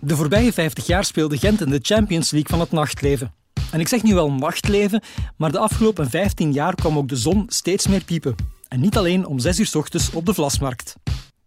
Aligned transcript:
De 0.00 0.16
voorbije 0.16 0.52
50 0.52 0.86
jaar 0.86 1.04
speelde 1.04 1.38
Gent 1.38 1.60
in 1.60 1.70
de 1.70 1.78
Champions 1.82 2.30
League 2.30 2.50
van 2.50 2.60
het 2.60 2.70
nachtleven. 2.70 3.34
En 3.72 3.80
ik 3.80 3.88
zeg 3.88 4.02
nu 4.02 4.14
wel 4.14 4.32
nachtleven, 4.32 5.02
maar 5.36 5.52
de 5.52 5.58
afgelopen 5.58 6.10
15 6.10 6.52
jaar 6.52 6.74
kwam 6.74 6.96
ook 6.98 7.08
de 7.08 7.16
zon 7.16 7.44
steeds 7.46 7.86
meer 7.86 8.04
piepen. 8.04 8.34
En 8.68 8.80
niet 8.80 8.96
alleen 8.96 9.26
om 9.26 9.38
6 9.38 9.58
uur 9.58 9.66
s 9.66 9.74
ochtends 9.74 10.10
op 10.10 10.26
de 10.26 10.34
Vlasmarkt. 10.34 10.94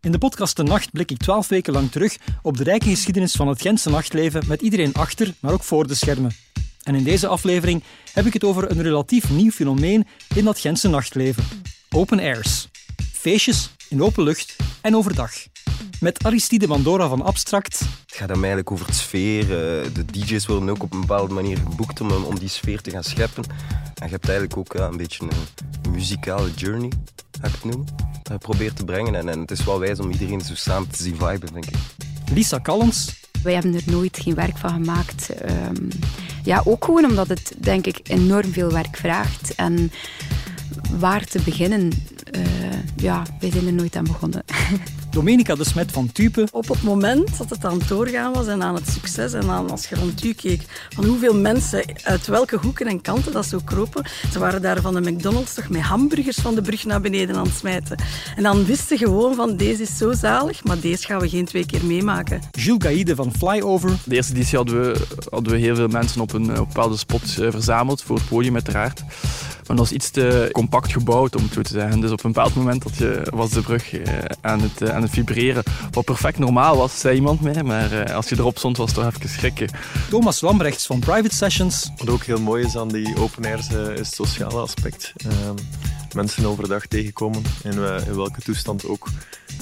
In 0.02 0.12
de 0.12 0.18
podcast 0.18 0.56
De 0.56 0.64
Nacht 0.64 0.92
blik 0.92 1.12
ik 1.12 1.18
12 1.18 1.48
weken 1.48 1.74
lang 1.74 1.92
terug 1.92 2.18
op 2.42 2.58
de 2.58 2.64
rijke 2.64 2.90
geschiedenis 2.90 3.36
van 3.36 3.47
het 3.47 3.62
Gentse 3.62 3.90
nachtleven 3.90 4.44
met 4.47 4.62
iedereen 4.62 4.94
achter, 4.94 5.33
maar 5.40 5.54
ook 5.54 5.63
voor 5.63 5.88
de 5.88 5.96
schermen. 5.96 6.31
En 6.83 6.96
in 6.96 7.04
deze 7.04 7.28
aflevering 7.28 7.83
heb 8.13 8.26
ik 8.26 8.33
het 8.33 8.44
over 8.44 8.72
een 8.72 8.81
relatief 8.81 9.29
nieuw 9.29 9.52
fenomeen 9.52 10.08
in 10.36 10.46
dat 10.46 10.60
Gentse 10.60 10.90
nachtleven. 10.90 11.44
Open 11.90 12.20
airs. 12.20 12.68
Feestjes 13.13 13.70
in 13.90 14.04
open 14.04 14.24
lucht 14.24 14.56
en 14.81 14.96
overdag. 14.96 15.31
Met 16.02 16.23
Aristide 16.23 16.68
Mandora 16.68 17.08
van 17.08 17.22
Abstract. 17.22 17.80
Het 17.80 18.16
gaat 18.16 18.27
dan 18.27 18.38
eigenlijk 18.38 18.72
over 18.72 18.86
het 18.86 18.95
sfeer. 18.95 19.41
Eh, 19.41 19.94
de 19.94 20.05
DJ's 20.05 20.46
worden 20.46 20.70
ook 20.70 20.84
op 20.84 20.94
een 20.94 21.00
bepaalde 21.00 21.34
manier 21.34 21.58
geboekt 21.58 22.02
om, 22.02 22.12
om 22.12 22.40
die 22.40 22.50
sfeer 22.50 22.82
te 22.82 22.91
gaan 22.91 23.04
scheppen. 23.04 23.44
En 23.96 24.05
je 24.05 24.12
hebt 24.12 24.30
eigenlijk 24.30 24.58
ook 24.58 24.74
een 24.74 24.98
beetje 24.98 25.24
een, 25.24 25.91
muzikale 25.91 26.52
journey, 26.55 26.91
ga 27.41 27.48
ik 27.48 27.54
het 27.54 27.64
noemen. 27.64 27.86
Dat 28.24 28.32
je 28.32 28.38
probeert 28.38 28.76
te 28.76 28.86
brengen. 28.86 29.16
En, 29.16 29.30
en 29.30 29.40
het 29.40 29.52
is 29.52 29.64
wel 29.64 29.80
wijs 29.80 30.00
om 30.00 30.12
iedereen 30.12 30.41
zo 30.41 30.55
samen 30.55 30.90
te 30.90 31.04
zien 31.04 31.16
viben, 31.16 31.54
denk 31.54 31.66
ik. 31.66 31.76
Lisa 32.34 32.60
Callens. 32.60 33.20
Wij 33.44 33.54
hebben 33.54 33.76
er 33.76 33.84
nooit 33.86 34.20
geen 34.22 34.36
werk 34.36 34.58
van 34.58 34.70
gemaakt. 34.70 35.30
Ehm, 35.30 35.90
ja, 36.44 36.62
ook 36.66 36.86
gewoon 36.86 37.05
omdat 37.05 37.27
het, 37.27 37.54
denk 37.58 37.86
ik, 37.86 37.99
enorm 38.04 38.52
veel 38.52 38.72
werk 38.72 38.98
vraagt. 38.98 39.55
En 39.55 39.91
waar 41.00 41.26
te 41.26 41.40
beginnen, 41.46 41.92
uh, 42.32 42.44
ja, 42.96 43.24
wij 43.40 43.52
zijn 43.52 43.68
er 43.68 43.74
nooit 43.74 43.96
aan 43.96 44.04
begonnen. 44.04 44.44
Domenica 45.12 45.56
de 45.56 45.66
Smet 45.66 45.92
van 45.92 46.12
Tupe. 46.12 46.48
Op 46.52 46.68
het 46.68 46.84
moment 46.84 47.38
dat 47.38 47.50
het 47.50 47.66
aan 47.66 47.80
het 47.80 47.88
doorgaan 47.88 48.34
was 48.34 48.48
en 48.48 48.64
aan 48.64 48.76
het 48.76 48.90
succes 48.90 49.34
en 49.34 49.50
aan, 49.50 49.70
als 49.70 49.88
je 49.88 49.96
rond 49.96 50.24
u 50.24 50.34
keek, 50.34 50.88
van 50.90 51.05
hoeveel 51.05 51.36
mensen 51.36 51.84
uit 52.04 52.28
welke 52.28 52.58
hoeken 52.58 52.88
en 52.88 53.02
kanten 53.02 53.32
dat 53.32 53.46
zo 53.46 53.60
kropen. 53.66 54.05
Ze 54.32 54.40
waren 54.40 54.62
daar 54.62 54.82
van 54.82 54.94
de 54.94 55.12
McDonald's 55.12 55.54
toch 55.54 55.70
met 55.70 55.82
hamburgers 55.82 56.38
van 56.38 56.55
de 56.55 56.62
brug 56.62 56.85
naar 56.85 57.02
beneden 57.02 57.35
aan 57.35 57.46
het 57.46 57.56
smijten. 57.56 57.98
En 58.35 58.44
dan 58.44 58.66
wisten 58.66 58.98
gewoon 58.98 59.35
van 59.35 59.56
deze 59.56 59.82
is 59.82 59.98
zo 59.98 60.13
zalig, 60.13 60.63
maar 60.63 60.80
deze 60.80 61.06
gaan 61.06 61.20
we 61.20 61.30
geen 61.30 61.46
twee 61.46 61.66
keer 61.66 61.85
meemaken. 61.85 62.41
Jules 62.52 62.84
Gaïde 62.84 63.16
van 63.16 63.34
Flyover. 63.34 63.91
De 64.06 64.16
eerste 64.16 64.33
editie 64.33 64.58
hadden 64.58 64.81
we, 64.81 65.06
hadden 65.30 65.53
we 65.53 65.59
heel 65.59 65.75
veel 65.75 65.88
mensen 65.88 66.22
op 66.22 66.33
een, 66.33 66.50
op 66.50 66.58
een 66.58 66.66
bepaalde 66.67 66.97
spot 66.97 67.22
eh, 67.22 67.52
verzameld 67.52 68.02
voor 68.02 68.16
het 68.16 68.28
podium 68.28 68.53
uiteraard. 68.53 69.02
Maar 69.72 69.80
dat 69.80 69.89
was 69.89 69.97
iets 70.00 70.09
te 70.09 70.50
compact 70.52 70.91
gebouwd, 70.91 71.36
om 71.36 71.44
het 71.44 71.53
zo 71.53 71.61
te 71.61 71.73
zeggen. 71.73 72.00
Dus 72.00 72.11
op 72.11 72.23
een 72.23 72.31
bepaald 72.31 72.55
moment 72.55 72.83
dat 72.83 72.97
je, 72.97 73.27
was 73.30 73.50
de 73.50 73.61
brug 73.61 73.94
eh, 73.94 74.13
aan, 74.41 74.61
het, 74.61 74.81
eh, 74.81 74.95
aan 74.95 75.02
het 75.02 75.11
vibreren. 75.11 75.63
Wat 75.91 76.05
perfect 76.05 76.38
normaal 76.39 76.78
was, 76.78 77.00
zei 77.00 77.16
iemand 77.16 77.41
mij. 77.41 77.63
Maar 77.63 77.91
eh, 77.91 78.16
als 78.16 78.30
je 78.30 78.36
erop 78.38 78.58
stond, 78.58 78.78
was 78.78 78.91
het 78.91 79.00
toch 79.00 79.13
even 79.13 79.30
schrikken. 79.30 79.69
Thomas 80.09 80.41
Lambrechts 80.41 80.86
van 80.86 81.00
Private 81.00 81.36
Sessions. 81.36 81.91
Wat 81.97 82.09
ook 82.09 82.23
heel 82.23 82.39
mooi 82.39 82.66
is 82.66 82.78
aan 82.78 82.88
die 82.88 83.17
open 83.17 83.45
airs, 83.45 83.67
is 83.69 83.97
het 83.97 84.13
sociale 84.13 84.59
aspect. 84.59 85.13
Ehm, 85.17 85.55
mensen 86.13 86.45
overdag 86.45 86.85
tegenkomen, 86.85 87.43
in, 87.63 87.71
in 88.07 88.15
welke 88.15 88.41
toestand 88.41 88.85
ook. 88.85 89.07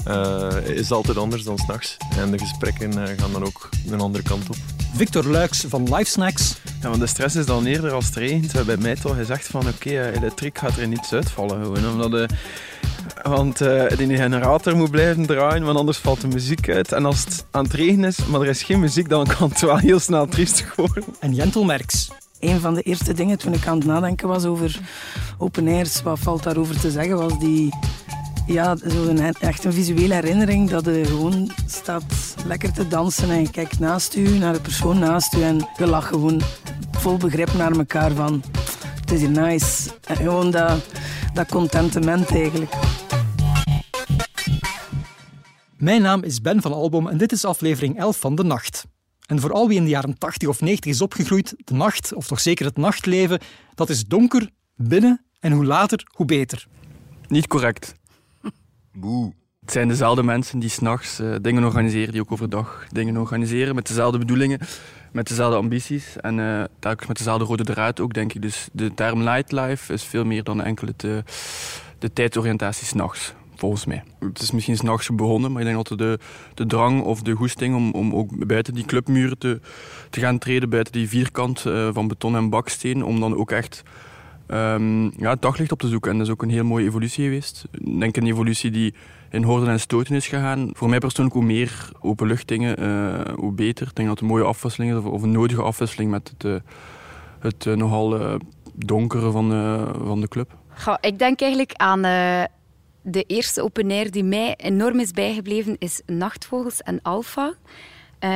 Uh, 0.07 0.47
is 0.63 0.91
altijd 0.91 1.17
anders 1.17 1.43
dan 1.43 1.57
s'nachts. 1.57 1.97
En 2.17 2.31
de 2.31 2.39
gesprekken 2.39 2.93
gaan 2.93 3.31
dan 3.31 3.45
ook 3.45 3.69
een 3.87 4.01
andere 4.01 4.23
kant 4.23 4.49
op. 4.49 4.55
Victor 4.95 5.25
Luiks 5.25 5.65
van 5.67 5.95
Life 5.95 6.11
Snacks. 6.11 6.55
Ja, 6.81 6.89
want 6.89 7.01
de 7.01 7.07
stress 7.07 7.35
is 7.35 7.45
dan 7.45 7.65
eerder 7.65 7.91
als 7.91 8.05
het 8.05 8.15
regent. 8.15 8.65
Bij 8.65 8.77
mij 8.77 8.95
toch 8.95 9.15
gezegd 9.15 9.47
van 9.47 9.67
oké, 9.67 9.87
okay, 9.87 10.11
elektriek 10.11 10.57
gaat 10.57 10.77
er 10.77 10.87
niets 10.87 11.13
uitvallen. 11.13 11.63
Gewoon, 11.63 11.91
omdat 11.91 12.11
de, 12.11 12.29
want 13.23 13.61
uh, 13.61 13.87
die 13.97 14.15
generator 14.17 14.75
moet 14.75 14.91
blijven 14.91 15.25
draaien, 15.25 15.63
want 15.63 15.77
anders 15.77 15.97
valt 15.97 16.21
de 16.21 16.27
muziek 16.27 16.69
uit. 16.69 16.91
En 16.91 17.05
als 17.05 17.25
het 17.25 17.45
aan 17.51 17.63
het 17.63 17.73
regenen 17.73 18.09
is, 18.09 18.25
maar 18.25 18.41
er 18.41 18.47
is 18.47 18.63
geen 18.63 18.79
muziek, 18.79 19.09
dan 19.09 19.27
kan 19.37 19.49
het 19.49 19.61
wel 19.61 19.77
heel 19.77 19.99
snel 19.99 20.27
triestig 20.27 20.75
worden. 20.75 21.03
En 21.19 21.33
Jentel 21.33 21.63
Merks. 21.63 22.09
Een 22.39 22.59
van 22.59 22.73
de 22.73 22.81
eerste 22.81 23.13
dingen 23.13 23.37
toen 23.37 23.53
ik 23.53 23.67
aan 23.67 23.77
het 23.77 23.85
nadenken 23.85 24.27
was 24.27 24.45
over 24.45 24.79
open 25.37 25.67
airs, 25.67 26.01
wat 26.01 26.19
valt 26.19 26.43
daarover 26.43 26.79
te 26.79 26.91
zeggen, 26.91 27.17
was 27.17 27.39
die 27.39 27.73
ja, 28.47 28.75
zo 28.75 29.07
een, 29.07 29.33
echt 29.33 29.63
een 29.63 29.73
visuele 29.73 30.13
herinnering 30.13 30.69
dat 30.69 30.85
je 30.85 31.05
gewoon 31.05 31.51
staat 31.65 32.35
lekker 32.45 32.73
te 32.73 32.87
dansen 32.87 33.29
en 33.29 33.41
je 33.41 33.49
kijkt 33.49 33.79
naast 33.79 34.15
u, 34.15 34.37
naar 34.37 34.53
de 34.53 34.61
persoon 34.61 34.99
naast 34.99 35.33
u 35.33 35.41
en 35.41 35.67
je 35.77 35.87
lacht 35.87 36.07
gewoon 36.07 36.41
vol 36.91 37.17
begrip 37.17 37.53
naar 37.53 37.71
elkaar 37.71 38.11
van 38.11 38.43
het 39.09 39.11
is 39.11 39.19
hier 39.19 39.41
nice. 39.41 39.89
En 40.03 40.15
gewoon 40.15 40.51
dat, 40.51 40.85
dat 41.33 41.47
contentement 41.47 42.31
eigenlijk. 42.31 42.73
Mijn 45.77 46.01
naam 46.01 46.23
is 46.23 46.41
Ben 46.41 46.61
van 46.61 46.73
Albom 46.73 47.07
en 47.07 47.17
dit 47.17 47.31
is 47.31 47.45
aflevering 47.45 47.99
11 47.99 48.17
van 48.17 48.35
De 48.35 48.43
Nacht. 48.43 48.85
En 49.29 49.39
voor 49.39 49.51
al 49.51 49.67
wie 49.67 49.77
in 49.77 49.83
de 49.83 49.89
jaren 49.89 50.17
80 50.17 50.49
of 50.49 50.61
90 50.61 50.91
is 50.91 51.01
opgegroeid, 51.01 51.53
de 51.57 51.73
nacht, 51.73 52.13
of 52.13 52.27
toch 52.27 52.39
zeker 52.39 52.65
het 52.65 52.77
nachtleven, 52.77 53.39
dat 53.75 53.89
is 53.89 54.05
donker, 54.05 54.49
binnen 54.75 55.25
en 55.39 55.51
hoe 55.51 55.65
later, 55.65 56.07
hoe 56.15 56.25
beter. 56.25 56.67
Niet 57.27 57.47
correct. 57.47 57.95
Boe. 58.93 59.33
Het 59.59 59.71
zijn 59.71 59.87
dezelfde 59.87 60.23
mensen 60.23 60.59
die 60.59 60.69
s'nachts 60.69 61.19
uh, 61.19 61.35
dingen 61.41 61.63
organiseren, 61.63 62.11
die 62.11 62.21
ook 62.21 62.31
overdag 62.31 62.85
dingen 62.91 63.17
organiseren, 63.17 63.75
met 63.75 63.87
dezelfde 63.87 64.17
bedoelingen, 64.17 64.59
met 65.11 65.27
dezelfde 65.27 65.57
ambities 65.57 66.17
en 66.17 66.37
uh, 66.37 66.63
telkens 66.79 67.07
met 67.07 67.17
dezelfde 67.17 67.45
rode 67.45 67.63
draad 67.63 67.99
ook, 67.99 68.13
denk 68.13 68.33
ik. 68.33 68.41
Dus 68.41 68.67
de 68.71 68.93
term 68.93 69.23
nightlife 69.23 69.93
is 69.93 70.03
veel 70.03 70.25
meer 70.25 70.43
dan 70.43 70.63
enkel 70.63 70.87
het, 70.87 71.03
uh, 71.03 71.17
de 71.99 72.13
tijdsoriëntatie 72.13 72.85
s'nachts, 72.85 73.33
volgens 73.59 73.85
mij. 73.85 74.03
Het 74.19 74.41
is 74.41 74.51
misschien 74.51 74.77
s'nachts 74.77 75.09
begonnen, 75.15 75.51
maar 75.51 75.61
ik 75.61 75.67
denk 75.67 75.87
dat 75.87 75.97
de, 75.97 76.19
de 76.53 76.65
drang 76.65 77.01
of 77.01 77.21
de 77.21 77.33
goesting 77.33 77.75
om, 77.75 77.91
om 77.91 78.15
ook 78.15 78.47
buiten 78.47 78.73
die 78.73 78.85
clubmuren 78.85 79.37
te, 79.37 79.59
te 80.09 80.19
gaan 80.19 80.37
treden, 80.37 80.69
buiten 80.69 80.93
die 80.93 81.09
vierkant 81.09 81.59
van 81.91 82.07
beton 82.07 82.35
en 82.35 82.49
baksteen, 82.49 83.03
om 83.03 83.19
dan 83.19 83.35
ook 83.35 83.51
echt 83.51 83.83
um, 84.47 85.03
ja, 85.17 85.29
het 85.29 85.41
daglicht 85.41 85.71
op 85.71 85.79
te 85.79 85.87
zoeken. 85.87 86.11
En 86.11 86.17
dat 86.17 86.27
is 86.27 86.33
ook 86.33 86.41
een 86.41 86.49
heel 86.49 86.63
mooie 86.63 86.85
evolutie 86.85 87.23
geweest. 87.23 87.67
Ik 87.71 87.99
denk 87.99 88.17
een 88.17 88.27
evolutie 88.27 88.71
die 88.71 88.93
in 89.29 89.43
horden 89.43 89.69
en 89.69 89.79
stoten 89.79 90.15
is 90.15 90.27
gegaan. 90.27 90.69
Voor 90.73 90.89
mij 90.89 90.99
persoonlijk 90.99 91.35
hoe 91.35 91.45
meer 91.45 91.89
openluchtdingen, 91.99 92.83
uh, 92.83 93.35
hoe 93.35 93.51
beter. 93.51 93.87
Ik 93.87 93.95
denk 93.95 94.07
dat 94.07 94.19
het 94.19 94.19
een 94.19 94.35
mooie 94.35 94.43
afwisseling 94.43 94.97
is, 94.97 95.03
of 95.03 95.21
een 95.21 95.31
nodige 95.31 95.61
afwisseling 95.61 96.11
met 96.11 96.33
het, 96.37 96.43
uh, 96.43 96.55
het 97.39 97.65
uh, 97.65 97.75
nogal 97.75 98.39
donkere 98.73 99.31
van, 99.31 99.49
van 100.05 100.21
de 100.21 100.27
club. 100.27 100.57
Goh, 100.77 100.95
ik 101.01 101.19
denk 101.19 101.41
eigenlijk 101.41 101.73
aan 101.73 102.01
de 103.01 103.23
eerste 103.23 103.61
open 103.61 103.91
air 103.91 104.11
die 104.11 104.23
mij 104.23 104.55
enorm 104.57 104.99
is 104.99 105.11
bijgebleven, 105.11 105.75
is 105.79 106.01
Nachtvogels 106.05 106.81
en 106.81 106.99
Alpha 107.01 107.53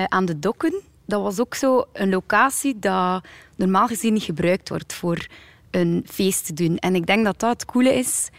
aan 0.07 0.25
de 0.25 0.39
Dokken. 0.39 0.81
Dat 1.05 1.21
was 1.21 1.39
ook 1.39 1.55
zo 1.55 1.85
een 1.93 2.09
locatie 2.09 2.79
dat 2.79 3.25
normaal 3.55 3.87
gezien 3.87 4.13
niet 4.13 4.23
gebruikt 4.23 4.69
wordt 4.69 4.93
voor 4.93 5.27
een 5.71 6.05
feest 6.07 6.45
te 6.45 6.53
doen. 6.53 6.77
En 6.77 6.95
ik 6.95 7.05
denk 7.05 7.25
dat 7.25 7.39
dat 7.39 7.49
het 7.49 7.65
coole 7.65 7.93
is 7.93 8.29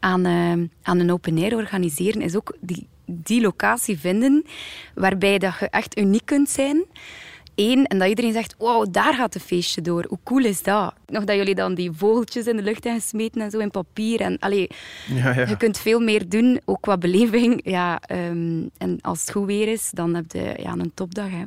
aan, 0.00 0.26
uh, 0.26 0.68
aan 0.82 0.98
een 0.98 1.12
open 1.12 1.38
air 1.38 1.56
organiseren, 1.56 2.22
is 2.22 2.36
ook 2.36 2.56
die, 2.60 2.86
die 3.04 3.40
locatie 3.40 3.98
vinden 3.98 4.44
waarbij 4.94 5.38
dat 5.38 5.58
je 5.58 5.68
echt 5.68 5.98
uniek 5.98 6.26
kunt 6.26 6.48
zijn. 6.48 6.84
Eén, 7.54 7.86
en 7.86 7.98
dat 7.98 8.08
iedereen 8.08 8.32
zegt, 8.32 8.54
wow, 8.58 8.86
daar 8.90 9.14
gaat 9.14 9.34
het 9.34 9.42
feestje 9.42 9.80
door. 9.80 10.04
Hoe 10.08 10.18
cool 10.24 10.44
is 10.44 10.62
dat? 10.62 10.94
Nog 11.06 11.24
dat 11.24 11.36
jullie 11.36 11.54
dan 11.54 11.74
die 11.74 11.92
vogeltjes 11.92 12.46
in 12.46 12.56
de 12.56 12.62
lucht 12.62 12.84
hebben 12.84 13.02
gesmeten 13.02 13.40
en 13.40 13.50
zo 13.50 13.58
in 13.58 13.70
papier. 13.70 14.20
En, 14.20 14.38
allee, 14.38 14.70
ja, 15.06 15.34
ja. 15.34 15.48
Je 15.48 15.56
kunt 15.56 15.78
veel 15.78 16.00
meer 16.00 16.28
doen, 16.28 16.60
ook 16.64 16.80
qua 16.80 16.98
beleving. 16.98 17.60
Ja, 17.64 18.00
um, 18.10 18.70
en 18.78 18.98
als 19.00 19.20
het 19.20 19.30
goed 19.30 19.46
weer 19.46 19.68
is, 19.68 19.90
dan 19.90 20.14
heb 20.14 20.24
je 20.32 20.54
ja, 20.62 20.72
een 20.72 20.92
topdag. 20.94 21.30
Hè 21.30 21.44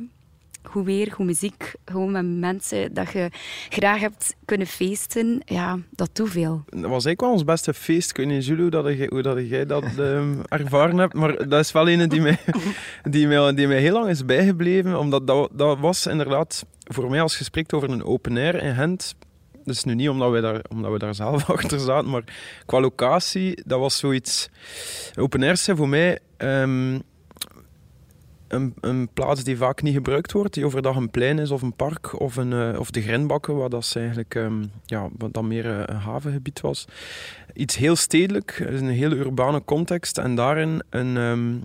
goed 0.68 0.84
weer, 0.84 1.12
goed 1.12 1.26
muziek, 1.26 1.74
gewoon 1.84 2.12
met 2.12 2.24
mensen 2.24 2.94
dat 2.94 3.12
je 3.12 3.28
graag 3.68 4.00
hebt 4.00 4.36
kunnen 4.44 4.66
feesten, 4.66 5.42
ja, 5.44 5.78
dat 5.90 6.10
doet 6.12 6.30
veel. 6.30 6.62
Dat 6.66 6.80
was 6.80 6.90
eigenlijk 6.90 7.20
wel 7.20 7.30
ons 7.30 7.44
beste 7.44 7.74
feest. 7.74 8.10
Ik 8.10 8.16
weet 8.16 8.26
niet, 8.26 8.46
Jules, 8.46 8.60
hoe, 8.60 8.70
dat, 8.70 9.08
hoe 9.08 9.22
dat 9.22 9.48
jij 9.48 9.66
dat 9.66 9.84
um, 9.98 10.42
ervaren 10.48 10.98
hebt, 10.98 11.14
maar 11.14 11.48
dat 11.48 11.60
is 11.60 11.72
wel 11.72 11.88
een 11.88 12.08
die 12.08 12.20
mij, 12.20 12.38
die 13.10 13.26
mij, 13.26 13.54
die 13.54 13.66
mij 13.66 13.80
heel 13.80 13.92
lang 13.92 14.08
is 14.08 14.24
bijgebleven, 14.24 14.98
omdat 14.98 15.26
dat, 15.26 15.50
dat 15.52 15.78
was 15.78 16.06
inderdaad, 16.06 16.64
voor 16.84 17.10
mij 17.10 17.22
als 17.22 17.38
je 17.38 17.44
spreekt 17.44 17.72
over 17.72 17.90
een 17.90 18.04
open 18.04 18.36
air 18.36 18.62
in 18.62 18.74
Gent, 18.74 19.14
dus 19.64 19.84
nu 19.84 19.94
niet 19.94 20.08
omdat 20.08 20.30
we, 20.30 20.40
daar, 20.40 20.60
omdat 20.68 20.92
we 20.92 20.98
daar 20.98 21.14
zelf 21.14 21.50
achter 21.50 21.80
zaten, 21.80 22.10
maar 22.10 22.24
qua 22.66 22.80
locatie, 22.80 23.62
dat 23.66 23.80
was 23.80 23.98
zoiets... 23.98 24.48
Open 25.18 25.42
airs 25.42 25.64
zijn 25.64 25.76
voor 25.76 25.88
mij... 25.88 26.18
Um, 26.38 27.02
een, 28.48 29.08
plaats 29.14 29.44
die 29.44 29.56
vaak 29.56 29.82
niet 29.82 29.94
gebruikt 29.94 30.32
wordt, 30.32 30.54
die 30.54 30.64
overdag 30.64 30.96
een 30.96 31.10
plein 31.10 31.38
is 31.38 31.50
of 31.50 31.62
een 31.62 31.72
park 31.72 32.20
of, 32.20 32.36
een, 32.36 32.52
uh, 32.52 32.78
of 32.78 32.90
de 32.90 33.02
Grenbakken, 33.02 33.56
wat 33.56 33.70
dat 33.70 33.92
eigenlijk 33.96 34.34
um, 34.34 34.70
ja, 34.84 35.08
wat 35.18 35.32
dan 35.32 35.46
meer 35.46 35.64
uh, 35.64 35.82
een 35.84 35.96
havengebied 35.96 36.60
was. 36.60 36.84
Iets 37.54 37.76
heel 37.76 37.96
stedelijk, 37.96 38.64
een 38.66 38.88
hele 38.88 39.16
urbane 39.16 39.64
context 39.64 40.18
en 40.18 40.34
daarin 40.34 40.82
een, 40.90 41.16
um, 41.16 41.62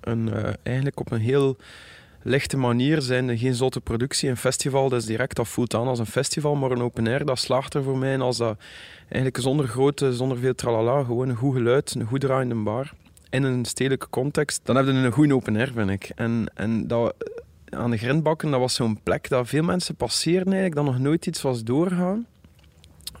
een, 0.00 0.26
uh, 0.26 0.44
eigenlijk 0.62 1.00
op 1.00 1.10
een 1.10 1.20
heel 1.20 1.56
lichte 2.22 2.56
manier 2.56 3.02
zijn 3.02 3.28
er 3.28 3.38
geen 3.38 3.54
zotte 3.54 3.80
productie. 3.80 4.28
Een 4.28 4.36
festival, 4.36 4.88
dat 4.88 5.00
is 5.00 5.06
direct, 5.06 5.36
dat 5.36 5.48
voelt 5.48 5.74
aan 5.74 5.86
als 5.86 5.98
een 5.98 6.06
festival, 6.06 6.54
maar 6.54 6.70
een 6.70 6.82
open 6.82 7.06
air, 7.06 7.24
dat 7.24 7.38
slaagt 7.38 7.74
er 7.74 7.82
voor 7.82 7.98
mij 7.98 8.18
als 8.18 8.36
dat 8.36 8.58
eigenlijk 9.02 9.38
zonder 9.38 9.68
grote, 9.68 10.14
zonder 10.14 10.38
veel 10.38 10.54
tralala, 10.54 11.04
gewoon 11.04 11.28
een 11.28 11.36
goed 11.36 11.54
geluid, 11.54 11.94
een 11.94 12.06
goed 12.06 12.20
draaiende 12.20 12.54
bar 12.54 12.92
in 13.34 13.42
een 13.42 13.64
stedelijke 13.64 14.08
context, 14.10 14.60
dan 14.64 14.76
heb 14.76 14.86
je 14.86 14.92
een 14.92 15.12
goede 15.12 15.34
open 15.34 15.56
air, 15.56 15.72
vind 15.74 15.90
ik. 15.90 16.12
En, 16.14 16.50
en 16.54 16.86
dat, 16.86 17.14
aan 17.68 17.90
de 17.90 17.96
grindbakken, 17.96 18.50
dat 18.50 18.60
was 18.60 18.74
zo'n 18.74 18.98
plek 19.02 19.28
dat 19.28 19.48
veel 19.48 19.62
mensen 19.62 19.94
passeerden 19.94 20.52
eigenlijk, 20.52 20.74
dat 20.74 20.84
nog 20.84 20.98
nooit 20.98 21.26
iets 21.26 21.42
was 21.42 21.64
doorgaan. 21.64 22.26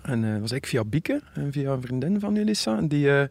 En 0.02 0.22
uh, 0.22 0.40
was 0.40 0.52
ik 0.52 0.66
via 0.66 0.84
Bieke, 0.84 1.20
en 1.34 1.52
via 1.52 1.72
een 1.72 1.80
vriendin 1.80 2.20
van 2.20 2.36
Elissa. 2.36 2.76
En 2.76 2.88
die, 2.88 3.06
uh, 3.06 3.22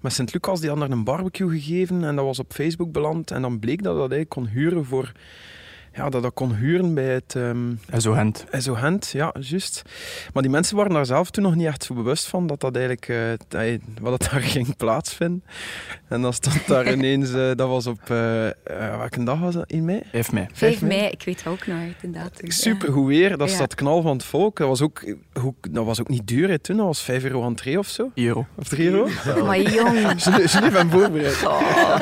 met 0.00 0.12
Sint-Lucas, 0.12 0.60
die 0.60 0.68
had 0.68 0.78
daar 0.78 0.90
een 0.90 1.04
barbecue 1.04 1.50
gegeven 1.50 2.04
en 2.04 2.16
dat 2.16 2.24
was 2.24 2.38
op 2.38 2.52
Facebook 2.52 2.92
beland. 2.92 3.30
En 3.30 3.42
dan 3.42 3.58
bleek 3.58 3.82
dat 3.82 3.92
dat 3.92 4.10
eigenlijk 4.10 4.28
kon 4.28 4.46
huren 4.46 4.84
voor 4.84 5.12
ja, 5.98 6.08
dat 6.08 6.22
dat 6.22 6.34
kon 6.34 6.54
huren 6.54 6.94
bij 6.94 7.04
het... 7.04 7.34
Um, 7.34 7.80
SO 7.96 8.12
Gent. 8.12 8.44
SO 8.52 8.74
Gent, 8.74 9.10
ja, 9.12 9.34
juist. 9.40 9.82
Maar 10.32 10.42
die 10.42 10.52
mensen 10.52 10.76
waren 10.76 10.92
daar 10.92 11.06
zelf 11.06 11.30
toen 11.30 11.42
nog 11.42 11.54
niet 11.54 11.66
echt 11.66 11.84
zo 11.84 11.94
bewust 11.94 12.26
van 12.26 12.46
dat 12.46 12.60
dat 12.60 12.76
eigenlijk... 12.76 13.08
Uh, 13.08 13.78
wat 14.00 14.12
het 14.12 14.30
daar 14.30 14.40
ging 14.54 14.76
plaatsvinden. 14.76 15.44
En 16.08 16.22
dan 16.22 16.32
stond 16.32 16.66
daar 16.66 16.92
ineens... 16.94 17.30
Uh, 17.30 17.50
dat 17.54 17.68
was 17.68 17.86
op... 17.86 18.00
Uh, 18.02 18.48
welke 18.98 19.24
dag 19.24 19.40
was 19.40 19.54
dat? 19.54 19.70
In 19.70 19.84
mei? 19.84 20.02
5 20.12 20.32
mei. 20.32 20.46
5 20.52 20.82
mei, 20.82 21.08
ik 21.08 21.22
weet 21.22 21.46
ook 21.46 21.66
nog 21.66 21.78
inderdaad. 22.00 22.40
Super 22.42 22.92
goed 22.92 23.06
weer. 23.06 23.36
Dat 23.36 23.48
ja. 23.48 23.54
staat 23.54 23.74
knal 23.74 24.02
van 24.02 24.16
het 24.16 24.24
volk. 24.24 24.58
Dat 24.58 24.68
was 24.68 24.82
ook, 24.82 25.02
dat 25.70 25.84
was 25.84 26.00
ook 26.00 26.08
niet 26.08 26.26
duur 26.26 26.48
hè, 26.48 26.58
toen. 26.58 26.76
Dat 26.76 26.86
was 26.86 27.02
5 27.02 27.24
euro 27.24 27.46
entree 27.46 27.78
of 27.78 27.86
zo. 27.86 28.10
euro. 28.14 28.46
Of 28.54 28.68
3 28.68 28.88
euro? 28.88 29.08
Maar 29.44 29.60
jong. 29.60 30.22
Je 30.22 30.68
van 30.72 30.90
voorbereid. 30.90 31.46
Oh. 31.46 31.96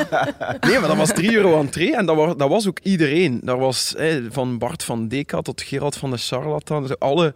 Nee, 0.60 0.78
maar 0.78 0.88
dat 0.88 0.96
was 0.96 1.12
3 1.12 1.34
euro 1.34 1.60
entree. 1.60 1.96
En 1.96 2.06
dat 2.06 2.16
was, 2.16 2.36
dat 2.36 2.48
was 2.48 2.68
ook 2.68 2.78
iedereen. 2.82 3.40
Daar 3.42 3.58
was 3.58 3.85
van 4.30 4.58
Bart 4.58 4.84
van 4.84 5.08
Deka 5.08 5.40
tot 5.40 5.62
Gerald 5.62 5.96
van 5.96 6.10
de 6.10 6.16
Charlatan. 6.16 6.82
Dus 6.82 6.98
alle, 6.98 7.34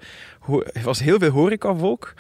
er 0.73 0.83
was 0.83 1.01
heel 1.01 1.19
veel 1.19 1.31
horecavolk. 1.31 2.15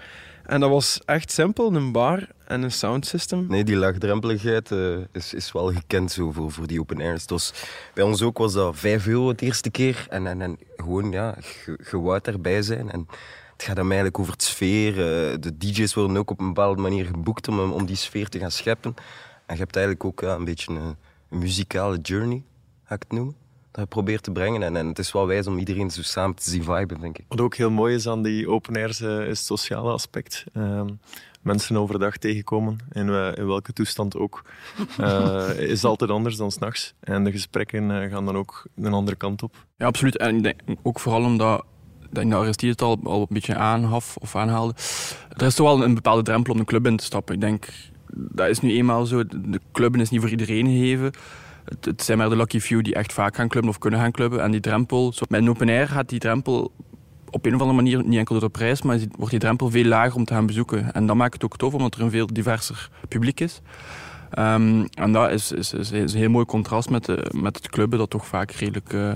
En 0.51 0.61
dat 0.61 0.71
was 0.71 1.01
echt 1.05 1.33
simpel, 1.33 1.75
een 1.75 1.93
bar 1.93 2.29
en 2.45 2.63
een 2.63 2.73
soundsystem. 2.73 3.47
Nee, 3.49 3.65
die 3.65 3.77
laagdrempeligheid 3.77 4.71
uh, 4.71 4.97
is, 5.13 5.35
is 5.35 5.53
wel 5.53 5.73
gekend 5.73 6.13
zo 6.13 6.33
voor, 6.33 6.51
voor 6.51 6.67
die 6.67 6.81
open 6.81 7.01
airs. 7.01 7.27
Dus 7.27 7.53
bij 7.95 8.05
ons 8.05 8.23
ook 8.23 8.39
was 8.39 8.53
dat 8.53 8.79
5 8.79 9.07
euro 9.07 9.29
het 9.29 9.41
eerste 9.41 9.71
keer. 9.71 10.07
En, 10.09 10.27
en, 10.27 10.43
en 10.43 10.59
gewoon, 10.77 11.11
ja, 11.11 11.37
je 11.91 12.01
wou 12.01 12.19
erbij 12.23 12.63
zijn. 12.63 12.91
En 12.91 13.07
het 13.53 13.63
gaat 13.63 13.77
dan 13.77 13.85
eigenlijk 13.85 14.19
over 14.19 14.33
het 14.33 14.43
sfeer. 14.43 14.91
Uh, 14.91 15.37
de 15.41 15.57
DJ's 15.59 15.95
worden 15.95 16.17
ook 16.17 16.31
op 16.31 16.41
een 16.41 16.47
bepaalde 16.47 16.83
manier 16.83 17.05
geboekt 17.05 17.49
om, 17.49 17.73
om 17.73 17.87
die 17.87 17.97
sfeer 17.97 18.29
te 18.29 18.39
gaan 18.39 18.51
scheppen. 18.51 18.95
En 19.47 19.55
je 19.55 19.61
hebt 19.61 19.77
eigenlijk 19.77 20.05
ook 20.05 20.23
een 20.23 20.45
beetje 20.45 20.73
een, 20.73 20.97
een 21.31 21.39
muzikale 21.39 21.99
journey, 21.99 22.43
ga 22.85 22.95
ik 22.95 23.03
het 23.03 23.13
noemen 23.13 23.37
dat 23.71 23.89
probeert 23.89 24.23
te 24.23 24.31
brengen. 24.31 24.63
En, 24.63 24.77
en, 24.77 24.87
het 24.87 24.99
is 24.99 25.13
wel 25.13 25.27
wijs 25.27 25.47
om 25.47 25.59
iedereen 25.59 25.91
zo 25.91 26.03
samen 26.03 26.37
te 26.37 26.51
zien 26.51 26.65
viben, 26.65 27.01
denk 27.01 27.19
ik. 27.19 27.25
Wat 27.29 27.41
ook 27.41 27.55
heel 27.55 27.71
mooi 27.71 27.95
is 27.95 28.09
aan 28.09 28.23
die 28.23 28.49
open 28.49 28.77
airs, 28.77 29.01
uh, 29.01 29.21
is 29.21 29.39
het 29.39 29.47
sociale 29.47 29.93
aspect. 29.93 30.45
Uh, 30.53 30.83
mensen 31.43 31.77
overdag 31.77 32.17
tegenkomen, 32.17 32.79
in, 32.93 33.09
uh, 33.09 33.37
in 33.37 33.47
welke 33.47 33.73
toestand 33.73 34.17
ook, 34.17 34.45
uh, 35.01 35.49
is 35.75 35.85
altijd 35.85 36.11
anders 36.11 36.37
dan 36.37 36.51
s'nachts. 36.51 36.95
En 37.01 37.25
de 37.25 37.31
gesprekken 37.31 38.11
gaan 38.11 38.25
dan 38.25 38.37
ook 38.37 38.67
een 38.77 38.93
andere 38.93 39.17
kant 39.17 39.43
op. 39.43 39.67
Ja, 39.77 39.87
absoluut. 39.87 40.17
En 40.17 40.37
ik 40.37 40.43
denk 40.43 40.61
ook 40.83 41.01
vooral 41.01 41.25
omdat 41.25 41.65
dat 42.11 42.23
ik 42.23 42.31
de 42.31 42.37
Aristide 42.37 42.73
het 42.73 42.83
al, 42.83 43.01
al 43.05 43.21
een 43.21 43.27
beetje 43.29 43.57
aangaf 43.57 44.17
of 44.17 44.37
aanhaalde. 44.37 44.75
Er 45.37 45.47
is 45.47 45.55
toch 45.55 45.67
wel 45.67 45.85
een 45.85 45.95
bepaalde 45.95 46.23
drempel 46.23 46.53
om 46.53 46.59
de 46.59 46.65
club 46.65 46.87
in 46.87 46.97
te 46.97 47.05
stappen. 47.05 47.35
Ik 47.35 47.41
denk, 47.41 47.69
dat 48.15 48.49
is 48.49 48.61
nu 48.61 48.71
eenmaal 48.71 49.07
zo. 49.07 49.27
De 49.27 49.61
club 49.73 49.97
is 49.97 50.11
niet 50.11 50.21
voor 50.21 50.31
iedereen 50.31 50.67
gegeven 50.67 51.13
het, 51.81 52.03
zijn 52.03 52.19
maar 52.19 52.29
de 52.29 52.37
lucky 52.37 52.61
few 52.61 52.83
die 52.83 52.95
echt 52.95 53.13
vaak 53.13 53.37
gaan 53.37 53.49
clubben 53.49 53.71
of 53.71 53.79
kunnen 53.79 54.01
gaan 54.01 54.11
clubben. 54.11 54.43
En 54.43 54.51
die 54.51 54.61
drempel, 54.61 55.13
zo, 55.13 55.25
met 55.29 55.41
een 55.41 55.49
open 55.49 55.69
air 55.69 55.89
gaat 55.89 56.09
die 56.09 56.19
drempel 56.19 56.73
op 57.31 57.47
een 57.47 57.55
of 57.55 57.61
andere 57.61 57.83
manier, 57.83 58.05
niet 58.05 58.19
enkel 58.19 58.35
door 58.35 58.45
de 58.45 58.59
prijs, 58.59 58.83
maar 58.83 58.99
wordt 59.17 59.31
die 59.31 59.41
drempel 59.41 59.71
veel 59.71 59.85
lager 59.85 60.17
om 60.17 60.25
te 60.25 60.35
gaan 60.35 60.47
bezoeken. 60.47 60.93
En 60.93 61.07
dat 61.07 61.17
maakt 61.17 61.33
het 61.33 61.45
ook 61.45 61.57
tof, 61.57 61.75
omdat 61.75 61.95
er 61.95 62.01
een 62.01 62.11
veel 62.11 62.27
diverser 62.27 62.91
publiek 63.09 63.41
is. 63.41 63.61
Um, 64.39 64.87
en 64.87 65.13
dat 65.13 65.31
is, 65.31 65.53
is, 65.53 65.73
is, 65.73 65.91
een 65.91 66.19
heel 66.19 66.31
mooi 66.31 66.45
contrast 66.45 66.91
met, 66.91 67.05
de, 67.05 67.31
met 67.35 67.57
het 67.57 67.69
clubben, 67.69 67.99
dat 67.99 68.11
toch 68.11 68.27
vaak 68.27 68.51
redelijk 68.51 68.93
uh, 68.93 69.13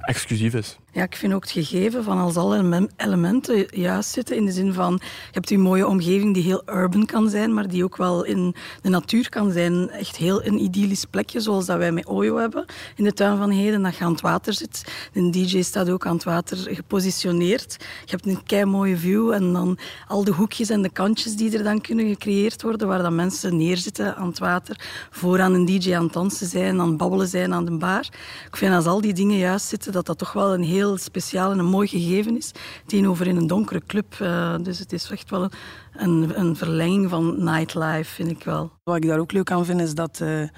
exclusief 0.00 0.54
is. 0.54 0.78
Ja, 0.96 1.02
ik 1.02 1.16
vind 1.16 1.32
ook 1.32 1.42
het 1.42 1.50
gegeven 1.50 2.04
van 2.04 2.18
als 2.18 2.36
alle 2.36 2.88
elementen 2.96 3.66
juist 3.70 4.10
zitten. 4.10 4.36
In 4.36 4.44
de 4.44 4.52
zin 4.52 4.72
van, 4.72 4.92
je 5.02 5.30
hebt 5.30 5.48
die 5.48 5.58
mooie 5.58 5.86
omgeving 5.86 6.34
die 6.34 6.42
heel 6.42 6.62
urban 6.66 7.06
kan 7.06 7.28
zijn, 7.28 7.54
maar 7.54 7.68
die 7.68 7.84
ook 7.84 7.96
wel 7.96 8.24
in 8.24 8.54
de 8.82 8.88
natuur 8.88 9.28
kan 9.28 9.52
zijn. 9.52 9.90
Echt 9.90 10.16
heel 10.16 10.44
een 10.44 10.62
idyllisch 10.62 11.04
plekje, 11.04 11.40
zoals 11.40 11.66
dat 11.66 11.78
wij 11.78 11.92
met 11.92 12.06
Oyo 12.06 12.36
hebben. 12.36 12.64
In 12.94 13.04
de 13.04 13.12
tuin 13.12 13.38
van 13.38 13.50
Heden, 13.50 13.82
dat 13.82 13.96
je 13.96 14.04
aan 14.04 14.12
het 14.12 14.20
water 14.20 14.52
zit. 14.52 14.84
De 15.12 15.30
DJ 15.30 15.62
staat 15.62 15.90
ook 15.90 16.06
aan 16.06 16.14
het 16.14 16.24
water 16.24 16.56
gepositioneerd. 16.56 17.76
Je 17.78 18.10
hebt 18.10 18.26
een 18.26 18.42
kei 18.42 18.64
mooie 18.64 18.96
view 18.96 19.32
en 19.32 19.52
dan 19.52 19.78
al 20.08 20.24
de 20.24 20.32
hoekjes 20.32 20.70
en 20.70 20.82
de 20.82 20.90
kantjes 20.92 21.36
die 21.36 21.58
er 21.58 21.64
dan 21.64 21.80
kunnen 21.80 22.08
gecreëerd 22.08 22.62
worden, 22.62 22.88
waar 22.88 23.02
dan 23.02 23.14
mensen 23.14 23.56
neerzitten 23.56 24.16
aan 24.16 24.28
het 24.28 24.38
water, 24.38 24.80
vooraan 25.10 25.54
een 25.54 25.66
DJ 25.66 25.94
aan 25.94 26.04
het 26.04 26.12
dansen 26.12 26.46
zijn, 26.46 26.80
aan 26.80 26.88
het 26.88 26.96
babbelen 26.96 27.28
zijn 27.28 27.54
aan 27.54 27.64
de 27.64 27.76
bar. 27.76 28.08
Ik 28.46 28.56
vind 28.56 28.74
als 28.74 28.86
al 28.86 29.00
die 29.00 29.14
dingen 29.14 29.38
juist 29.38 29.66
zitten, 29.66 29.92
dat 29.92 30.06
dat 30.06 30.18
toch 30.18 30.32
wel 30.32 30.54
een 30.54 30.62
heel 30.62 30.84
speciaal 30.94 31.50
en 31.50 31.58
een 31.58 31.64
mooi 31.64 31.88
gegeven 31.88 32.36
is. 32.36 32.52
Tegenover 32.86 33.26
in 33.26 33.36
een 33.36 33.46
donkere 33.46 33.82
club. 33.86 34.18
Uh, 34.22 34.54
dus 34.62 34.78
het 34.78 34.92
is 34.92 35.10
echt 35.10 35.30
wel 35.30 35.50
een, 35.92 36.32
een, 36.40 36.56
verlenging 36.56 37.10
van 37.10 37.44
nightlife, 37.44 38.14
vind 38.14 38.30
ik 38.30 38.44
wel. 38.44 38.72
Wat 38.84 38.96
ik 38.96 39.06
daar 39.06 39.18
ook 39.18 39.32
leuk 39.32 39.50
aan 39.50 39.64
vind, 39.64 39.80
is 39.80 39.94
dat... 39.94 40.20
Uh, 40.22 40.48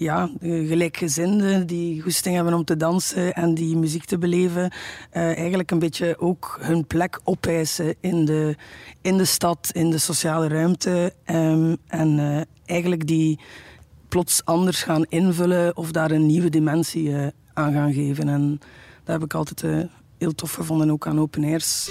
ja, 0.00 0.30
gelijkgezinden 0.40 1.66
die 1.66 2.02
goesting 2.02 2.34
hebben 2.34 2.54
om 2.54 2.64
te 2.64 2.76
dansen 2.76 3.34
en 3.34 3.54
die 3.54 3.76
muziek 3.76 4.04
te 4.04 4.18
beleven, 4.18 4.62
uh, 4.62 5.22
eigenlijk 5.22 5.70
een 5.70 5.78
beetje 5.78 6.18
ook 6.18 6.58
hun 6.60 6.86
plek 6.86 7.20
opeisen 7.24 7.94
in 8.00 8.24
de, 8.24 8.56
in 9.00 9.16
de 9.16 9.24
stad, 9.24 9.70
in 9.72 9.90
de 9.90 9.98
sociale 9.98 10.48
ruimte. 10.48 11.12
Um, 11.26 11.76
en 11.86 12.46
eigenlijk 12.64 13.06
die 13.06 13.40
plots 14.08 14.44
anders 14.44 14.82
gaan 14.82 15.04
invullen 15.04 15.76
of 15.76 15.90
daar 15.90 16.10
een 16.10 16.26
nieuwe 16.26 16.50
dimensie 16.50 17.14
aan 17.54 17.72
gaan 17.72 17.92
geven. 17.92 18.28
En 18.28 18.60
dat 19.08 19.20
heb 19.20 19.24
ik 19.24 19.34
altijd 19.34 19.62
uh, 19.62 19.84
heel 20.18 20.34
tof 20.34 20.52
gevonden, 20.52 20.90
ook 20.90 21.06
aan 21.06 21.20
open 21.20 21.44
airs. 21.44 21.90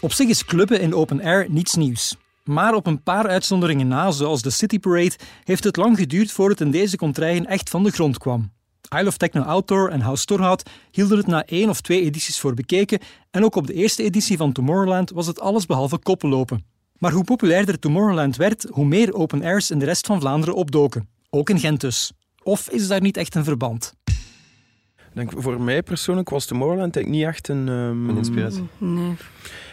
Op 0.00 0.12
zich 0.12 0.28
is 0.28 0.44
clubben 0.44 0.80
in 0.80 0.94
open 0.94 1.20
air 1.22 1.46
niets 1.48 1.74
nieuws. 1.74 2.16
Maar 2.44 2.74
op 2.74 2.86
een 2.86 3.02
paar 3.02 3.28
uitzonderingen 3.28 3.88
na, 3.88 4.10
zoals 4.10 4.42
de 4.42 4.50
City 4.50 4.78
Parade, 4.78 5.16
heeft 5.44 5.64
het 5.64 5.76
lang 5.76 5.98
geduurd 5.98 6.32
voor 6.32 6.48
het 6.48 6.60
in 6.60 6.70
deze 6.70 6.96
contraien 6.96 7.46
echt 7.46 7.70
van 7.70 7.82
de 7.82 7.90
grond 7.90 8.18
kwam. 8.18 8.52
Isle 8.96 9.06
of 9.06 9.16
Techno 9.16 9.42
Outdoor 9.42 9.88
en 9.88 10.00
House 10.00 10.24
Torhout 10.24 10.70
hielden 10.90 11.18
het 11.18 11.26
na 11.26 11.44
één 11.44 11.68
of 11.68 11.80
twee 11.80 12.02
edities 12.02 12.40
voor 12.40 12.54
bekeken 12.54 12.98
en 13.30 13.44
ook 13.44 13.56
op 13.56 13.66
de 13.66 13.74
eerste 13.74 14.02
editie 14.02 14.36
van 14.36 14.52
Tomorrowland 14.52 15.10
was 15.10 15.26
het 15.26 15.40
allesbehalve 15.40 15.98
koppellopen. 15.98 16.64
Maar 16.98 17.12
hoe 17.12 17.24
populairder 17.24 17.78
Tomorrowland 17.78 18.36
werd, 18.36 18.66
hoe 18.70 18.86
meer 18.86 19.14
open 19.14 19.42
airs 19.42 19.70
in 19.70 19.78
de 19.78 19.84
rest 19.84 20.06
van 20.06 20.20
Vlaanderen 20.20 20.54
opdoken. 20.54 21.08
Ook 21.30 21.50
in 21.50 21.58
Gent 21.58 21.80
dus. 21.80 22.12
Of 22.42 22.68
is 22.68 22.88
daar 22.88 23.00
niet 23.00 23.16
echt 23.16 23.34
een 23.34 23.44
verband? 23.44 23.94
Denk, 25.12 25.30
voor 25.36 25.60
mij 25.60 25.82
persoonlijk 25.82 26.28
was 26.28 26.46
Tomorrowland 26.46 26.96
eigenlijk 26.96 27.24
niet 27.24 27.34
echt 27.34 27.48
een... 27.48 27.68
Um, 27.68 28.08
een 28.08 28.16
inspiratie? 28.16 28.68
Nee. 28.78 29.14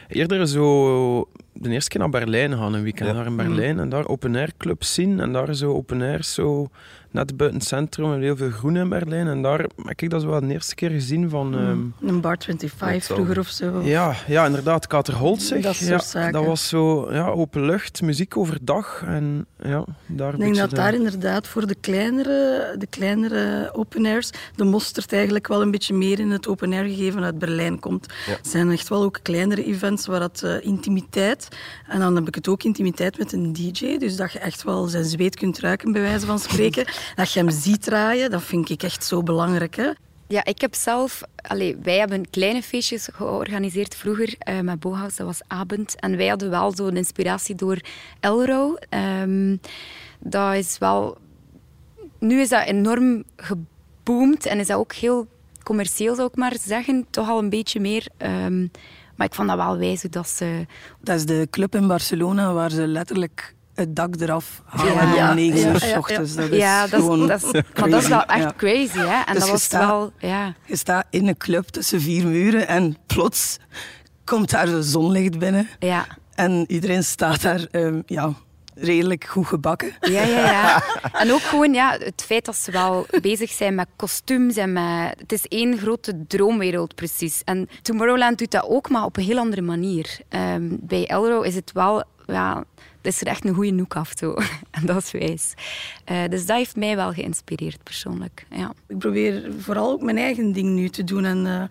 Eerder 0.08 0.48
zo 0.48 1.30
de 1.60 1.70
eerste 1.70 1.90
keer 1.90 2.00
naar 2.00 2.10
Berlijn 2.10 2.58
gaan, 2.58 2.74
een 2.74 2.84
weekend 2.84 3.10
ja. 3.10 3.16
naar 3.16 3.26
in 3.26 3.36
Berlijn. 3.36 3.74
Mm. 3.74 3.80
En 3.80 3.90
daar 3.90 4.08
open 4.08 4.36
air 4.36 4.52
clubs 4.58 4.94
zien. 4.94 5.20
En 5.20 5.32
daar 5.34 5.56
zo 5.56 5.74
open 5.74 6.02
air 6.02 6.24
zo 6.24 6.70
net 7.12 7.38
buiten 7.38 7.60
het 7.60 7.68
centrum 7.68 8.14
en 8.14 8.22
heel 8.22 8.36
veel 8.36 8.50
groen 8.50 8.78
in 8.78 8.90
Berlijn. 8.90 9.28
En 9.28 9.42
daar 9.42 9.60
heb 9.60 10.02
ik 10.02 10.10
dat 10.10 10.22
zo 10.22 10.28
wel 10.28 10.40
de 10.40 10.48
eerste 10.48 10.76
keer 10.76 10.90
gezien 10.90 11.30
van... 11.30 11.54
Um, 11.54 11.94
een 12.02 12.22
bar 12.22 12.38
25 12.40 13.04
vroeger 13.04 13.40
of 13.40 13.48
zo. 13.48 13.82
Ja, 13.82 14.16
ja 14.28 14.46
inderdaad. 14.46 14.88
Kater 14.88 15.16
Holtzig. 15.16 15.62
Dat 15.62 15.78
ja, 15.78 16.00
zaken. 16.00 16.32
Dat 16.32 16.46
was 16.46 16.68
zo 16.68 17.14
ja, 17.14 17.28
open 17.28 17.66
lucht, 17.66 18.02
muziek 18.02 18.38
overdag. 18.38 19.04
En 19.06 19.46
ja, 19.62 19.86
daar 20.06 20.34
ik 20.34 20.40
denk 20.40 20.56
dat 20.56 20.70
daar 20.70 20.94
inderdaad 20.94 21.48
voor 21.48 21.68
de 21.68 21.76
kleinere, 21.76 22.76
de 22.78 22.88
kleinere 22.88 23.70
open 23.74 24.06
airs 24.06 24.30
de 24.56 24.64
mosterd 24.64 25.14
eigenlijk 25.14 25.48
wel 25.48 25.62
een 25.62 25.72
beetje 25.72 25.94
meer 25.94 26.20
in 26.20 26.32
het 26.32 26.48
open 26.48 26.74
air 26.74 26.84
gegeven 26.84 27.24
uit 27.24 27.40
Berlijn 27.40 27.80
komt. 27.80 28.06
Ja. 28.26 28.34
Het 28.34 28.48
zijn 28.48 28.72
echt 28.72 28.88
wel 28.88 29.04
ook 29.04 29.20
kleinere 29.22 29.66
events 29.66 30.06
waar 30.06 30.20
dat 30.20 30.42
uh, 30.46 30.66
intimiteit... 30.66 31.47
En 31.88 32.00
dan 32.00 32.16
heb 32.16 32.28
ik 32.28 32.36
het 32.36 32.48
ook 32.48 32.64
intimiteit 32.64 33.18
met 33.18 33.34
een 33.34 33.54
DJ. 33.54 33.98
Dus 33.98 34.16
dat 34.16 34.32
je 34.32 34.40
echt 34.40 34.64
wel 34.64 34.88
zijn 34.88 35.06
zweet 35.06 35.36
kunt 35.36 35.60
ruiken, 35.60 35.92
bij 35.92 36.02
wijze 36.02 36.26
van 36.26 36.40
spreken. 36.40 36.86
Dat 37.16 37.32
je 37.32 37.40
hem 37.40 37.50
ziet 37.50 37.84
draaien, 37.84 38.32
dat 38.32 38.44
vind 38.44 38.70
ik 38.70 38.84
echt 38.84 39.04
zo 39.04 39.24
belangrijk. 39.24 39.76
Hè? 39.76 39.90
Ja, 40.28 40.46
ik 40.46 40.62
heb 40.62 40.76
zelf... 40.76 41.22
Allez, 41.36 41.76
wij 41.84 41.98
hebben 41.98 42.30
kleine 42.30 42.62
feestjes 42.62 43.10
georganiseerd 43.14 43.96
vroeger 43.96 44.36
uh, 44.50 44.60
met 44.60 44.80
Bohaus. 44.80 45.16
Dat 45.16 45.26
was 45.26 45.42
Abend. 45.48 46.00
En 46.00 46.18
wij 46.18 46.28
hadden 46.28 46.50
wel 46.50 46.76
zo'n 46.76 46.98
inspiratie 46.98 47.56
door 47.56 47.80
Elro. 48.20 48.76
Um, 49.22 49.60
dat 50.20 50.54
is 50.54 50.78
wel... 50.78 51.18
Nu 52.20 52.40
is 52.40 52.50
dat 52.50 52.66
enorm 52.66 53.24
geboomd 53.36 54.46
en 54.46 54.60
is 54.60 54.68
dat 54.68 54.78
ook 54.78 54.94
heel 54.94 55.28
commercieel, 55.64 56.16
zou 56.16 56.28
ik 56.28 56.36
maar 56.36 56.56
zeggen. 56.62 57.06
Toch 57.10 57.30
al 57.30 57.40
een 57.40 57.50
beetje 57.50 57.80
meer... 57.80 58.08
Um, 58.18 58.72
maar 59.18 59.28
ik 59.28 59.36
vond 59.36 59.48
dat 59.48 59.58
wel 59.58 59.78
wijs 59.78 60.02
dat 60.02 60.30
ze... 60.30 60.66
Dat 61.02 61.16
is 61.16 61.26
de 61.26 61.48
club 61.50 61.76
in 61.76 61.88
Barcelona 61.88 62.54
waar 62.54 62.72
ze 62.72 62.88
letterlijk 62.88 63.56
het 63.74 63.96
dak 63.96 64.16
eraf 64.20 64.62
halen 64.66 65.16
ja, 65.16 65.30
om 65.30 65.36
negen 65.36 65.70
uur 65.70 65.80
s 65.80 65.96
ochtends. 65.96 66.36
Dat 66.36 66.50
is 66.50 66.58
ja, 66.58 66.88
dat 66.88 67.02
is, 67.02 67.28
dat 67.28 67.44
is, 67.44 67.52
maar 67.80 67.90
dat 67.90 68.02
is 68.02 68.08
wel 68.08 68.26
echt 68.26 68.56
crazy. 68.56 68.98
Hè? 68.98 69.24
En 69.26 69.34
dus 69.34 69.42
dat 69.42 69.50
was 69.50 69.64
staat, 69.64 69.88
wel, 69.88 70.12
ja. 70.18 70.54
Je 70.66 70.76
staat 70.76 71.06
in 71.10 71.28
een 71.28 71.38
club 71.38 71.68
tussen 71.68 72.02
vier 72.02 72.28
muren 72.28 72.68
en 72.68 72.98
plots 73.06 73.58
komt 74.24 74.50
daar 74.50 74.66
de 74.66 74.84
zonlicht 74.84 75.40
binnen. 75.40 75.68
Ja. 75.80 76.06
En 76.36 76.66
iedereen 76.68 77.04
staat 77.04 77.42
daar 77.42 77.68
um, 77.72 78.04
ja, 78.06 78.34
redelijk 78.80 79.24
goed 79.24 79.48
gebakken. 79.48 79.94
Ja, 80.00 80.24
ja, 80.24 80.40
ja. 80.40 80.84
En 81.22 81.32
ook 81.32 81.42
gewoon 81.42 81.74
ja, 81.74 81.98
het 82.00 82.24
feit 82.26 82.46
dat 82.46 82.56
ze 82.56 82.72
wel 82.72 83.06
bezig 83.22 83.52
zijn 83.52 83.76
met 83.76 83.88
kostuums 83.96 84.56
en 84.56 84.74
met... 84.74 85.14
Het 85.18 85.32
is 85.32 85.46
één 85.48 85.78
grote 85.78 86.26
droomwereld, 86.28 86.96
precies. 86.96 87.42
En 87.44 87.70
Tomorrowland 87.82 88.38
doet 88.38 88.52
dat 88.52 88.66
ook, 88.68 88.90
maar 88.90 89.04
op 89.04 89.18
een 89.18 89.24
heel 89.24 89.38
andere 89.38 89.62
manier. 89.62 90.20
Ehm, 90.30 90.68
bij 90.70 91.06
Elro 91.06 91.42
is 91.42 91.56
het 91.56 91.72
wel... 91.72 92.04
Ja, 92.26 92.64
het 93.02 93.16
is 93.16 93.22
er 93.22 93.28
echt 93.28 93.46
een 93.46 93.54
goede 93.54 93.72
noek 93.72 93.96
af, 93.96 94.14
zo. 94.18 94.36
En 94.78 94.86
dat 94.86 95.04
is 95.04 95.12
wijs. 95.12 95.54
Uh, 96.12 96.24
dus 96.30 96.46
dat 96.46 96.58
heeft 96.58 96.76
mij 96.76 96.96
wel 96.96 97.12
geïnspireerd, 97.12 97.84
persoonlijk. 97.84 98.46
Ja. 98.50 98.74
Ik 98.88 98.98
probeer 98.98 99.52
vooral 99.60 99.92
ook 99.92 100.02
mijn 100.02 100.18
eigen 100.18 100.52
ding 100.52 100.70
nu 100.70 100.90
te 100.90 101.04
doen. 101.04 101.26
En, 101.26 101.46
uh, 101.46 101.64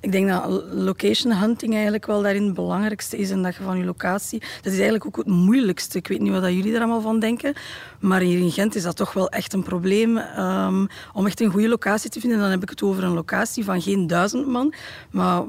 ik 0.00 0.12
denk 0.12 0.28
dat 0.28 0.62
location 0.72 1.32
hunting 1.32 1.72
eigenlijk 1.72 2.06
wel 2.06 2.22
daarin 2.22 2.44
het 2.44 2.54
belangrijkste 2.54 3.16
is. 3.16 3.30
En 3.30 3.42
dat 3.42 3.56
je 3.56 3.62
van 3.62 3.78
je 3.78 3.84
locatie... 3.84 4.38
Dat 4.38 4.72
is 4.72 4.78
eigenlijk 4.78 5.06
ook 5.06 5.16
het 5.16 5.26
moeilijkste. 5.26 5.98
Ik 5.98 6.08
weet 6.08 6.20
niet 6.20 6.32
wat 6.32 6.42
jullie 6.42 6.72
er 6.74 6.78
allemaal 6.78 7.00
van 7.00 7.20
denken. 7.20 7.54
Maar 8.00 8.20
hier 8.20 8.38
in 8.38 8.50
Gent 8.50 8.74
is 8.74 8.82
dat 8.82 8.96
toch 8.96 9.12
wel 9.12 9.28
echt 9.28 9.52
een 9.52 9.62
probleem. 9.62 10.16
Um, 10.16 10.86
om 11.12 11.26
echt 11.26 11.40
een 11.40 11.50
goede 11.50 11.68
locatie 11.68 12.10
te 12.10 12.20
vinden, 12.20 12.38
dan 12.38 12.50
heb 12.50 12.62
ik 12.62 12.70
het 12.70 12.82
over 12.82 13.04
een 13.04 13.14
locatie 13.14 13.64
van 13.64 13.82
geen 13.82 14.06
duizend 14.06 14.46
man. 14.46 14.74
Maar 15.10 15.44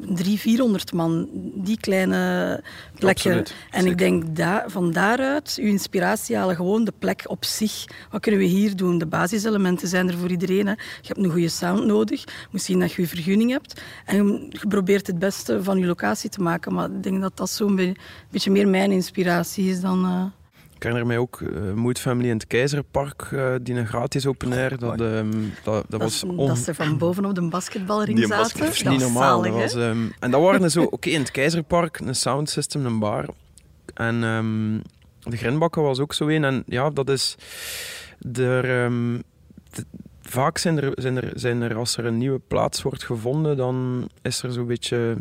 drie, 0.00 0.38
vierhonderd 0.38 0.92
man. 0.92 1.28
Die 1.54 1.80
kleine 1.80 2.62
plekken. 2.94 3.38
Absoluut, 3.38 3.54
en 3.70 3.86
ik 3.86 3.98
denk 3.98 4.36
da 4.36 4.64
van 4.66 4.92
daaruit, 4.92 5.56
uw 5.60 5.66
inspiratie 5.66 6.36
halen, 6.36 6.56
gewoon 6.56 6.84
de 6.84 6.92
plek 6.98 7.22
op 7.26 7.44
zich. 7.44 7.84
Wat 8.10 8.20
kunnen 8.20 8.40
we 8.40 8.46
hier 8.46 8.76
doen? 8.76 8.98
De 8.98 9.06
basiselementen 9.06 9.88
zijn 9.88 10.08
er 10.08 10.18
voor 10.18 10.30
iedereen. 10.30 10.66
Hè. 10.66 10.72
Je 10.72 11.08
hebt 11.08 11.18
een 11.18 11.30
goede 11.30 11.48
sound 11.48 11.86
nodig. 11.86 12.24
Misschien 12.50 12.80
dat 12.80 12.92
je 12.92 13.02
je 13.02 13.08
vergunning 13.08 13.50
hebt. 13.50 13.80
En 14.04 14.46
je 14.50 14.66
probeert 14.68 15.06
het 15.06 15.18
beste 15.18 15.62
van 15.62 15.78
je 15.78 15.86
locatie 15.86 16.30
te 16.30 16.42
maken. 16.42 16.74
Maar 16.74 16.90
ik 16.90 17.02
denk 17.02 17.20
dat 17.20 17.36
dat 17.36 17.50
zo'n 17.50 17.76
be 17.76 17.94
beetje 18.30 18.50
meer 18.50 18.68
mijn 18.68 18.90
inspiratie 18.90 19.70
is 19.70 19.80
dan... 19.80 20.04
Uh... 20.04 20.24
Ik 20.84 20.90
herinner 20.90 21.14
mij 21.14 21.22
ook 21.22 21.40
uh, 21.40 21.72
Mood 21.72 21.98
Family 21.98 22.28
in 22.28 22.34
het 22.34 22.46
Keizerpark, 22.46 23.30
uh, 23.32 23.54
die 23.62 23.74
een 23.74 23.86
gratis 23.86 24.26
open 24.26 24.52
air. 24.52 24.78
Dat, 24.78 25.00
um, 25.00 25.52
dat, 25.62 25.84
dat, 25.88 26.00
was 26.00 26.24
on... 26.24 26.46
dat 26.46 26.58
ze 26.58 26.74
van 26.74 26.98
boven 26.98 27.24
op 27.24 27.34
de 27.34 27.48
basketbalring 27.48 28.16
die 28.16 28.26
zaten. 28.26 28.58
Dat 28.58 28.68
is 28.68 28.82
niet 28.82 29.00
normaal. 29.00 29.42
Zalig, 29.42 29.52
dat 29.52 29.72
was, 29.72 29.82
um, 29.82 30.12
en 30.20 30.30
dat 30.30 30.40
waren 30.40 30.70
zo, 30.70 30.82
oké, 30.82 30.94
okay, 30.94 31.12
in 31.12 31.20
het 31.20 31.30
Keizerpark, 31.30 31.98
een 31.98 32.14
sound 32.14 32.50
system, 32.50 32.86
een 32.86 32.98
bar. 32.98 33.28
En 33.94 34.22
um, 34.22 34.82
de 35.18 35.36
Grinbakken 35.36 35.82
was 35.82 35.98
ook 35.98 36.12
zo 36.12 36.28
een. 36.28 36.44
En 36.44 36.62
ja, 36.66 36.90
dat 36.90 37.08
is... 37.08 37.36
Er, 38.32 38.62
de, 38.62 39.20
vaak 40.22 40.58
zijn 40.58 40.82
er, 40.82 40.92
zijn, 40.94 41.16
er, 41.16 41.30
zijn 41.34 41.62
er, 41.62 41.76
als 41.76 41.96
er 41.96 42.04
een 42.04 42.18
nieuwe 42.18 42.40
plaats 42.48 42.82
wordt 42.82 43.04
gevonden, 43.04 43.56
dan 43.56 44.08
is 44.22 44.42
er 44.42 44.52
zo'n 44.52 44.66
beetje... 44.66 45.16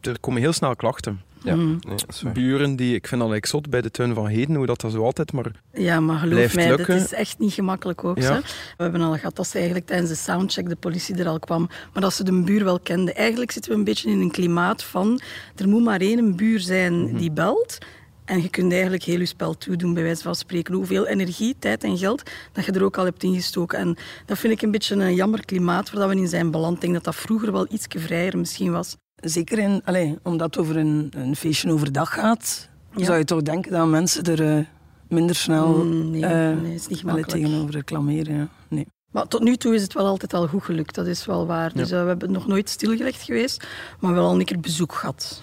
Er 0.00 0.20
komen 0.20 0.40
heel 0.40 0.52
snel 0.52 0.76
klachten. 0.76 1.20
Ja, 1.46 1.54
Mm. 1.54 1.78
nee, 2.22 2.32
Buren 2.32 2.76
die, 2.76 2.94
ik 2.94 3.06
vind 3.06 3.20
dat 3.20 3.30
like 3.30 3.48
zot 3.48 3.70
bij 3.70 3.80
de 3.80 3.90
tuin 3.90 4.14
van 4.14 4.26
Heden, 4.26 4.54
hoe 4.56 4.66
dat, 4.66 4.80
dat 4.80 4.92
zo 4.92 5.04
altijd 5.04 5.32
maar 5.32 5.50
Ja, 5.72 6.00
maar 6.00 6.18
geloof 6.18 6.54
mij, 6.54 6.68
lukken. 6.68 6.96
dat 6.96 7.04
is 7.04 7.12
echt 7.12 7.38
niet 7.38 7.52
gemakkelijk 7.52 8.04
ook. 8.04 8.18
Ja. 8.18 8.40
We 8.76 8.82
hebben 8.82 9.00
al 9.00 9.14
gehad 9.16 9.36
dat 9.36 9.46
ze 9.46 9.56
eigenlijk 9.56 9.86
tijdens 9.86 10.10
de 10.10 10.16
soundcheck 10.16 10.68
de 10.68 10.76
politie 10.76 11.16
er 11.16 11.28
al 11.28 11.38
kwam, 11.38 11.68
maar 11.92 12.02
dat 12.02 12.12
ze 12.14 12.24
de 12.24 12.42
buur 12.42 12.64
wel 12.64 12.80
kenden. 12.80 13.14
Eigenlijk 13.14 13.50
zitten 13.50 13.70
we 13.72 13.78
een 13.78 13.84
beetje 13.84 14.10
in 14.10 14.20
een 14.20 14.30
klimaat 14.30 14.82
van, 14.84 15.20
er 15.56 15.68
moet 15.68 15.84
maar 15.84 16.00
één 16.00 16.36
buur 16.36 16.60
zijn 16.60 17.02
Mhm. 17.04 17.16
die 17.16 17.30
belt. 17.32 17.78
En 18.24 18.42
je 18.42 18.48
kunt 18.48 18.72
eigenlijk 18.72 19.02
heel 19.02 19.18
je 19.18 19.26
spel 19.26 19.56
toedoen, 19.58 19.94
bij 19.94 20.02
wijze 20.02 20.22
van 20.22 20.34
spreken. 20.34 20.74
Hoeveel 20.74 21.06
energie, 21.06 21.56
tijd 21.58 21.84
en 21.84 21.98
geld 21.98 22.30
dat 22.52 22.64
je 22.64 22.72
er 22.72 22.84
ook 22.84 22.96
al 22.98 23.04
hebt 23.04 23.22
ingestoken. 23.22 23.78
En 23.78 23.96
dat 24.26 24.38
vind 24.38 24.52
ik 24.52 24.62
een 24.62 24.70
beetje 24.70 24.94
een 24.94 25.14
jammer 25.14 25.44
klimaat 25.44 25.90
waar 25.90 26.08
we 26.08 26.16
in 26.16 26.28
zijn 26.28 26.50
beland. 26.50 26.74
Ik 26.74 26.80
denk 26.80 26.92
dat 26.94 27.04
dat 27.04 27.16
vroeger 27.16 27.52
wel 27.52 27.66
iets 27.70 27.86
vrijer 27.88 28.38
misschien 28.38 28.72
was. 28.72 28.96
Zeker 29.16 29.58
in, 29.58 29.80
allez, 29.84 30.14
omdat 30.22 30.46
het 30.54 30.58
over 30.64 30.76
een, 30.76 31.12
een 31.16 31.36
feestje 31.36 31.72
overdag 31.72 32.14
gaat, 32.14 32.68
Ja. 32.94 33.04
zou 33.04 33.18
je 33.18 33.24
toch 33.24 33.42
denken 33.42 33.72
dat 33.72 33.86
mensen 33.86 34.24
er 34.24 34.56
eh, 34.56 34.64
minder 35.08 35.36
snel 35.36 35.84
Mm, 35.84 36.14
uh, 36.14 36.24
eh, 36.24 36.56
nee, 36.56 36.62
nee, 36.62 36.74
is 36.74 36.86
niet 36.86 37.04
allee, 37.04 37.24
tegenover 37.24 37.70
reclameren. 37.70 38.36
Ja. 38.36 38.48
Nee. 38.68 38.86
Maar 39.10 39.28
tot 39.28 39.42
nu 39.42 39.56
toe 39.56 39.74
is 39.74 39.82
het 39.82 39.92
wel 39.92 40.06
altijd 40.06 40.32
wel 40.32 40.48
goed 40.48 40.64
gelukt, 40.64 40.94
dat 40.94 41.06
is 41.06 41.26
wel 41.26 41.46
waar. 41.46 41.72
Dus 41.74 41.92
uh, 41.92 42.02
we 42.02 42.06
hebben 42.06 42.32
nog 42.32 42.46
nooit 42.46 42.68
stilgelegd 42.68 43.22
geweest, 43.22 43.66
maar 44.00 44.14
wel 44.14 44.26
al 44.28 44.38
een 44.38 44.44
keer 44.44 44.60
bezoek 44.60 44.92
gehad. 44.94 45.42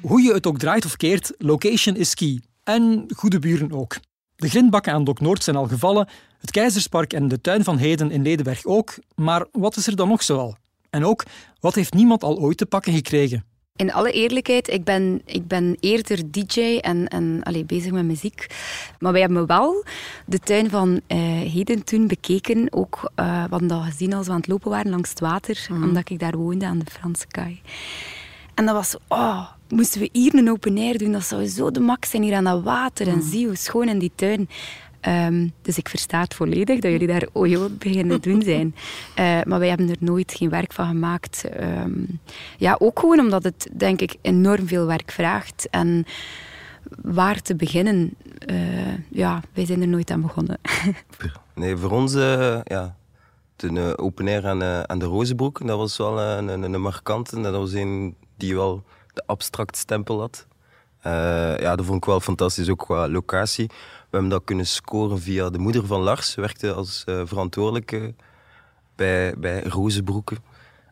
Hoe 0.00 0.22
je 0.22 0.32
het 0.32 0.46
ook 0.46 0.58
draait 0.58 0.84
of 0.84 0.96
keert, 0.96 1.32
location 1.38 1.96
is 1.96 2.14
key. 2.14 2.40
En 2.64 3.04
goede 3.16 3.38
buren 3.38 3.72
ook. 3.72 3.96
De 4.38 4.48
grindbakken 4.48 4.92
aan 4.92 5.04
Dok 5.04 5.20
Noord 5.20 5.44
zijn 5.44 5.56
al 5.56 5.66
gevallen, 5.66 6.08
het 6.40 6.50
Keizerspark 6.50 7.12
en 7.12 7.28
de 7.28 7.40
tuin 7.40 7.64
van 7.64 7.76
Heden 7.76 8.10
in 8.10 8.22
Ledenberg 8.22 8.64
ook. 8.64 8.94
Maar 9.14 9.46
wat 9.52 9.76
is 9.76 9.86
er 9.86 9.96
dan 9.96 10.08
nog 10.08 10.22
zoal? 10.22 10.56
En 10.90 11.04
ook, 11.04 11.24
wat 11.60 11.74
heeft 11.74 11.94
niemand 11.94 12.22
al 12.22 12.38
ooit 12.38 12.56
te 12.56 12.66
pakken 12.66 12.92
gekregen? 12.92 13.44
In 13.76 13.92
alle 13.92 14.12
eerlijkheid, 14.12 14.68
ik 14.68 14.84
ben, 14.84 15.22
ik 15.24 15.46
ben 15.46 15.76
eerder 15.80 16.30
DJ 16.30 16.78
en, 16.80 17.08
en 17.08 17.40
allee, 17.42 17.64
bezig 17.64 17.92
met 17.92 18.04
muziek. 18.04 18.46
Maar 18.98 19.12
wij 19.12 19.20
hebben 19.20 19.46
wel 19.46 19.84
de 20.26 20.38
tuin 20.38 20.70
van 20.70 20.88
uh, 20.90 21.18
Heden 21.52 21.84
toen 21.84 22.06
bekeken. 22.06 22.72
Ook, 22.72 22.96
uh, 23.16 23.42
we 23.42 23.50
hadden 23.50 23.68
dat 23.68 23.82
gezien 23.82 24.12
als 24.12 24.26
we 24.26 24.32
aan 24.32 24.38
het 24.38 24.48
lopen 24.48 24.70
waren 24.70 24.90
langs 24.90 25.10
het 25.10 25.20
water. 25.20 25.66
Mm. 25.70 25.82
Omdat 25.82 26.10
ik 26.10 26.18
daar 26.18 26.36
woonde 26.36 26.66
aan 26.66 26.78
de 26.78 26.90
Franse 26.90 27.26
kaai. 27.26 27.60
En 28.54 28.66
dat 28.66 28.74
was, 28.74 28.96
oh, 29.08 29.48
moesten 29.68 30.00
we 30.00 30.08
hier 30.12 30.34
een 30.34 30.50
open 30.50 30.78
air 30.78 30.98
doen, 30.98 31.12
dat 31.12 31.24
zou 31.24 31.46
zo 31.46 31.70
de 31.70 31.80
max 31.80 32.10
zijn 32.10 32.22
hier 32.22 32.34
aan 32.34 32.44
dat 32.44 32.62
water. 32.62 33.08
En 33.08 33.22
zie 33.22 33.46
hoe 33.46 33.56
schoon 33.56 33.88
in 33.88 33.98
die 33.98 34.12
tuin. 34.14 34.48
Um, 35.00 35.52
dus 35.62 35.78
ik 35.78 35.88
versta 35.88 36.20
het 36.20 36.34
volledig 36.34 36.80
dat 36.80 36.90
jullie 36.90 37.06
daar 37.06 37.28
ojo 37.42 37.68
beginnen 37.78 38.20
doen 38.20 38.42
zijn. 38.42 38.74
Uh, 39.18 39.40
maar 39.42 39.58
wij 39.58 39.68
hebben 39.68 39.88
er 39.88 39.96
nooit 40.00 40.32
geen 40.32 40.50
werk 40.50 40.72
van 40.72 40.86
gemaakt. 40.86 41.44
Um, 41.60 42.20
ja, 42.56 42.76
ook 42.78 42.98
gewoon 42.98 43.20
omdat 43.20 43.44
het, 43.44 43.68
denk 43.72 44.00
ik, 44.00 44.16
enorm 44.20 44.66
veel 44.66 44.86
werk 44.86 45.10
vraagt. 45.10 45.68
En 45.70 46.06
waar 47.02 47.42
te 47.42 47.56
beginnen, 47.56 48.14
uh, 48.50 49.10
ja, 49.10 49.40
wij 49.52 49.66
zijn 49.66 49.80
er 49.80 49.88
nooit 49.88 50.10
aan 50.10 50.20
begonnen. 50.20 50.58
nee, 51.54 51.76
voor 51.76 51.90
ons, 51.90 52.14
uh, 52.14 52.60
ja, 52.64 52.96
de 53.56 53.98
open 53.98 54.28
air 54.28 54.46
aan, 54.46 54.62
aan 54.88 54.98
de 54.98 55.04
Rozenbroek, 55.04 55.66
dat 55.66 55.78
was 55.78 55.96
wel 55.96 56.20
een, 56.20 56.48
een, 56.48 56.62
een 56.72 56.80
markante. 56.80 57.40
Dat 57.40 57.54
was 57.54 57.72
een 57.72 58.14
die 58.36 58.54
wel 58.54 58.84
de 59.18 59.26
abstract 59.26 59.76
stempel 59.76 60.20
had. 60.20 60.46
Uh, 61.06 61.58
ja, 61.58 61.76
dat 61.76 61.86
vond 61.86 61.96
ik 61.96 62.04
wel 62.04 62.20
fantastisch, 62.20 62.68
ook 62.68 62.78
qua 62.78 63.08
locatie. 63.08 63.66
We 63.66 63.74
hebben 64.10 64.30
dat 64.30 64.44
kunnen 64.44 64.66
scoren 64.66 65.20
via 65.20 65.50
de 65.50 65.58
moeder 65.58 65.86
van 65.86 66.00
Lars. 66.00 66.30
Ze 66.30 66.40
werkte 66.40 66.72
als 66.72 67.02
uh, 67.06 67.22
verantwoordelijke 67.24 68.14
bij, 68.96 69.34
bij 69.38 69.62
Rozenbroeken. 69.62 70.38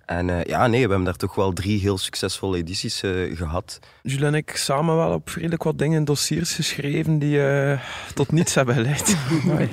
En 0.07 0.29
uh, 0.29 0.45
ja, 0.45 0.67
nee, 0.67 0.83
we 0.83 0.89
hebben 0.89 1.05
daar 1.05 1.17
toch 1.17 1.35
wel 1.35 1.53
drie 1.53 1.81
heel 1.81 1.99
succesvolle 1.99 2.57
edities 2.57 3.03
uh, 3.03 3.37
gehad. 3.37 3.79
Jules 4.03 4.23
en 4.23 4.35
ik 4.35 4.57
samen 4.57 4.97
wel 4.97 5.13
op 5.13 5.29
redelijk 5.29 5.63
wat 5.63 5.79
dingen 5.79 5.99
in 5.99 6.05
dossiers 6.05 6.55
geschreven 6.55 7.19
die 7.19 7.39
uh, 7.39 7.81
tot 8.15 8.33
niets 8.33 8.55
hebben 8.55 8.75
geleid. 8.75 9.17
maar, 9.47 9.69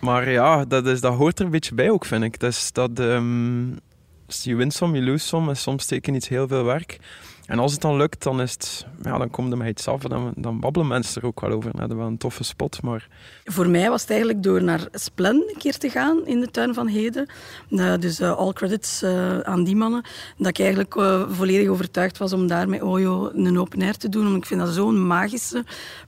maar 0.00 0.30
ja, 0.30 0.64
dat, 0.64 0.86
is, 0.86 1.00
dat 1.00 1.14
hoort 1.14 1.38
er 1.38 1.44
een 1.44 1.50
beetje 1.50 1.74
bij 1.74 1.90
ook, 1.90 2.04
vind 2.04 2.24
ik. 2.24 2.40
Dus 2.40 2.72
dat, 2.72 2.98
um, 2.98 3.78
dus 4.26 4.44
je 4.44 4.54
wint 4.54 4.74
som, 4.74 4.94
je 4.94 5.02
lose 5.02 5.26
som. 5.26 5.48
En 5.48 5.56
soms 5.56 5.82
steken 5.82 6.14
iets 6.14 6.28
heel 6.28 6.48
veel 6.48 6.64
werk. 6.64 6.98
En 7.46 7.58
als 7.58 7.72
het 7.72 7.80
dan 7.80 7.96
lukt, 7.96 8.22
dan, 8.22 8.40
is 8.40 8.52
het, 8.52 8.86
ja, 9.02 9.18
dan 9.18 9.30
komt 9.30 9.52
er 9.52 9.58
mij 9.58 9.68
iets 9.68 9.88
af 9.88 10.04
en 10.04 10.10
dan, 10.10 10.32
dan 10.36 10.60
babbelen 10.60 10.88
mensen 10.88 11.20
er 11.20 11.26
ook 11.26 11.40
wel 11.40 11.50
over. 11.50 11.70
Dat 11.76 11.90
is 11.90 11.96
wel 11.96 12.06
een 12.06 12.18
toffe 12.18 12.44
spot. 12.44 12.82
Maar... 12.82 13.08
Voor 13.44 13.68
mij 13.68 13.90
was 13.90 14.00
het 14.00 14.10
eigenlijk 14.10 14.42
door 14.42 14.62
naar 14.62 14.88
Splen 14.92 15.34
een 15.34 15.58
keer 15.58 15.78
te 15.78 15.90
gaan 15.90 16.26
in 16.26 16.40
de 16.40 16.50
tuin 16.50 16.74
van 16.74 16.86
Heden. 16.86 17.28
Uh, 17.70 17.94
dus 17.98 18.20
uh, 18.20 18.36
all 18.36 18.52
credits 18.52 19.02
uh, 19.02 19.40
aan 19.40 19.64
die 19.64 19.76
mannen. 19.76 20.02
Dat 20.36 20.48
ik 20.48 20.58
eigenlijk 20.58 20.94
volledig 21.30 21.68
overtuigd 21.68 22.18
was 22.18 22.32
om 22.32 22.46
daar 22.46 22.68
met 22.68 22.82
Ojo 22.82 23.30
een 23.34 23.58
open 23.58 23.82
air 23.82 23.96
te 23.96 24.08
doen. 24.08 24.36
Ik 24.36 24.46
vind 24.46 24.60
dat 24.60 24.74
zo'n 24.74 25.06
magische 25.06 25.64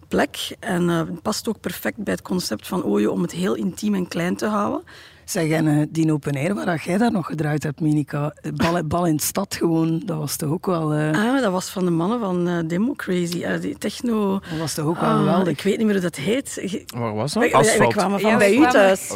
plek. 0.08 0.56
En 0.60 0.88
het 0.88 1.22
past 1.22 1.48
ook 1.48 1.60
perfect 1.60 1.96
bij 1.96 2.12
het 2.12 2.22
concept 2.22 2.66
van 2.66 2.82
Ojo 2.82 3.10
om 3.10 3.22
het 3.22 3.32
heel 3.32 3.54
intiem 3.54 3.94
en 3.94 4.08
klein 4.08 4.36
te 4.36 4.46
houden. 4.46 4.82
Zeg, 5.24 5.50
en 5.50 5.66
uh, 5.66 5.82
die 5.90 6.12
open 6.12 6.34
air 6.34 6.54
waar 6.54 6.82
jij 6.84 6.98
daar 6.98 7.12
nog 7.12 7.26
gedraaid 7.26 7.62
hebt, 7.62 7.80
Minika, 7.80 8.34
bal, 8.54 8.84
bal 8.86 9.06
in 9.06 9.16
de 9.16 9.22
stad 9.22 9.54
gewoon, 9.54 10.02
dat 10.04 10.18
was 10.18 10.36
toch 10.36 10.50
ook 10.50 10.66
wel... 10.66 10.94
Uh... 10.94 11.10
Ah, 11.10 11.40
dat 11.42 11.52
was 11.52 11.68
van 11.68 11.84
de 11.84 11.90
mannen 11.90 12.20
van 12.20 12.48
uh, 12.48 12.58
Demo 12.66 12.92
Crazy, 12.92 13.58
die 13.60 13.78
techno... 13.78 14.40
Dat 14.50 14.58
was 14.58 14.74
toch 14.74 14.86
ook 14.86 15.00
wel 15.00 15.16
geweldig? 15.16 15.48
Ik 15.48 15.62
weet 15.62 15.76
niet 15.76 15.86
meer 15.86 15.94
hoe 15.94 16.02
dat 16.02 16.16
heet. 16.16 16.84
Waar 16.96 17.14
was 17.14 17.32
dat? 17.32 17.42
We, 17.42 17.48
we, 17.48 17.76
we 17.78 17.88
kwamen 17.88 18.20
van 18.20 18.30
ja, 18.30 18.36
bij 18.36 18.56
u 18.56 18.66
thuis. 18.66 19.08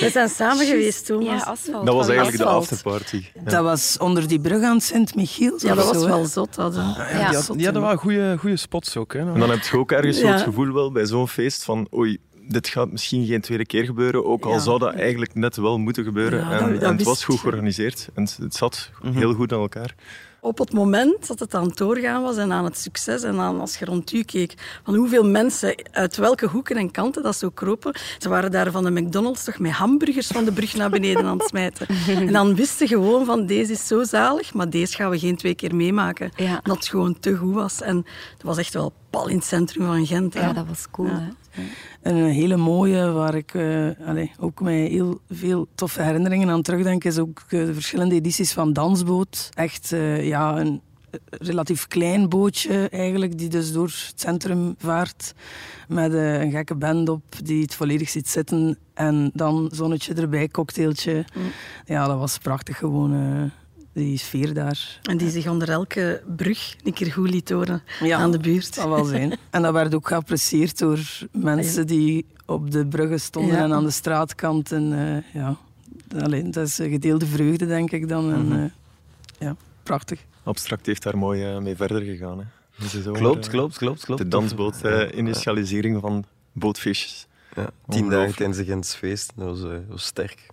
We 0.00 0.08
zijn 0.12 0.28
samen 0.28 0.66
geweest 0.66 1.06
toen. 1.06 1.22
Ja, 1.22 1.36
asfalt. 1.36 1.86
Dat 1.86 1.94
was 1.94 2.08
eigenlijk 2.08 2.42
asfalt. 2.42 2.68
de 2.68 2.74
afterparty. 2.74 3.24
Ja. 3.34 3.50
Dat 3.50 3.64
was 3.64 3.98
onder 3.98 4.28
die 4.28 4.40
brug 4.40 4.62
aan 4.62 4.80
Sint-Michiel. 4.80 5.54
Ja, 5.58 5.74
dat 5.74 5.84
was 5.86 6.02
zo, 6.02 6.06
wel 6.06 6.24
zot. 6.24 6.54
Dat, 6.54 6.76
ah, 6.76 6.96
ja, 6.96 7.18
ja. 7.18 7.28
Die, 7.28 7.36
had, 7.36 7.56
die 7.56 7.64
hadden 7.64 7.82
wel 7.82 7.96
goede, 7.96 8.36
goede 8.38 8.56
spots 8.56 8.96
ook. 8.96 9.12
Hè, 9.12 9.18
en 9.18 9.38
dan 9.38 9.50
heb 9.50 9.62
je 9.62 9.78
ook 9.78 9.92
ergens 9.92 10.18
zo 10.18 10.26
het 10.26 10.42
gevoel 10.42 10.72
wel 10.72 10.92
bij 10.92 11.06
zo'n 11.06 11.28
feest 11.28 11.64
van... 11.64 11.88
Oei, 11.94 12.18
dit 12.52 12.68
gaat 12.68 12.90
misschien 12.90 13.26
geen 13.26 13.40
tweede 13.40 13.66
keer 13.66 13.84
gebeuren, 13.84 14.24
ook 14.24 14.44
al 14.44 14.52
ja. 14.52 14.58
zou 14.58 14.78
dat 14.78 14.94
eigenlijk 14.94 15.34
net 15.34 15.56
wel 15.56 15.78
moeten 15.78 16.04
gebeuren. 16.04 16.38
Ja, 16.38 16.50
en, 16.50 16.58
dat, 16.58 16.80
dat 16.80 16.90
en 16.90 16.96
het 16.96 17.02
was 17.02 17.24
goed 17.24 17.40
georganiseerd 17.40 18.08
en 18.14 18.28
het 18.38 18.54
zat 18.54 18.90
mm 19.02 19.10
-hmm. 19.10 19.18
heel 19.18 19.34
goed 19.34 19.52
aan 19.52 19.60
elkaar. 19.60 19.94
Op 20.42 20.58
het 20.58 20.72
moment 20.72 21.26
dat 21.26 21.38
het 21.38 21.54
aan 21.54 21.66
het 21.66 21.76
doorgaan 21.76 22.22
was 22.22 22.36
en 22.36 22.52
aan 22.52 22.64
het 22.64 22.78
succes 22.78 23.22
en 23.22 23.38
aan, 23.38 23.60
als 23.60 23.76
je 23.76 23.84
rond 23.84 24.12
u 24.12 24.22
keek, 24.22 24.80
van 24.84 24.94
hoeveel 24.94 25.24
mensen 25.24 25.74
uit 25.90 26.16
welke 26.16 26.46
hoeken 26.46 26.76
en 26.76 26.90
kanten 26.90 27.22
dat 27.22 27.36
zo 27.36 27.50
kropen. 27.50 27.94
Ze 28.18 28.28
waren 28.28 28.50
daar 28.50 28.70
van 28.70 28.84
de 28.84 28.90
McDonald's 28.90 29.44
toch 29.44 29.58
met 29.58 29.72
hamburgers 29.72 30.26
van 30.26 30.44
de 30.44 30.52
brug 30.52 30.74
naar 30.76 30.90
beneden 30.90 31.24
aan 31.24 31.38
het 31.38 31.48
smijten. 31.48 31.86
En 32.26 32.32
dan 32.32 32.54
wisten 32.54 32.88
gewoon 32.88 33.24
van 33.24 33.46
deze 33.46 33.72
is 33.72 33.86
zo 33.86 34.04
zalig, 34.04 34.54
maar 34.54 34.70
deze 34.70 34.96
gaan 34.96 35.10
we 35.10 35.18
geen 35.18 35.36
twee 35.36 35.54
keer 35.54 35.74
meemaken. 35.74 36.30
Ja. 36.36 36.60
Dat 36.62 36.76
het 36.76 36.86
gewoon 36.86 37.20
te 37.20 37.36
goed 37.36 37.54
was. 37.54 37.82
En 37.82 37.96
dat 38.36 38.42
was 38.42 38.58
echt 38.58 38.74
wel 38.74 38.92
pal 39.10 39.28
in 39.28 39.36
het 39.36 39.44
centrum 39.44 39.86
van 39.86 40.06
Gent. 40.06 40.34
hè. 40.34 40.40
Ja, 40.40 40.52
dat 40.52 40.66
was 40.66 40.90
cool. 40.90 41.08
Ja. 41.08 41.18
Hè? 41.18 41.62
En 42.02 42.16
een 42.16 42.30
hele 42.30 42.56
mooie, 42.56 43.10
waar 43.10 43.34
ik 43.34 43.54
eh, 43.54 43.88
allee, 44.06 44.32
ook 44.38 44.60
met 44.60 44.88
heel 44.88 45.20
veel 45.30 45.66
toffe 45.74 46.02
herinneringen 46.02 46.48
aan 46.48 46.62
terugdenk, 46.62 47.04
is 47.04 47.18
ook 47.18 47.42
eh, 47.48 47.64
de 47.66 47.74
verschillende 47.74 48.14
edities 48.14 48.52
van 48.52 48.72
Dansboot. 48.72 49.48
Echt 49.54 49.92
eh, 49.92 50.28
ja, 50.32 50.58
een 50.60 50.80
eh, 51.10 51.18
relatief 51.30 51.86
klein 51.86 52.28
bootje 52.28 52.88
eigenlijk, 52.88 53.38
die 53.38 53.48
dus 53.48 53.72
door 53.72 53.86
het 53.86 54.12
centrum 54.16 54.74
vaart. 54.78 55.34
Met 55.88 56.12
eh, 56.14 56.40
een 56.40 56.50
gekke 56.50 56.74
band 56.74 57.08
op 57.08 57.22
die 57.44 57.62
het 57.62 57.74
volledig 57.74 58.08
ziet 58.08 58.28
zitten. 58.28 58.78
En 58.94 59.30
dan 59.34 59.68
zonnetje 59.72 60.14
erbij, 60.14 60.48
cocktailtje. 60.48 61.24
Ja, 61.84 62.06
dat 62.06 62.18
was 62.18 62.38
prachtig 62.38 62.76
gewoon. 62.78 63.12
eh, 63.14 63.50
die 63.94 64.16
sfeer 64.18 64.54
daar. 64.54 65.00
En 65.02 65.16
die 65.16 65.30
zich 65.30 65.48
onder 65.48 65.70
elke 65.70 66.22
brug 66.36 66.76
een 66.84 66.92
keer 66.92 67.12
goed 67.12 67.30
liet 67.30 67.50
horen 67.50 67.82
Ja. 68.00 68.18
aan 68.18 68.30
de 68.32 68.38
buurt. 68.38 68.74
Dat 68.74 68.88
wel 68.88 69.04
zijn. 69.04 69.36
En 69.50 69.62
dat 69.62 69.72
werd 69.72 69.94
ook 69.94 70.08
geapprecieerd 70.08 70.78
door 70.78 70.98
mensen 71.32 71.86
die 71.86 72.26
op 72.46 72.70
de 72.70 72.86
bruggen 72.86 73.20
stonden 73.20 73.56
Ja. 73.56 73.62
en 73.64 73.72
aan 73.72 73.84
de 73.84 73.90
straatkant. 73.90 74.72
En 74.72 74.92
eh, 74.92 75.40
ja, 75.42 75.56
alleen, 76.22 76.50
dat 76.50 76.66
is 76.66 76.74
gedeelde 76.76 77.26
vreugde, 77.26 77.66
denk 77.66 77.90
ik 77.90 78.08
dan. 78.08 78.32
En, 78.32 78.46
Mhm. 78.48 78.66
ja, 79.38 79.56
prachtig. 79.82 80.20
Abstract 80.44 80.86
heeft 80.86 81.02
daar 81.02 81.18
mooi 81.18 81.44
eh, 81.44 81.58
mee 81.58 81.76
verder 81.76 82.02
gegaan. 82.02 82.38
Hè. 82.38 82.44
Zomer, 83.02 83.20
Klopt, 83.20 83.44
eh, 83.44 83.50
klopt, 83.50 83.78
klopt, 83.78 84.04
klopt. 84.04 84.22
De 84.22 84.28
dansboot-initialisering 84.28 86.00
van 86.00 86.24
bootfishes. 86.52 87.26
Ja, 87.56 87.70
tien 87.88 88.08
dagen 88.08 88.34
tijdens 88.34 88.58
de 88.58 88.64
Gents 88.64 88.94
feest. 88.94 89.32
Dat 89.36 89.46
was, 89.46 89.70
eh, 89.70 89.78
sterk. 89.94 90.46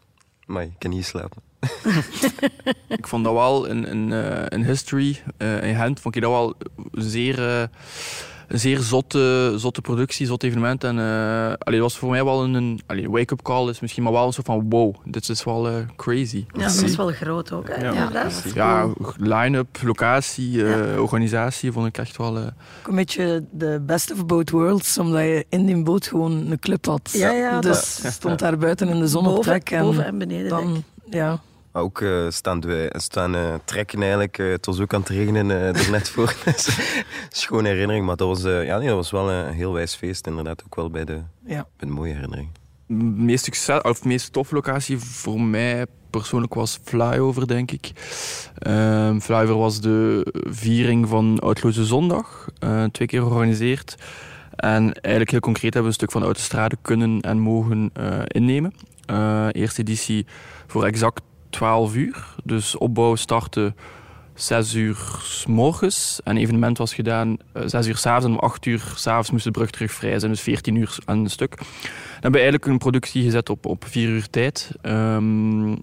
Maar 0.46 0.64
ik 0.64 0.76
kan 0.78 0.90
niet 0.90 1.06
slapen. 1.06 1.42
Ik 2.88 3.08
vond 3.08 3.24
dat 3.24 3.34
wel 3.34 3.70
een, 3.70 3.92
een, 3.92 4.12
eh, 4.12 4.44
een 4.46 4.66
history 4.66 5.22
eh, 5.38 5.64
in 5.64 5.76
Gent. 5.76 6.00
Vond 6.00 6.16
ik 6.16 6.22
dat 6.22 6.32
wel 6.32 6.56
een 6.92 7.02
zeer, 7.02 7.62
eh, 7.62 7.68
een 8.50 8.60
zeer 8.60 8.80
zotte, 8.80 9.54
zotte 9.56 9.82
productie, 9.82 10.26
zot 10.26 10.44
evenement. 10.44 10.84
En 10.84 11.00
eh 11.00 11.06
allee, 11.46 11.80
dat 11.80 11.80
was 11.80 11.98
voor 11.98 12.10
mij 12.10 12.24
wel 12.24 12.44
een, 12.44 12.82
wake-up 12.88 13.42
call, 13.42 13.70
is 13.70 13.80
misschien 13.80 14.04
maar 14.04 14.12
wel 14.12 14.26
een 14.26 14.34
soort 14.34 14.46
van 14.46 14.70
wow, 14.70 14.96
dit 15.06 15.30
is 15.30 15.44
wel 15.44 15.68
eh, 15.68 15.74
crazy. 15.96 16.46
Ja, 16.54 16.62
dat 16.64 16.82
is 16.82 16.96
wel 16.96 17.08
groot 17.12 17.52
ook. 17.52 17.68
Hè? 17.68 17.90
Ja. 17.90 18.30
Ja, 18.54 18.88
line-up, 19.18 19.78
locatie, 19.84 20.66
eh, 20.74 21.02
organisatie 21.02 21.72
vond 21.72 21.88
ik 21.88 21.98
echt 21.98 22.18
wel. 22.18 22.38
eh, 22.38 22.44
Ook 22.44 22.88
een 22.88 22.96
beetje 22.96 23.46
de 23.52 23.82
best 23.86 24.12
of 24.12 24.26
both 24.26 24.50
worlds, 24.50 24.98
omdat 24.98 25.22
je 25.22 25.46
in 25.50 25.66
die 25.66 25.84
boot 25.84 26.08
gewoon 26.08 26.52
een 26.52 26.60
club 26.60 26.86
had. 26.86 27.10
Ja, 27.14 27.32
ja, 27.32 27.60
dus 27.62 28.00
stond 28.14 28.40
daar 28.40 28.58
buiten 28.58 28.90
in 28.90 29.00
de 29.00 29.08
zon 29.08 29.28
op 29.28 29.36
boven, 29.36 29.54
dek. 29.54 29.70
En 29.72 29.82
boven 29.82 30.06
en 30.06 30.18
beneden. 30.18 30.44
dek. 30.44 30.50
dan, 30.50 30.84
ja, 31.10 31.40
Ook 31.72 32.02
eh, 32.02 32.30
staan, 32.30 32.62
wij, 32.62 32.94
staan 32.98 33.36
eh, 33.36 33.54
trekken 33.66 34.02
eigenlijk. 34.02 34.38
eh, 34.38 34.50
het 34.50 34.66
was 34.66 34.80
ook 34.80 34.94
aan 34.94 35.00
het 35.00 35.10
regenen 35.10 35.50
er 35.50 35.92
net 35.92 36.10
voor. 36.10 36.36
Dus, 36.46 36.80
Schone 37.30 37.68
herinnering. 37.68 38.06
Maar 38.06 38.16
dat 38.16 38.28
was, 38.28 38.42
ja, 38.42 38.78
nee, 38.78 38.88
dat 38.88 38.96
was 38.96 39.12
wel 39.12 39.32
een 39.32 39.54
heel 39.54 39.74
wijs 39.74 39.96
feest. 39.96 40.28
Inderdaad, 40.28 40.64
ook 40.66 40.76
wel 40.76 40.90
bij 40.90 41.06
de, 41.06 41.22
ja. 41.46 41.68
bij 41.78 41.88
de 41.88 41.94
mooie 41.94 42.14
herinnering. 42.14 42.50
De 42.88 42.94
meest, 42.94 43.44
succes, 43.44 43.82
of 43.82 44.04
meest 44.04 44.34
toffe 44.34 44.54
locatie 44.54 44.98
voor 44.98 45.42
mij 45.42 45.86
persoonlijk 46.10 46.54
was 46.54 46.80
Flyover, 46.84 47.48
denk 47.48 47.72
ik. 47.72 47.92
Ehm 48.58 49.20
Flyover 49.20 49.58
was 49.58 49.82
de 49.82 50.28
viering 50.50 51.08
van 51.08 51.42
Uitloze 51.44 51.86
Zondag, 51.86 52.48
eh, 52.60 52.84
twee 52.84 53.08
keer 53.08 53.22
georganiseerd. 53.22 53.96
En 54.56 54.94
eigenlijk 54.94 55.32
heel 55.32 55.40
concreet 55.40 55.74
hebben 55.74 55.82
we 55.82 55.88
een 55.88 55.94
stuk 55.94 56.12
van 56.12 56.22
de 56.22 56.28
Autostrade 56.28 56.78
kunnen 56.82 57.22
en 57.22 57.40
mogen 57.40 57.90
eh, 57.94 58.20
innemen. 58.28 58.74
Eh, 59.06 59.48
eerste 59.52 59.82
editie 59.82 60.26
voor 60.68 60.86
exact 60.86 61.22
12 61.50 61.96
uur. 61.96 62.36
Dus 62.44 62.78
opbouw 62.78 63.16
startte 63.16 63.74
6 64.34 64.74
uur 64.74 65.20
s 65.24 65.46
morgens. 65.46 66.20
En 66.24 66.38
evenement 66.38 66.78
was 66.78 66.94
gedaan 66.94 67.38
eh, 67.54 67.64
6 67.66 67.88
uur 67.88 67.98
s'avonds. 67.98 68.26
En 68.26 68.32
om 68.32 68.40
8 68.40 68.66
uur 68.66 68.94
s'avonds 68.96 69.32
moest 69.32 69.44
de 69.44 69.52
brug 69.52 69.70
terug 69.70 69.92
vrij 69.92 70.20
zijn. 70.20 70.32
Dus 70.32 70.42
14 70.42 70.76
uur 70.76 70.98
aan 71.06 71.20
een 71.20 71.30
stuk. 71.30 71.58
Dan 71.58 71.68
hebben 72.12 72.32
we 72.32 72.38
eigenlijk 72.38 72.66
een 72.66 72.78
productie 72.78 73.24
gezet 73.24 73.50
op, 73.50 73.66
op 73.66 73.86
4 73.88 74.10
uur 74.10 74.30
tijd. 74.30 74.72
Ehm, 74.82 75.76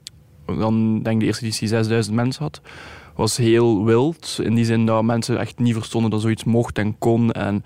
dan 0.47 1.03
denk 1.03 1.15
ik 1.15 1.21
de 1.21 1.27
eerste 1.27 1.45
editie 1.45 1.69
6000 1.69 2.17
mensen 2.17 2.43
had. 2.43 2.61
Was 3.15 3.37
heel 3.37 3.85
wild. 3.85 4.39
In 4.43 4.55
die 4.55 4.65
zin 4.65 4.87
dat 4.87 5.03
mensen 5.03 5.39
echt 5.39 5.59
niet 5.59 5.75
verstonden 5.75 6.11
dat 6.11 6.21
zoiets 6.21 6.45
mocht 6.45 6.79
en 6.79 6.99
kon. 6.99 7.33
En 7.33 7.65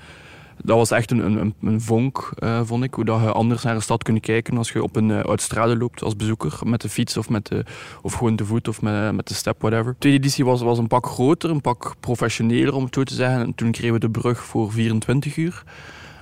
dat 0.64 0.76
was 0.76 0.90
echt 0.90 1.10
een, 1.10 1.40
een, 1.40 1.54
een 1.62 1.80
vonk, 1.80 2.32
eh, 2.38 2.60
vond 2.64 2.84
ik. 2.84 2.94
Hoe 2.94 3.04
dat 3.04 3.20
je 3.20 3.32
anders 3.32 3.62
naar 3.62 3.74
een 3.74 3.82
stad 3.82 4.02
kunt 4.02 4.20
kijken 4.20 4.56
als 4.56 4.72
je 4.72 4.82
op 4.82 4.96
een 4.96 5.08
uh, 5.08 5.74
loopt 5.78 6.02
als 6.02 6.16
bezoeker. 6.16 6.58
Met 6.64 6.80
de 6.80 6.88
fiets 6.88 7.16
of, 7.16 7.28
met 7.28 7.46
de, 7.46 7.64
of 8.02 8.12
gewoon 8.12 8.36
te 8.36 8.44
voet 8.44 8.68
of 8.68 8.82
met, 8.82 9.14
met 9.14 9.28
de 9.28 9.34
step, 9.34 9.60
whatever. 9.60 9.92
De 9.92 9.98
tweede 9.98 10.18
editie 10.18 10.44
was, 10.44 10.62
was 10.62 10.78
een 10.78 10.86
pak 10.86 11.06
groter, 11.06 11.50
een 11.50 11.60
pak 11.60 11.94
professioneler 12.00 12.74
om 12.74 12.84
het 12.84 12.94
zo 12.94 13.02
te 13.02 13.14
zeggen. 13.14 13.40
En 13.40 13.54
toen 13.54 13.70
kregen 13.70 13.92
we 13.92 13.98
de 13.98 14.10
brug 14.10 14.44
voor 14.44 14.72
24 14.72 15.36
uur. 15.36 15.62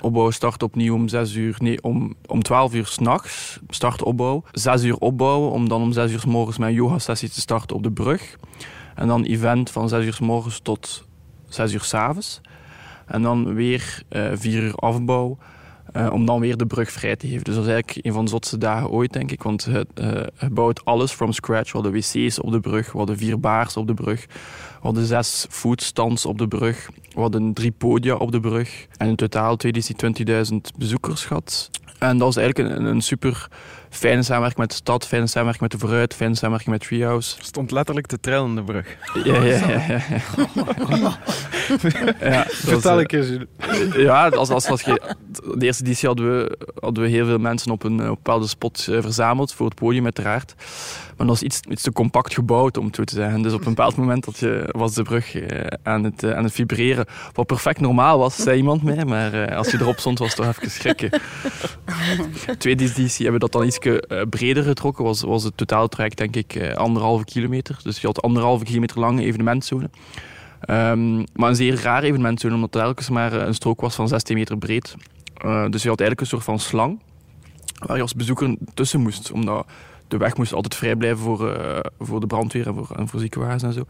Opbouw 0.01 0.31
start 0.31 0.63
opnieuw 0.63 0.95
om 0.95 1.09
6 1.09 1.35
uur, 1.35 1.57
nee, 1.59 1.83
om, 1.83 2.15
om 2.27 2.43
12 2.43 2.75
uur 2.75 2.87
s'nachts. 2.87 3.61
Start 3.69 4.03
opbouw. 4.03 4.45
6 4.53 4.83
uur 4.83 4.97
opbouwen 4.97 5.51
om 5.51 5.69
dan 5.69 5.83
om 5.83 5.93
6 5.93 6.13
uur 6.13 6.21
s 6.21 6.25
morgens 6.25 6.59
een 6.59 6.73
yoga-sessie 6.73 7.31
te 7.31 7.41
starten 7.41 7.77
op 7.77 7.83
de 7.83 7.93
brug. 7.93 8.37
En 8.95 9.09
dan 9.09 9.25
event 9.25 9.71
van 9.71 9.89
6 9.89 10.05
uur 10.05 10.13
s 10.13 10.21
morgens 10.21 10.59
tot 10.59 11.05
6 11.49 11.73
uur 11.73 11.83
s 11.83 11.95
avonds. 11.95 12.41
En 13.09 13.23
dan 13.23 13.55
weer 13.55 14.03
uh, 14.11 14.31
4 14.35 14.63
uur 14.63 14.75
afbouw. 14.75 15.39
Uh, 15.97 16.13
om 16.13 16.27
dan 16.27 16.41
weer 16.41 16.57
de 16.57 16.67
brug 16.67 16.93
vrij 16.93 17.17
te 17.17 17.27
geven. 17.29 17.45
Dus 17.45 17.55
dat 17.55 17.65
is 17.65 17.71
eigenlijk 17.71 18.07
een 18.07 18.13
van 18.13 18.25
de 18.25 18.31
zotste 18.31 18.59
dagen 18.59 18.91
ooit, 18.91 19.13
denk 19.13 19.31
ik. 19.31 19.43
Want 19.43 19.65
het, 19.65 19.89
uh, 20.01 20.23
bouwt 20.51 20.85
alles 20.85 21.13
from 21.13 21.33
scratch. 21.33 21.73
We 21.73 21.79
hadden 21.79 21.93
wc's 21.93 22.39
op 22.43 22.53
de 22.53 22.61
brug, 22.61 22.93
we 22.93 22.99
hadden 22.99 23.17
vier 23.17 23.41
baars 23.41 23.77
op 23.77 23.87
de 23.87 23.95
brug. 23.95 24.27
We 24.27 24.87
hadden 24.87 25.05
zes 25.05 25.47
foodstands 25.51 26.27
op 26.27 26.39
de 26.39 26.49
brug. 26.49 26.89
We 27.15 27.21
hadden 27.21 27.53
drie 27.53 27.71
podia 27.71 28.15
op 28.15 28.33
de 28.33 28.41
brug. 28.41 28.87
En 28.97 29.09
in 29.09 29.17
totaal, 29.17 29.57
editie, 29.59 29.97
20.000 30.51 30.57
bezoekers 30.79 31.25
gehad. 31.25 31.71
En 31.99 32.19
dat 32.19 32.35
was 32.35 32.37
eigenlijk 32.37 32.77
een, 32.77 32.85
een, 32.85 33.01
super 33.01 33.49
fijne 33.91 34.23
samenwerking 34.23 34.61
met 34.61 34.71
de 34.71 34.77
stad, 34.77 35.07
fijne 35.07 35.27
samenwerking 35.27 35.71
met 35.71 35.81
de 35.81 35.87
Vooruit, 35.87 36.15
fijne 36.15 36.35
samenwerking 36.35 36.79
met 36.79 36.87
Treehouse. 36.89 37.37
Stond 37.41 37.71
letterlijk 37.71 38.07
te 38.07 38.21
trillen 38.21 38.55
de 38.55 38.63
brug. 38.63 38.97
Ja, 39.25 39.43
ja, 39.43 39.43
ja. 39.43 39.69
ja, 39.69 40.03
ja. 40.09 41.19
ja 42.21 42.45
Vertel 42.49 43.01
ik 43.01 43.13
eens. 43.13 43.29
Ja, 43.97 44.29
als, 44.29 44.49
als, 44.49 44.67
als 44.67 44.83
je, 44.83 45.15
de 45.57 45.67
eerste 45.67 45.85
editie 45.85 46.07
hadden 46.07 46.39
we, 46.39 46.59
hadden 46.81 47.03
we 47.03 47.09
heel 47.09 47.27
veel 47.27 47.39
mensen 47.39 47.71
op 47.71 47.83
een, 47.83 47.93
op 47.93 48.01
een 48.01 48.07
bepaalde 48.07 48.47
spot 48.47 48.87
uh, 48.91 49.01
verzameld, 49.03 49.55
voor 49.55 49.67
het 49.67 49.75
podium 49.75 50.05
uiteraard. 50.05 50.55
Maar 51.17 51.27
dat 51.27 51.37
was 51.37 51.43
iets, 51.43 51.61
iets 51.69 51.83
te 51.83 51.93
compact 51.93 52.35
gebouwd, 52.35 52.77
om 52.77 52.87
het 52.87 52.97
zo 52.97 53.05
te 53.05 53.15
zeggen. 53.15 53.43
Dus 53.43 53.53
op 53.53 53.61
een 53.61 53.75
bepaald 53.75 53.97
moment 53.97 54.25
dat 54.25 54.39
je, 54.39 54.69
was 54.71 54.95
de 54.95 55.03
brug 55.03 55.35
uh, 55.35 55.67
aan, 55.83 56.05
het, 56.05 56.25
aan 56.25 56.45
het 56.45 56.53
vibreren. 56.53 57.07
Wat 57.33 57.47
perfect 57.47 57.81
normaal 57.81 58.19
was, 58.19 58.37
zei 58.37 58.57
iemand 58.57 58.83
mij. 58.83 59.05
Maar 59.05 59.55
als 59.55 59.71
je 59.71 59.79
erop 59.81 59.99
stond, 59.99 60.19
was 60.19 60.29
het 60.29 60.37
toch 60.37 60.57
even 60.57 60.71
schrikken. 60.71 61.11
Tweede 62.59 62.85
editie 62.85 63.25
hebben 63.25 63.33
we 63.33 63.39
dat 63.39 63.53
dan 63.53 63.67
iets 63.67 63.78
breder 64.31 64.65
getrokken. 64.65 65.05
Was, 65.05 65.21
was 65.21 65.43
het 65.45 65.57
totaaltraject 65.57 66.17
denk 66.17 66.37
ik 66.37 66.75
anderhalve 66.75 67.25
kilometer. 67.25 67.79
Dus 67.83 68.01
je 68.01 68.07
had 68.07 68.23
anderhalve 68.23 68.65
kilometer 68.65 69.01
lange 69.01 69.23
evenementzone. 69.23 69.91
Um, 70.71 71.25
maar 71.35 71.49
een 71.49 71.57
zeer 71.57 71.83
raar 71.83 72.03
evenementzone, 72.03 72.55
omdat 72.55 72.75
het 72.75 72.83
telkens 72.83 73.09
maar 73.09 73.33
een 73.33 73.55
strook 73.55 73.81
was 73.81 73.95
van 73.95 74.09
16 74.09 74.37
meter 74.37 74.59
breed. 74.59 74.95
Dus 75.71 75.83
je 75.83 75.89
had 75.89 76.01
eigenlijk 76.01 76.21
een 76.21 76.27
soort 76.27 76.45
van 76.45 76.59
slang 76.59 77.01
waar 77.87 77.97
je 77.97 78.03
als 78.03 78.15
bezoeker 78.15 78.57
tussen 78.75 79.01
moest. 79.01 79.31
Omdat 79.33 79.67
de 80.09 80.17
weg 80.17 80.37
moest 80.37 80.53
altijd 80.53 80.75
vrij 80.75 80.97
blijven 80.97 81.25
voor, 81.25 81.57
voor 81.99 82.21
de 82.21 82.27
brandweer 82.27 82.67
en 82.67 82.75
voor, 82.75 82.97
en 82.97 83.09
voor 83.09 83.21
ziekenhuizen 83.21 83.69
en 83.69 83.75
zo. 83.75 83.85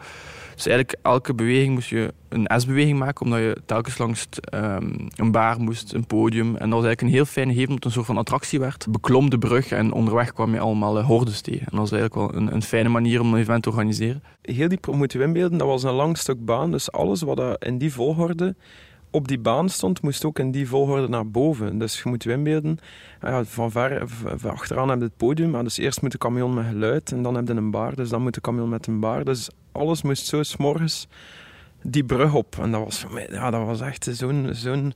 Dus 0.59 0.67
eigenlijk 0.67 0.99
elke 1.03 1.35
beweging 1.35 1.75
moest 1.75 1.89
je 1.89 2.15
een 2.29 2.51
S-beweging 2.57 2.99
maken, 2.99 3.25
omdat 3.25 3.39
je 3.39 3.57
telkens 3.67 3.99
langs 3.99 4.29
um, 4.55 5.09
een 5.17 5.31
baar 5.31 5.61
moest, 5.61 5.93
een 5.93 6.07
podium. 6.07 6.47
En 6.47 6.71
dat 6.71 6.79
was 6.79 6.85
eigenlijk 6.85 7.01
een 7.01 7.09
heel 7.09 7.25
fijne 7.25 7.51
gegeven, 7.51 7.71
omdat 7.71 7.85
een 7.85 7.91
soort 7.91 8.07
van 8.07 8.17
attractie 8.17 8.59
werd. 8.61 8.87
Beklom 8.91 9.31
de 9.31 9.39
brug 9.39 9.71
en 9.71 9.93
onderweg 9.93 10.33
kwam 10.33 10.53
je 10.53 10.61
allemaal 10.61 10.99
uh, 10.99 11.07
hordes 11.07 11.41
tegen. 11.41 11.61
En 11.61 11.71
dat 11.71 11.79
was 11.79 11.93
eigenlijk 11.93 12.33
wel 12.33 12.41
een, 12.41 12.55
een, 12.55 12.63
fijne 12.63 12.89
manier 12.89 13.21
om 13.21 13.33
een 13.33 13.41
event 13.41 13.63
te 13.63 13.69
organiseren. 13.69 14.23
Heel 14.43 14.69
die 14.69 14.79
we 14.83 15.23
inbeelden, 15.23 15.59
dat 15.59 15.67
was 15.67 15.83
een 15.83 15.93
lang 15.93 16.19
stuk 16.19 16.45
baan. 16.45 16.71
Dus 16.71 16.93
alles 16.93 17.23
wat 17.23 17.65
in 17.65 17.79
die 17.79 17.93
volgorde 17.93 18.55
op 19.11 19.29
die 19.29 19.39
baan 19.39 19.69
stond, 19.69 20.03
moest 20.03 20.25
ook 20.25 20.39
in 20.39 20.51
die 20.51 20.69
volgorde 20.69 21.09
naar 21.09 21.31
boven. 21.31 21.79
Dus 21.79 22.03
je 22.03 22.09
moet 22.09 22.23
je 22.23 22.33
inbeelden, 22.33 22.79
ja, 23.21 23.45
van 23.45 23.71
ver, 23.71 24.03
van 24.37 24.51
achteraan 24.51 24.89
heb 24.89 24.99
je 24.99 25.05
het 25.05 25.17
podium, 25.17 25.51
maar 25.51 25.63
dus 25.63 25.79
eerst 25.79 26.03
moet 26.03 26.13
de 26.13 26.19
camion 26.19 26.55
met 26.55 26.67
geluid 26.67 27.13
en 27.13 27.23
dan 27.23 27.35
heb 27.35 27.49
je 27.49 27.55
een 27.55 27.71
bar, 27.71 27.95
dus 27.95 28.09
dan 28.09 28.23
moet 28.23 28.35
de 28.35 28.41
camion 28.41 28.69
met 28.69 28.87
een 28.87 29.01
bar. 29.01 29.25
Dus 29.25 29.51
alles 29.73 30.03
moest 30.03 30.27
zo 30.27 30.43
s'morgens 30.43 31.09
die 31.83 32.05
brug 32.05 32.35
op. 32.35 32.59
En 32.61 32.71
dat 32.71 32.85
was 32.85 32.99
voor 32.99 33.13
mij, 33.13 33.29
ja, 33.31 33.51
dat 33.51 33.67
was 33.67 33.81
echt 33.81 34.09
zo'n 34.11 34.49
zo'n 34.53 34.95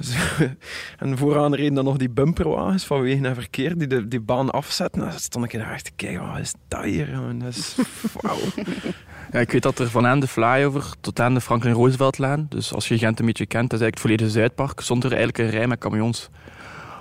en 0.98 1.18
vooraan 1.18 1.54
reden 1.54 1.74
dan 1.74 1.84
nog 1.84 1.96
die 1.96 2.10
bumperwagens 2.10 2.84
vanwege 2.84 3.26
het 3.26 3.34
verkeer 3.38 3.78
die 3.78 3.86
de, 3.86 4.08
die 4.08 4.20
baan 4.20 4.50
afzetten. 4.50 5.00
Dan 5.00 5.12
stond 5.12 5.44
ik 5.44 5.52
daar 5.52 5.72
echt 5.72 5.84
te 5.84 5.90
kijken, 5.96 6.26
wat 6.26 6.38
is 6.38 6.54
dat 6.68 6.84
hier? 6.84 7.08
man? 7.10 7.38
Dat 7.38 7.48
is 7.48 7.76
wauw. 8.20 8.38
Ja, 9.32 9.38
ik 9.40 9.52
weet 9.52 9.62
dat 9.62 9.78
er 9.78 9.90
van 9.90 10.06
aan 10.06 10.20
de 10.20 10.26
flyover 10.26 10.84
tot 11.00 11.20
aan 11.20 11.34
de 11.34 11.40
Franklin 11.40 11.72
Rooseveltlaan, 11.72 12.46
dus 12.48 12.74
als 12.74 12.88
je 12.88 12.98
Gent 12.98 13.20
een 13.20 13.26
beetje 13.26 13.46
kent, 13.46 13.70
dat 13.70 13.80
is 13.80 13.84
eigenlijk 13.84 13.94
het 13.94 14.00
volledige 14.00 14.30
Zuidpark, 14.30 14.80
stond 14.80 15.04
er 15.04 15.12
eigenlijk 15.12 15.38
een 15.38 15.50
rij 15.50 15.66
met 15.66 15.78
camions. 15.78 16.28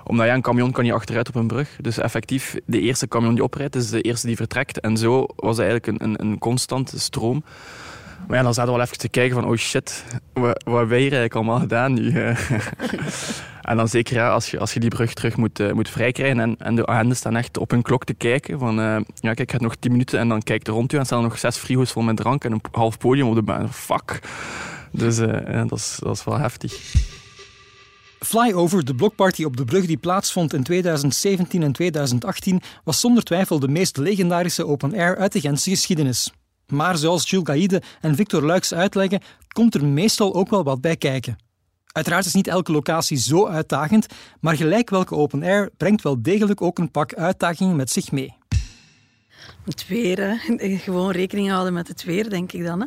Omdat 0.09 0.25
ja, 0.25 0.33
een 0.33 0.41
camion 0.41 0.71
kan 0.71 0.83
niet 0.83 0.93
achteruit 0.93 1.27
op 1.27 1.35
een 1.35 1.47
brug. 1.47 1.75
Dus 1.81 1.97
effectief, 1.97 2.55
de 2.65 2.79
eerste 2.79 3.07
camion 3.07 3.33
die 3.33 3.43
oprijdt, 3.43 3.75
is 3.75 3.89
de 3.89 4.01
eerste 4.01 4.27
die 4.27 4.35
vertrekt. 4.35 4.79
En 4.79 4.97
zo 4.97 5.25
was 5.35 5.57
het 5.57 5.67
eigenlijk 5.67 5.87
een, 5.87 6.09
een, 6.09 6.21
een 6.21 6.37
constante 6.37 6.99
stroom. 6.99 7.43
Maar 8.27 8.37
ja, 8.37 8.43
dan 8.43 8.53
zaten 8.53 8.71
we 8.71 8.77
wel 8.77 8.85
even 8.85 8.97
te 8.97 9.09
kijken 9.09 9.35
van, 9.35 9.45
oh 9.45 9.55
shit, 9.55 10.05
wat, 10.33 10.63
wat 10.63 10.87
wij 10.87 10.99
hier 10.99 11.13
eigenlijk 11.13 11.35
allemaal 11.35 11.59
gedaan 11.59 11.93
nu? 11.93 12.13
en 13.69 13.77
dan 13.77 13.87
zeker 13.87 14.15
ja, 14.15 14.29
als, 14.29 14.51
je, 14.51 14.59
als 14.59 14.73
je 14.73 14.79
die 14.79 14.89
brug 14.89 15.13
terug 15.13 15.37
moet, 15.37 15.59
uh, 15.59 15.71
moet 15.71 15.89
vrijkrijgen 15.89 16.39
en, 16.39 16.55
en 16.57 16.75
de 16.75 16.85
agenten 16.85 17.15
staan 17.15 17.35
echt 17.35 17.57
op 17.57 17.71
hun 17.71 17.81
klok 17.81 18.03
te 18.03 18.13
kijken 18.13 18.59
van, 18.59 18.79
uh, 18.79 18.85
ja 18.85 19.03
kijk, 19.21 19.39
ik 19.39 19.51
heb 19.51 19.61
nog 19.61 19.75
10 19.75 19.91
minuten 19.91 20.19
en 20.19 20.27
dan 20.27 20.41
kijkt 20.41 20.67
er 20.67 20.73
rond 20.73 20.93
u 20.93 20.97
en 20.97 21.05
staan 21.05 21.21
nog 21.21 21.39
zes 21.39 21.57
frigo's 21.57 21.91
vol 21.91 22.03
met 22.03 22.17
drank 22.17 22.43
en 22.43 22.51
een 22.51 22.61
half 22.71 22.97
podium 22.97 23.27
op 23.27 23.35
de 23.35 23.41
baan. 23.41 23.73
Fuck. 23.73 24.19
Dus 24.91 25.19
uh, 25.19 25.27
ja, 25.27 25.65
dat, 25.65 25.77
is, 25.77 25.99
dat 26.03 26.15
is 26.15 26.23
wel 26.23 26.37
heftig. 26.37 26.93
Flyover, 28.19 28.85
de 28.85 28.95
blokparty 28.95 29.43
op 29.43 29.57
de 29.57 29.65
brug 29.65 29.85
die 29.85 29.97
plaatsvond 29.97 30.53
in 30.53 30.63
2017 30.63 31.63
en 31.63 31.71
2018, 31.71 32.61
was 32.83 32.99
zonder 32.99 33.23
twijfel 33.23 33.59
de 33.59 33.67
meest 33.67 33.97
legendarische 33.97 34.67
open 34.67 34.93
air 34.93 35.17
uit 35.17 35.31
de 35.31 35.39
Gentse 35.39 35.69
geschiedenis. 35.69 36.33
Maar 36.67 36.97
zoals 36.97 37.29
Jules 37.29 37.47
Gaïde 37.47 37.81
en 38.01 38.15
Victor 38.15 38.43
Luiks 38.43 38.73
uitleggen, 38.73 39.21
komt 39.47 39.75
er 39.75 39.85
meestal 39.85 40.33
ook 40.33 40.49
wel 40.49 40.63
wat 40.63 40.81
bij 40.81 40.95
kijken. 40.95 41.37
Uiteraard 41.91 42.25
is 42.25 42.33
niet 42.33 42.47
elke 42.47 42.71
locatie 42.71 43.17
zo 43.17 43.47
uitdagend, 43.47 44.05
maar 44.39 44.55
gelijk 44.55 44.89
welke 44.89 45.15
open 45.15 45.43
air 45.43 45.69
brengt 45.77 46.01
wel 46.01 46.21
degelijk 46.21 46.61
ook 46.61 46.77
een 46.77 46.91
pak 46.91 47.13
uitdagingen 47.13 47.75
met 47.75 47.89
zich 47.89 48.11
mee. 48.11 48.38
Het 49.65 49.87
weer, 49.87 50.19
hè. 50.19 50.35
gewoon 50.77 51.11
rekening 51.11 51.49
houden 51.49 51.73
met 51.73 51.87
het 51.87 52.03
weer, 52.03 52.29
denk 52.29 52.51
ik 52.51 52.65
dan. 52.65 52.79
Hè. 52.79 52.85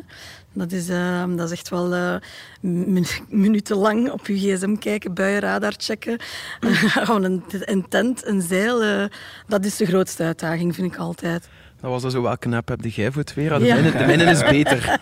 Dat, 0.53 0.71
is, 0.71 0.89
uh, 0.89 1.23
dat 1.35 1.51
is 1.51 1.57
echt 1.57 1.69
wel 1.69 1.93
uh, 1.93 2.15
minutenlang 3.29 4.11
op 4.11 4.27
je 4.27 4.37
gsm 4.37 4.75
kijken, 4.75 5.13
buienradar 5.13 5.73
checken. 5.77 6.17
gewoon 7.05 7.23
een, 7.23 7.43
een, 7.49 7.87
tent, 7.89 8.25
een 8.25 8.41
zeil. 8.41 8.83
Uh, 8.83 9.05
dat 9.47 9.65
is 9.65 9.77
de 9.77 9.85
grootste 9.85 10.23
uitdaging, 10.23 10.75
vind 10.75 10.93
ik 10.93 10.99
altijd. 10.99 11.49
Dat 11.81 11.91
was 11.91 12.01
dan 12.01 12.11
zo, 12.11 12.21
welke 12.21 12.55
app 12.55 12.67
heb 12.67 12.85
jij 12.85 13.11
voor 13.11 13.21
het 13.21 13.33
weer? 13.33 13.63
Ja. 13.63 13.75
De, 13.75 13.81
mijne, 13.81 13.91
de 13.91 14.05
mijne 14.05 14.23
is 14.23 14.43
beter. 14.43 14.99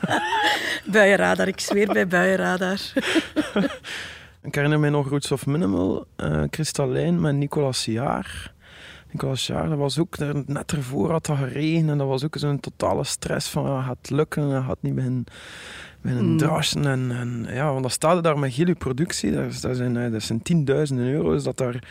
buienradar, 0.86 1.48
ik 1.48 1.60
zweer 1.60 1.88
bij 1.88 2.08
buienradar. 2.08 2.80
ik 4.44 4.56
herinner 4.56 4.80
mij 4.80 4.90
nog 4.90 5.10
Roots 5.10 5.32
of 5.32 5.46
Minimal, 5.46 6.06
uh, 6.18 6.44
Kristallijn 6.50 7.22
met 7.22 7.36
Nicolas 7.36 7.86
Jaar. 7.86 8.52
Nicolas 9.12 9.48
Jaar, 9.48 9.70
dat 9.70 9.78
was 9.78 10.00
ook 10.00 10.18
net 10.46 10.72
ervoor 10.72 11.12
had 11.12 11.26
dat 11.26 11.38
gereden 11.38 11.90
en 11.90 11.98
dat 11.98 12.08
was 12.08 12.26
ook 12.26 12.36
zo'n 12.38 12.60
totale 12.60 13.04
stress 13.04 13.50
van 13.50 13.66
ah, 13.66 13.86
gaat 13.86 13.98
het 14.02 14.10
lukken, 14.10 14.52
gaat 14.52 14.70
het 14.70 14.82
niet 14.82 14.96
beginnen, 14.96 15.24
beginnen 16.02 16.32
mm. 16.32 16.38
drassen. 16.38 16.86
En, 16.86 17.12
en, 17.12 17.48
ja, 17.56 17.70
want 17.70 17.82
dan 17.82 17.92
staat 17.92 18.16
er 18.16 18.22
daar 18.22 18.40
met 18.40 18.56
jullie 18.56 18.76
productie, 18.76 19.32
dat, 19.32 19.62
dat, 19.62 19.76
zijn, 19.76 20.12
dat 20.12 20.24
zijn 20.24 20.42
tienduizenden 20.42 21.06
euro's 21.06 21.44
dat 21.44 21.58
daar 21.58 21.84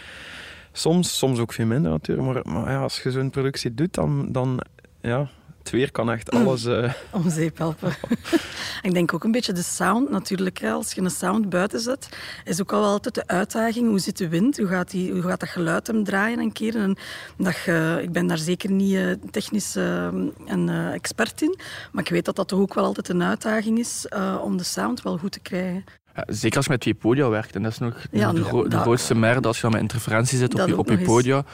soms, 0.73 1.19
soms 1.19 1.39
ook 1.39 1.53
veel 1.53 1.67
minder 1.67 1.91
natuurlijk, 1.91 2.27
maar, 2.27 2.55
maar 2.55 2.73
ja, 2.73 2.83
als 2.83 3.03
je 3.03 3.11
zo'n 3.11 3.31
productie 3.31 3.75
doet, 3.75 3.95
dan, 3.95 4.33
dan 4.33 4.61
ja, 5.01 5.29
het 5.63 5.71
weer 5.71 5.91
kan 5.91 6.11
echt 6.11 6.31
alles... 6.31 6.65
Uh... 6.65 6.93
Om 7.11 7.31
zeep 7.31 7.59
helpen. 7.59 7.93
ik 8.83 8.93
denk 8.93 9.15
ook 9.15 9.25
een 9.25 9.33
beetje 9.33 9.53
de 9.53 9.63
sound 9.63 10.11
natuurlijk. 10.11 10.65
Als 10.65 10.93
je 10.93 11.01
een 11.01 11.11
sound 11.11 11.49
buiten 11.49 11.81
zet, 11.81 12.09
is 12.45 12.61
ook 12.61 12.73
al 12.73 12.85
altijd 12.85 13.15
de 13.15 13.27
uitdaging. 13.27 13.89
Hoe 13.89 13.99
zit 13.99 14.19
de 14.19 14.29
wind? 14.29 14.59
Hoe 14.59 14.67
gaat, 14.67 14.91
die, 14.91 15.13
hoe 15.13 15.23
gaat 15.23 15.41
dat 15.41 15.49
geluid 15.49 15.87
hem 15.87 16.05
draaien 16.05 16.39
en 16.39 16.53
keren? 16.53 16.83
En 16.83 16.97
dat 17.45 17.57
je, 17.65 17.99
ik 18.03 18.13
ben 18.13 18.27
daar 18.27 18.39
zeker 18.39 18.71
niet 18.71 18.93
uh, 18.93 19.13
technisch 19.31 19.77
uh, 19.77 20.09
een 20.47 20.69
expert 20.69 21.43
in. 21.43 21.59
Maar 21.93 22.05
ik 22.05 22.11
weet 22.11 22.25
dat 22.25 22.37
dat 22.37 22.49
toch 22.49 22.61
ook 22.61 22.75
wel 22.75 22.85
altijd 22.85 23.09
een 23.09 23.23
uitdaging 23.23 23.79
is 23.79 24.07
om 24.43 24.57
de 24.57 24.65
sound 24.65 25.03
wel 25.03 25.19
goed 25.19 25.33
te 25.33 25.41
krijgen. 25.41 25.85
Ja, 26.15 26.25
zeker 26.27 26.57
als 26.57 26.65
je 26.65 26.71
met 26.71 26.81
twee 26.81 26.95
podia 26.95 27.29
werkt. 27.29 27.55
En 27.55 27.63
dat 27.63 27.73
is 27.73 27.79
nog 27.79 27.95
ja, 28.11 28.33
de, 28.33 28.71
grootste 28.71 29.15
merde 29.15 29.49
als 29.49 29.57
je 29.57 29.63
dan 29.63 29.71
met 29.73 29.81
interferentie 29.81 30.39
zit 30.39 30.61
op 30.61 30.69
je, 30.69 30.79
op 30.79 30.89
je 30.89 30.99
podia. 30.99 31.45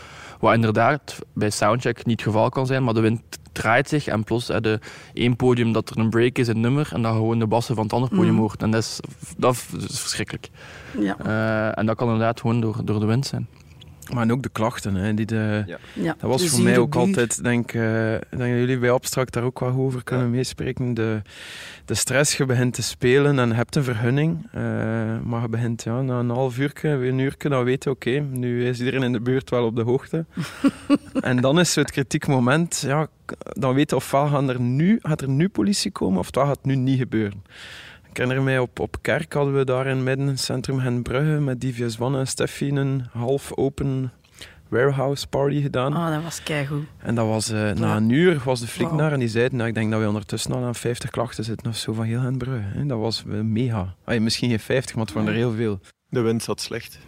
Wat 0.41 0.55
inderdaad 0.55 1.19
bij 1.33 1.51
soundcheck 1.51 2.05
niet 2.05 2.21
het 2.21 2.29
geval 2.29 2.49
kan 2.49 2.67
zijn, 2.67 2.85
maar 2.85 2.95
de 2.95 3.01
wind 3.01 3.23
draait 3.53 3.89
zich 3.89 4.07
en 4.07 4.25
plots 4.25 4.49
hè, 4.49 4.61
de 4.61 4.81
één 5.13 5.37
podium 5.37 5.73
dat 5.73 5.91
er 5.91 5.99
een 5.99 6.11
break 6.11 6.39
is, 6.39 6.49
een 6.49 6.61
nummer, 6.61 6.89
en 6.93 7.03
dan 7.03 7.13
gewoon 7.13 7.39
de 7.39 7.47
bassen 7.47 7.75
van 7.75 7.85
het 7.85 7.93
andere 7.93 8.15
podium 8.15 8.35
mm. 8.35 8.41
hoort. 8.41 8.63
En 8.63 8.71
dat 8.71 8.83
is, 8.83 9.01
dat 9.37 9.67
is 9.89 10.01
verschrikkelijk. 10.01 10.49
Ja. 10.99 11.17
Uh, 11.27 11.79
en 11.79 11.87
dat 11.87 11.97
kan 11.97 12.09
inderdaad 12.09 12.41
gewoon 12.41 12.61
door, 12.61 12.81
door 12.85 13.01
de 13.01 13.07
wind 13.07 13.27
zijn. 13.27 13.49
Maar 14.13 14.31
ook 14.31 14.43
de 14.43 14.49
klachten. 14.49 14.95
Hè, 14.95 15.15
die 15.15 15.27
de, 15.27 15.65
ja. 15.95 16.17
Dat 16.19 16.31
was 16.31 16.49
voor 16.49 16.63
mij 16.63 16.79
ook 16.79 16.95
altijd, 16.95 17.43
denk 17.43 17.73
ik, 17.73 17.81
uh, 17.81 18.15
dat 18.31 18.47
jullie 18.47 18.79
bij 18.79 18.91
Abstract 18.91 19.33
daar 19.33 19.43
ook 19.43 19.61
wel 19.61 19.73
over 19.73 20.05
kunnen 20.05 20.31
meespreken. 20.31 20.95
De, 20.95 21.23
de 21.85 21.95
stress, 21.95 22.37
je 22.37 22.45
begint 22.45 22.75
te 22.75 22.83
spelen 22.83 23.39
en 23.39 23.49
je 23.49 23.55
hebt 23.55 23.77
een 23.77 23.85
vergunning. 23.85 24.47
Uh, 24.55 24.63
maar 25.25 25.43
je 25.43 25.49
begint 25.49 25.83
ja, 25.83 26.01
na 26.01 26.19
een 26.19 26.31
half 26.31 26.59
uur, 26.59 26.73
een 26.83 27.19
uur, 27.19 27.35
dan 27.39 27.65
weet 27.65 27.85
je, 27.85 27.91
oké, 27.91 28.09
okay, 28.09 28.21
nu 28.31 28.67
is 28.67 28.79
iedereen 28.79 29.03
in 29.03 29.13
de 29.13 29.21
buurt 29.21 29.51
wel 29.51 29.65
op 29.65 29.77
de 29.77 29.83
hoogte. 29.83 30.25
en 31.21 31.41
dan 31.41 31.59
is 31.59 31.75
het 31.75 31.91
kritiek 31.91 32.27
moment, 32.27 32.83
ja, 32.87 33.09
dan 33.41 33.75
weet 33.75 33.91
je 33.91 33.97
ofwel 33.97 34.27
gaan 34.27 34.49
er 34.49 34.61
nu, 34.61 34.99
gaat 35.03 35.21
er 35.21 35.29
nu 35.29 35.49
politie 35.49 35.91
komen, 35.91 36.19
of 36.19 36.31
dat 36.31 36.47
gaat 36.47 36.65
nu 36.65 36.75
niet 36.75 36.99
gebeuren. 36.99 37.43
Ik 38.17 38.23
herinner 38.23 38.45
mij, 38.45 38.59
op, 38.59 38.79
op 38.79 38.97
Kerk 39.01 39.33
hadden 39.33 39.57
we 39.57 39.65
daar 39.65 39.87
in 39.87 40.03
midden 40.03 40.39
centrum 40.39 40.81
Genbrugge 40.81 41.41
met 41.41 41.61
Divius 41.61 41.99
One 41.99 42.19
en 42.19 42.27
Steffi 42.27 42.69
een 42.69 43.07
half 43.13 43.57
open 43.57 44.13
warehouse 44.69 45.27
party 45.27 45.63
gedaan. 45.63 45.97
Oh, 45.97 46.15
dat 46.15 46.23
was 46.23 46.43
keigoed. 46.43 46.85
En 46.99 47.15
dat 47.15 47.27
was 47.27 47.51
uh, 47.51 47.71
na 47.71 47.97
een 47.97 48.11
uur 48.11 48.41
was 48.45 48.61
de 48.61 48.67
flik 48.67 48.93
naar 48.93 49.13
en 49.13 49.19
die 49.19 49.29
zeiden, 49.29 49.57
nou, 49.57 49.69
ik 49.69 49.75
denk 49.75 49.91
dat 49.91 50.01
we 50.01 50.07
ondertussen 50.07 50.53
al 50.53 50.65
aan 50.65 50.75
50 50.75 51.11
klachten 51.11 51.45
zitten 51.45 51.71
of 51.71 51.77
zo 51.77 51.93
van 51.93 52.05
heel 52.05 52.21
Genbrugge. 52.21 52.87
Dat 52.87 52.99
was 52.99 53.25
uh, 53.27 53.41
mega. 53.41 53.95
Ay, 54.05 54.19
misschien 54.19 54.49
geen 54.49 54.61
50, 54.61 54.97
maar 54.97 55.05
het 55.05 55.15
waren 55.15 55.29
er 55.29 55.35
heel 55.35 55.53
veel. 55.53 55.81
De 56.09 56.21
wind 56.21 56.43
zat 56.43 56.61
slecht. 56.61 56.99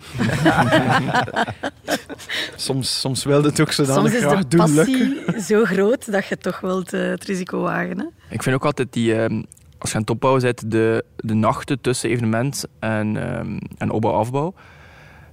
soms, 2.57 3.01
soms 3.01 3.25
wilde 3.25 3.49
het 3.49 3.61
ook 3.61 3.73
zodanig 3.73 4.17
graag 4.17 4.49
doen 4.49 4.75
lukken. 4.75 5.41
zo 5.41 5.65
groot 5.65 6.13
dat 6.13 6.27
je 6.27 6.39
toch 6.39 6.61
wilt 6.61 6.95
uh, 6.95 7.09
het 7.09 7.25
risico 7.25 7.61
wagen. 7.61 7.99
Hè? 7.99 8.05
Ik 8.31 8.43
vind 8.43 8.55
ook 8.55 8.65
altijd 8.65 8.93
die, 8.93 9.15
uh, 9.15 9.43
als 9.79 9.91
je 9.91 9.95
aan 9.95 10.01
het 10.01 10.11
opbouwen 10.11 10.43
zit, 10.43 10.71
de, 10.71 11.05
de 11.17 11.35
nachten 11.35 11.81
tussen 11.81 12.11
evenement 12.11 12.65
en, 12.79 13.39
um, 13.39 13.59
en 13.79 13.91
opbouw-afbouw 13.91 14.55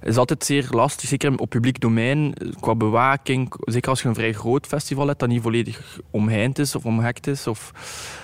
is 0.02 0.16
altijd 0.16 0.44
zeer 0.44 0.66
lastig, 0.70 1.08
zeker 1.08 1.38
op 1.38 1.50
publiek 1.50 1.80
domein, 1.80 2.34
qua 2.60 2.74
bewaking. 2.74 3.52
Zeker 3.60 3.90
als 3.90 4.02
je 4.02 4.08
een 4.08 4.14
vrij 4.14 4.32
groot 4.32 4.66
festival 4.66 5.06
hebt 5.06 5.20
dat 5.20 5.28
niet 5.28 5.42
volledig 5.42 6.00
omheind 6.10 6.58
is 6.58 6.74
of 6.74 6.84
omhekt 6.84 7.26
is. 7.26 7.46
Of, 7.46 7.72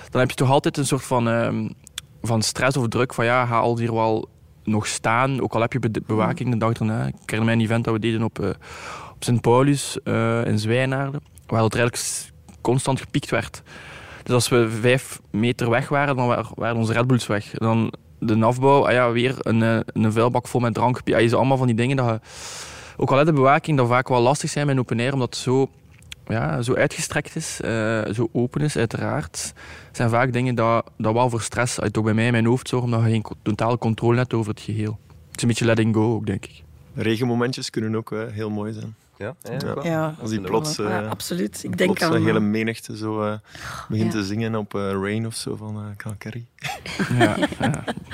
dan 0.09 0.19
heb 0.19 0.29
je 0.29 0.35
toch 0.35 0.49
altijd 0.49 0.77
een 0.77 0.85
soort 0.85 1.03
van, 1.03 1.27
uh, 1.27 1.69
van 2.21 2.41
stress 2.41 2.77
of 2.77 2.87
druk 2.87 3.13
van 3.13 3.25
ja, 3.25 3.45
ga 3.45 3.59
al 3.59 3.77
hier 3.77 3.93
wel 3.93 4.29
nog 4.63 4.87
staan, 4.87 5.41
ook 5.41 5.53
al 5.53 5.61
heb 5.61 5.73
je 5.73 6.01
bewaking 6.05 6.51
de 6.51 6.57
dag 6.57 6.73
erna. 6.73 7.05
Ik 7.05 7.13
herinner 7.25 7.45
mij 7.45 7.53
een 7.53 7.61
event 7.61 7.83
dat 7.83 7.93
we 7.93 7.99
deden 7.99 8.23
op, 8.23 8.39
uh, 8.39 8.47
op 9.13 9.23
Sint 9.23 9.41
Paulus 9.41 9.97
uh, 10.03 10.45
in 10.45 10.59
Zwijnaarden, 10.59 11.21
waar 11.47 11.63
het 11.63 11.75
eigenlijk 11.75 12.31
constant 12.61 12.99
gepiekt 12.99 13.29
werd. 13.29 13.63
Dus 14.23 14.33
als 14.33 14.49
we 14.49 14.69
vijf 14.69 15.21
meter 15.31 15.69
weg 15.69 15.89
waren, 15.89 16.15
dan 16.15 16.45
waren 16.55 16.77
onze 16.77 16.93
Red 16.93 17.07
Bulls 17.07 17.27
weg. 17.27 17.49
Dan 17.51 17.93
de 18.19 18.45
afbouw, 18.45 18.85
ah 18.87 18.91
ja, 18.91 19.11
weer 19.11 19.35
een, 19.39 19.63
eh, 19.63 19.79
een 19.85 20.11
vuilbak 20.11 20.47
vol 20.47 20.59
met 20.59 20.73
drank. 20.73 21.01
Ja, 21.03 21.17
is 21.17 21.33
allemaal 21.33 21.57
van 21.57 21.67
die 21.67 21.75
dingen 21.75 21.95
dat 21.97 22.21
ook 22.97 23.11
al 23.11 23.25
de 23.25 23.33
bewaking, 23.33 23.77
dat 23.77 23.87
vaak 23.87 24.07
wel 24.07 24.21
lastig 24.21 24.49
zijn 24.49 24.67
met 24.67 24.77
open 24.77 24.99
air, 24.99 25.13
omdat 25.13 25.29
het 25.29 25.43
zo, 25.43 25.69
ja, 26.27 26.61
zo 26.61 26.73
uitgestrekt 26.73 27.35
is, 27.35 27.59
uh, 27.65 28.01
zo 28.13 28.29
open 28.31 28.61
is, 28.61 28.77
uiteraard. 28.77 29.53
Zijn 29.91 30.09
vaak 30.09 30.33
dingen 30.33 30.55
dat, 30.55 30.91
dat 30.97 31.13
wel 31.13 31.29
voor 31.29 31.41
stress, 31.41 31.79
uit 31.79 31.97
ook 31.97 32.03
bij 32.03 32.13
mij 32.13 32.25
in 32.25 32.31
mijn 32.31 32.45
hoofd 32.45 32.67
zorgen, 32.67 32.93
omdat 32.93 33.05
je 33.05 33.11
geen 33.11 33.25
totale 33.41 33.77
controle 33.77 34.17
hebt 34.17 34.33
over 34.33 34.51
het 34.51 34.61
geheel. 34.61 34.99
Het 35.07 35.35
is 35.35 35.41
een 35.41 35.47
beetje 35.47 35.65
letting 35.65 35.95
go 35.95 36.13
ook, 36.13 36.25
denk 36.25 36.45
ik. 36.45 36.63
Regenmomentjes 36.95 37.69
kunnen 37.69 37.95
ook 37.95 38.15
heel 38.31 38.49
mooi 38.49 38.73
zijn. 38.73 38.95
Ja, 39.17 39.35
ja. 39.83 40.15
Als 40.21 40.29
die 40.29 40.41
plots, 40.41 40.79
uh, 40.79 41.09
absoluut. 41.09 41.63
Ik 41.63 41.77
denk 41.77 42.01
aan... 42.01 42.13
een 42.13 42.23
hele 42.23 42.39
menigte 42.39 42.97
zo 42.97 43.25
uh, 43.25 43.33
begint 43.89 44.11
te 44.11 44.23
zingen 44.23 44.55
op 44.55 44.73
uh, 44.73 44.91
Rain 44.91 45.25
of 45.25 45.35
zo 45.35 45.55
van 45.55 45.77
uh, 45.77 46.11
Carrie. 46.17 46.47
ja, 47.19 47.35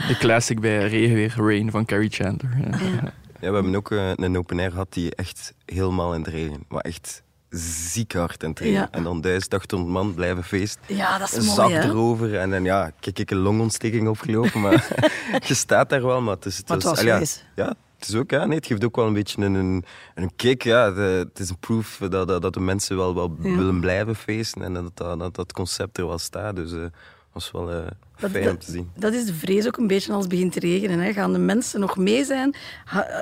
de 0.08 0.16
classic 0.20 0.60
bij 0.60 0.88
regen 0.88 1.16
weer, 1.16 1.34
Rain 1.38 1.72
van 1.72 1.86
Carrie 1.86 2.10
Chandler. 2.10 2.58
Ja. 2.58 3.14
we 3.40 3.46
hebben 3.46 3.76
ook 3.76 3.92
een 3.92 4.38
open 4.38 4.60
air 4.60 4.72
gehad 4.72 4.94
die 4.94 5.16
echt 5.16 5.54
helemaal 5.66 6.14
in 6.14 6.24
de 6.24 6.30
regen, 6.30 6.64
maar 6.68 6.82
echt 6.82 7.24
ziek 7.50 8.14
hard 8.14 8.44
in 8.44 8.50
het 8.50 8.60
regen. 8.60 8.92
En 8.92 9.04
dan 9.04 9.22
1800 9.22 9.92
man 9.92 10.14
blijven 10.14 10.44
feest. 10.44 10.80
Ja, 10.86 11.18
dat 11.18 11.34
is 11.34 11.46
mooi, 11.46 11.72
Zak 11.74 11.84
erover 11.84 12.40
en 12.40 12.50
dan 12.50 12.64
ja, 12.64 12.92
kijk 13.00 13.20
ik 13.20 13.32
een 13.32 13.38
longontsteking 13.38 14.08
opgelopen, 14.08 14.62
maar 14.62 14.88
je 15.48 15.54
staat 15.54 15.90
daar 15.90 16.06
wel, 16.06 16.22
maar 16.22 16.36
het 16.36 16.46
is... 16.46 16.58
Het 16.58 16.68
maar 16.68 16.78
het 16.78 16.86
was, 16.86 17.04
was 17.04 17.44
ja, 17.56 17.76
het 18.00 18.10
is 18.10 18.16
ook, 18.16 18.32
ja, 18.32 18.46
nee, 18.46 18.58
het 18.58 18.66
geeft 18.66 18.84
ook 18.84 18.96
wel 18.96 19.08
een 19.08 19.14
beetje 19.14 19.42
een, 19.42 19.54
een, 19.54 19.86
een 20.16 20.36
kick. 20.36 20.64
Ja. 20.64 20.94
het 20.94 21.40
is 21.40 21.50
een 21.50 21.60
proof 21.60 21.98
dat, 22.10 22.28
dat, 22.28 22.42
dat 22.42 22.54
de 22.54 22.60
mensen 22.60 22.98
wel, 22.98 23.16
wel 23.16 23.36
willen 23.40 23.80
blijven 23.80 24.16
feesten 24.16 24.62
en 24.62 24.74
dat 24.74 24.92
dat, 24.94 25.20
dat, 25.20 25.36
dat 25.36 25.54
concept 25.54 25.98
er 25.98 26.08
wel 26.08 26.18
staat. 26.18 26.56
Dus 26.56 26.72
uh, 26.72 26.86
was 27.32 27.52
wel 27.52 27.72
uh, 27.72 27.88
dat, 28.20 28.32
fijn 28.32 28.50
om 28.50 28.58
te 28.58 28.72
zien. 28.72 28.92
Dat 28.96 29.14
is 29.14 29.26
de 29.26 29.34
vrees 29.34 29.68
ook 29.68 29.78
een 29.78 29.88
beetje 29.88 30.12
als 30.12 30.22
het 30.22 30.30
begint 30.30 30.52
te 30.52 30.60
regenen. 30.60 31.00
Hè. 31.00 31.14
Gaan 31.14 31.34
de 31.34 31.40
mensen 31.40 31.80
nog 31.80 31.98
mee 31.98 32.26
zijn 32.26 32.56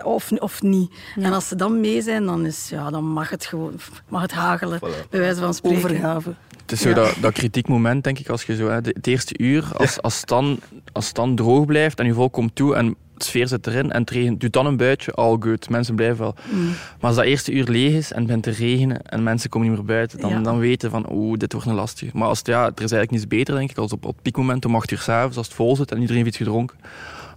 of, 0.04 0.32
of 0.32 0.62
niet? 0.62 0.92
En 1.16 1.34
als 1.34 1.48
ze 1.48 1.56
dan 1.56 1.80
mee 1.80 2.02
zijn, 2.02 2.26
dan, 2.26 2.46
is, 2.46 2.70
ja, 2.70 2.90
dan 2.90 3.04
mag 3.04 3.30
het 3.30 3.46
gewoon 3.46 3.74
mag 4.08 4.22
het 4.22 4.32
hagelen, 4.32 4.80
bij 5.10 5.20
wijze 5.20 5.40
van 5.40 5.54
spreken. 5.54 5.78
Overgave. 5.78 6.34
Het 6.68 6.76
is 6.76 6.82
zo 6.82 6.94
dat, 6.94 7.16
dat 7.22 7.34
kritiek 7.34 7.68
moment, 7.68 8.04
denk 8.04 8.20
ik, 8.20 8.30
als 8.30 8.44
je 8.44 8.56
zo, 8.56 8.68
hè, 8.68 8.76
het 8.76 9.08
eerste 9.08 9.38
uur, 9.38 9.66
als, 9.78 10.02
als, 10.02 10.20
het 10.20 10.28
dan, 10.28 10.60
als 10.92 11.14
dan 11.14 11.36
droog 11.36 11.66
blijft 11.66 12.00
en 12.00 12.06
je 12.06 12.14
volk 12.14 12.34
komt 12.34 12.56
toe 12.56 12.76
en 12.76 12.96
de 13.14 13.24
sfeer 13.24 13.48
zit 13.48 13.68
erin 13.68 13.92
en 13.92 14.02
het 14.02 14.10
regent, 14.10 14.42
doet 14.42 14.54
dan 14.54 14.66
een 14.66 14.78
buitje, 14.78 15.12
all 15.12 15.38
good. 15.40 15.70
Mensen 15.70 15.96
blijven 15.96 16.18
wel. 16.18 16.36
Mm. 16.50 16.66
Maar 16.68 16.76
als 17.00 17.16
dat 17.16 17.26
eerste 17.26 17.52
uur 17.52 17.64
leeg 17.64 17.94
is 17.94 18.12
en 18.12 18.18
het 18.18 18.26
begint 18.26 18.44
te 18.44 18.52
regenen 18.52 19.02
en 19.02 19.24
mensen 19.24 19.50
komen 19.50 19.68
niet 19.68 19.78
meer 19.78 19.86
buiten, 19.86 20.20
dan, 20.20 20.44
dan 20.44 20.60
weten 20.60 20.90
van, 20.92 21.06
oeh, 21.12 21.38
dit 21.38 21.54
wordt 21.54 21.68
een 21.68 21.74
lastig. 21.74 22.14
Maar 22.14 22.28
als 22.28 22.38
het, 22.38 22.48
ja, 22.48 22.64
er 22.64 22.72
is 22.72 22.80
eigenlijk 22.80 23.12
niets 23.12 23.28
beter, 23.28 23.56
denk 23.56 23.70
ik, 23.70 23.78
als 23.78 23.92
op, 23.92 24.06
op 24.06 24.18
piekmoment 24.22 24.66
om 24.66 24.76
8 24.76 24.92
uur 24.92 25.00
s'avonds, 25.00 25.38
als 25.38 25.48
het 25.48 25.56
vol 25.56 25.76
zit 25.76 25.92
en 25.92 26.02
iedereen 26.02 26.24
heeft 26.24 26.28
iets 26.28 26.38
gedronken. 26.38 26.78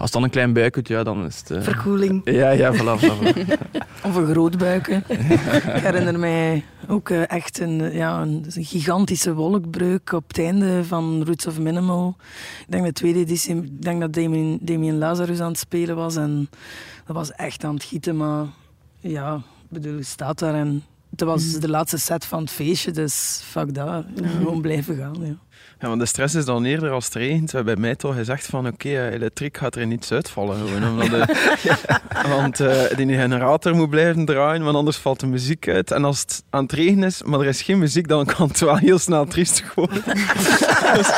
Als 0.00 0.10
dan 0.10 0.22
een 0.22 0.30
klein 0.30 0.52
buik 0.52 0.88
ja, 0.88 1.02
dan 1.02 1.24
is 1.24 1.38
het... 1.38 1.50
Uh... 1.50 1.62
Verkoeling. 1.62 2.20
Ja, 2.24 2.50
ja, 2.50 2.74
voilà. 2.74 3.00
voilà. 3.00 3.48
of 4.06 4.16
een 4.16 4.26
groot 4.26 4.58
buikje. 4.58 5.02
ik 5.08 5.82
herinner 5.82 6.18
mij 6.18 6.64
ook 6.88 7.08
uh, 7.08 7.30
echt 7.30 7.60
een, 7.60 7.92
ja, 7.92 8.22
een, 8.22 8.44
gigantische 8.48 9.34
wolkbreuk 9.34 10.12
op 10.12 10.28
het 10.28 10.38
einde 10.38 10.84
van 10.84 11.24
Roots 11.24 11.46
of 11.46 11.58
Minimal. 11.58 12.16
Ik 12.60 12.66
denk 12.68 12.84
de 12.84 12.92
tweede 12.92 13.18
editie, 13.18 13.56
ik 13.56 13.82
denk 13.82 14.00
dat 14.00 14.12
Damien, 14.12 14.58
Damien 14.62 14.98
Lazarus 14.98 15.40
aan 15.40 15.50
het 15.50 15.58
spelen 15.58 15.96
was. 15.96 16.16
En 16.16 16.48
dat 17.06 17.16
was 17.16 17.32
echt 17.32 17.64
aan 17.64 17.74
het 17.74 17.84
gieten, 17.84 18.16
maar 18.16 18.46
ja, 19.00 19.42
bedoel, 19.68 19.96
je 19.96 20.02
staat 20.02 20.38
daar 20.38 20.54
en 20.54 20.84
het 21.10 21.20
was 21.20 21.52
de 21.52 21.68
laatste 21.68 21.98
set 21.98 22.24
van 22.24 22.40
het 22.40 22.50
feestje, 22.50 22.90
dus 22.90 23.40
fuck 23.44 23.74
dat. 23.74 24.04
Gewoon 24.22 24.60
blijven 24.60 24.96
gaan. 24.96 25.16
Ja. 25.20 25.36
Ja, 25.80 25.88
want 25.88 26.00
de 26.00 26.06
stress 26.06 26.34
is 26.34 26.44
dan 26.44 26.64
eerder 26.64 26.90
als 26.90 27.04
het 27.04 27.14
regent. 27.14 27.50
We 27.50 27.56
hebben 27.56 27.74
bij 27.74 27.82
mij 27.82 27.96
toch 27.96 28.14
gezegd 28.14 28.46
van 28.46 28.66
oké, 28.66 28.88
okay, 28.88 29.10
elektriek 29.10 29.56
gaat 29.56 29.76
er 29.76 29.86
niets 29.86 30.12
uitvallen. 30.12 30.56
Gewoon, 30.56 30.90
omdat 30.90 31.08
de, 31.10 32.28
want 32.36 32.60
uh, 32.60 32.82
die 32.96 33.16
generator 33.16 33.74
moet 33.74 33.90
blijven 33.90 34.24
draaien, 34.24 34.62
want 34.62 34.76
anders 34.76 34.96
valt 34.96 35.20
de 35.20 35.26
muziek 35.26 35.68
uit. 35.68 35.90
En 35.90 36.04
als 36.04 36.20
het 36.20 36.42
aan 36.50 36.62
het 36.62 36.72
regenen 36.72 37.08
is, 37.08 37.22
maar 37.22 37.40
er 37.40 37.46
is 37.46 37.62
geen 37.62 37.78
muziek, 37.78 38.08
dan 38.08 38.24
kan 38.24 38.48
het 38.48 38.60
wel 38.60 38.76
heel 38.76 38.98
snel 38.98 39.26
triestig 39.26 39.74
worden. 39.74 40.02
dus, 40.96 41.10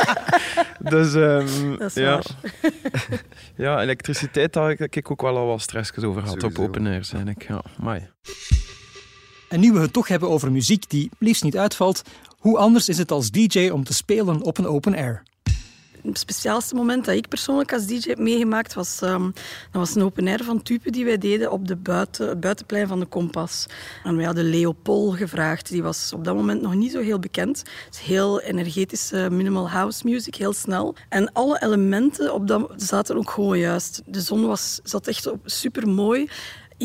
dus 0.79 1.13
um, 1.13 1.77
dat 1.77 1.87
is 1.87 1.93
ja. 1.93 2.21
ja, 3.65 3.81
elektriciteit, 3.81 4.53
daar 4.53 4.69
heb 4.69 4.95
ik 4.95 5.11
ook 5.11 5.21
wel 5.21 5.37
al 5.37 5.47
wat 5.47 5.61
stressjes 5.61 6.03
over 6.03 6.21
gehad 6.21 6.43
op 6.43 6.59
open 6.59 6.87
air, 6.87 7.05
zijn 7.05 7.27
ik. 7.27 7.47
Ja, 7.47 7.61
maar. 7.79 8.11
En 9.49 9.59
nu 9.59 9.71
we 9.71 9.79
het 9.79 9.93
toch 9.93 10.07
hebben 10.07 10.29
over 10.29 10.51
muziek 10.51 10.89
die 10.89 11.09
liefst 11.19 11.43
niet 11.43 11.57
uitvalt, 11.57 12.01
hoe 12.43 12.57
anders 12.57 12.89
is 12.89 12.97
het 12.97 13.11
als 13.11 13.31
DJ 13.31 13.69
om 13.69 13.83
te 13.83 13.93
spelen 13.93 14.41
op 14.41 14.57
een 14.57 14.67
open 14.67 14.95
air? 14.95 15.23
Het 16.03 16.19
speciaalste 16.19 16.75
moment 16.75 17.05
dat 17.05 17.15
ik 17.15 17.27
persoonlijk 17.27 17.73
als 17.73 17.85
DJ 17.85 18.09
heb 18.09 18.17
meegemaakt 18.17 18.73
was, 18.73 19.01
um, 19.01 19.33
dat 19.71 19.81
was 19.81 19.95
een 19.95 20.03
open 20.03 20.27
air 20.27 20.43
van 20.43 20.61
type 20.61 20.91
die 20.91 21.05
wij 21.05 21.17
deden 21.17 21.51
op 21.51 21.67
de 21.67 21.75
buiten, 21.75 22.29
het 22.29 22.39
buitenplein 22.39 22.87
van 22.87 22.99
de 22.99 23.05
Kompas. 23.05 23.65
En 24.03 24.15
wij 24.15 24.25
hadden 24.25 24.49
Leopold 24.49 25.17
gevraagd. 25.17 25.69
Die 25.69 25.83
was 25.83 26.13
op 26.13 26.23
dat 26.23 26.35
moment 26.35 26.61
nog 26.61 26.75
niet 26.75 26.91
zo 26.91 27.01
heel 27.01 27.19
bekend. 27.19 27.57
Het 27.57 27.93
is 27.93 27.99
heel 27.99 28.41
energetische 28.41 29.27
minimal 29.31 29.69
house 29.69 30.07
music, 30.07 30.35
heel 30.35 30.53
snel. 30.53 30.95
En 31.09 31.31
alle 31.33 31.61
elementen 31.61 32.33
op 32.33 32.47
dat, 32.47 32.73
zaten 32.75 33.15
ook 33.15 33.29
gewoon 33.29 33.59
juist. 33.59 34.01
De 34.05 34.21
zon 34.21 34.45
was, 34.45 34.79
zat 34.83 35.07
echt 35.07 35.31
super 35.45 35.87
mooi. 35.87 36.29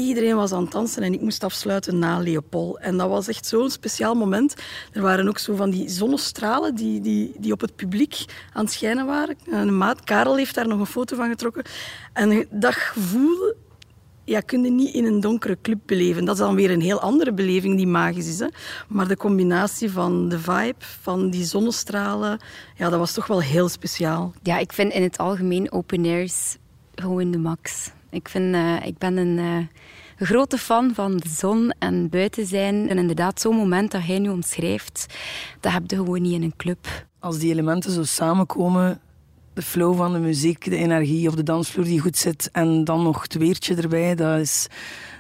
Iedereen 0.07 0.37
was 0.37 0.53
aan 0.53 0.63
het 0.63 0.73
dansen 0.73 1.03
en 1.03 1.13
ik 1.13 1.21
moest 1.21 1.45
afsluiten 1.45 1.99
na 1.99 2.19
Leopold. 2.19 2.79
En 2.79 2.97
dat 2.97 3.09
was 3.09 3.29
echt 3.29 3.47
zo'n 3.47 3.71
speciaal 3.71 4.15
moment. 4.15 4.55
Er 4.93 5.03
waren 5.03 5.29
ook 5.29 5.39
zo 5.39 5.55
van 5.55 5.71
die 5.71 5.89
zonnestralen 5.89 6.75
die, 6.75 7.01
die, 7.01 7.35
die 7.39 7.53
op 7.53 7.61
het 7.61 7.77
publiek 7.77 8.25
aan 8.53 8.65
het 8.65 8.73
schijnen 8.73 9.07
waren. 9.07 9.37
Een 9.47 9.77
maat, 9.77 10.05
Karel 10.05 10.37
heeft 10.37 10.55
daar 10.55 10.69
nog 10.69 10.79
een 10.79 10.87
foto 10.87 11.17
van 11.17 11.29
getrokken. 11.29 11.65
En 12.13 12.47
dat 12.51 12.75
gevoel 12.75 13.55
ja, 14.25 14.41
kun 14.41 14.65
je 14.65 14.71
niet 14.71 14.95
in 14.95 15.05
een 15.05 15.21
donkere 15.21 15.59
club 15.63 15.79
beleven. 15.87 16.25
Dat 16.25 16.35
is 16.35 16.41
dan 16.41 16.55
weer 16.55 16.71
een 16.71 16.81
heel 16.81 17.01
andere 17.01 17.33
beleving 17.33 17.77
die 17.77 17.87
magisch 17.87 18.29
is. 18.29 18.39
Hè? 18.39 18.47
Maar 18.89 19.09
de 19.09 19.17
combinatie 19.17 19.91
van 19.91 20.29
de 20.29 20.39
vibe, 20.39 20.75
van 20.79 21.31
die 21.31 21.45
zonnestralen, 21.45 22.39
ja, 22.75 22.89
dat 22.89 22.99
was 22.99 23.13
toch 23.13 23.27
wel 23.27 23.43
heel 23.43 23.69
speciaal. 23.69 24.35
Ja, 24.43 24.59
ik 24.59 24.73
vind 24.73 24.93
in 24.93 25.03
het 25.03 25.19
algemeen 25.19 25.73
open 25.73 26.05
airs 26.05 26.57
gewoon 26.95 27.31
de 27.31 27.39
max. 27.39 27.91
Ik, 28.11 28.29
vind, 28.29 28.55
uh, 28.55 28.87
ik 28.87 28.99
ben 28.99 29.17
een 29.17 29.39
uh, 29.39 29.57
grote 30.27 30.59
fan 30.59 30.95
van 30.95 31.17
de 31.17 31.29
zon 31.29 31.73
en 31.79 32.09
buiten 32.09 32.47
zijn. 32.47 32.89
En 32.89 32.99
inderdaad, 32.99 33.41
zo'n 33.41 33.57
moment 33.57 33.91
dat 33.91 34.03
hij 34.05 34.19
nu 34.19 34.29
omschrijft, 34.29 35.07
dat 35.61 35.73
heb 35.73 35.83
je 35.91 35.97
gewoon 35.97 36.23
niet 36.23 36.33
in 36.33 36.43
een 36.43 36.57
club. 36.57 37.07
Als 37.19 37.39
die 37.39 37.51
elementen 37.51 37.91
zo 37.91 38.05
samenkomen, 38.05 39.01
de 39.53 39.63
flow 39.63 39.97
van 39.97 40.13
de 40.13 40.19
muziek, 40.19 40.65
de 40.65 40.77
energie 40.77 41.29
op 41.29 41.37
de 41.37 41.43
dansvloer 41.43 41.85
die 41.85 42.01
goed 42.01 42.17
zit 42.17 42.49
en 42.53 42.85
dan 42.85 43.03
nog 43.03 43.23
het 43.23 43.35
weertje 43.35 43.75
erbij, 43.75 44.15
dat 44.15 44.41
is, 44.41 44.67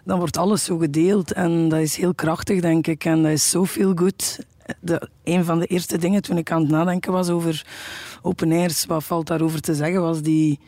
dan 0.04 0.18
wordt 0.18 0.36
alles 0.36 0.64
zo 0.64 0.78
gedeeld. 0.78 1.32
En 1.32 1.68
dat 1.68 1.80
is 1.80 1.96
heel 1.96 2.14
krachtig, 2.14 2.60
denk 2.60 2.86
ik. 2.86 3.04
En 3.04 3.22
dat 3.22 3.32
is 3.32 3.50
zo 3.50 3.64
veel 3.64 3.92
goed. 3.94 4.38
De, 4.80 5.08
een 5.24 5.44
van 5.44 5.58
de 5.58 5.66
eerste 5.66 5.98
dingen 5.98 6.22
toen 6.22 6.38
ik 6.38 6.50
aan 6.50 6.60
het 6.60 6.70
nadenken 6.70 7.12
was 7.12 7.28
over 7.28 7.66
open 8.22 8.52
airs, 8.52 8.86
wat 8.86 9.04
valt 9.04 9.26
daarover 9.26 9.60
te 9.60 9.74
zeggen, 9.74 10.00
was 10.00 10.22
die 10.22 10.58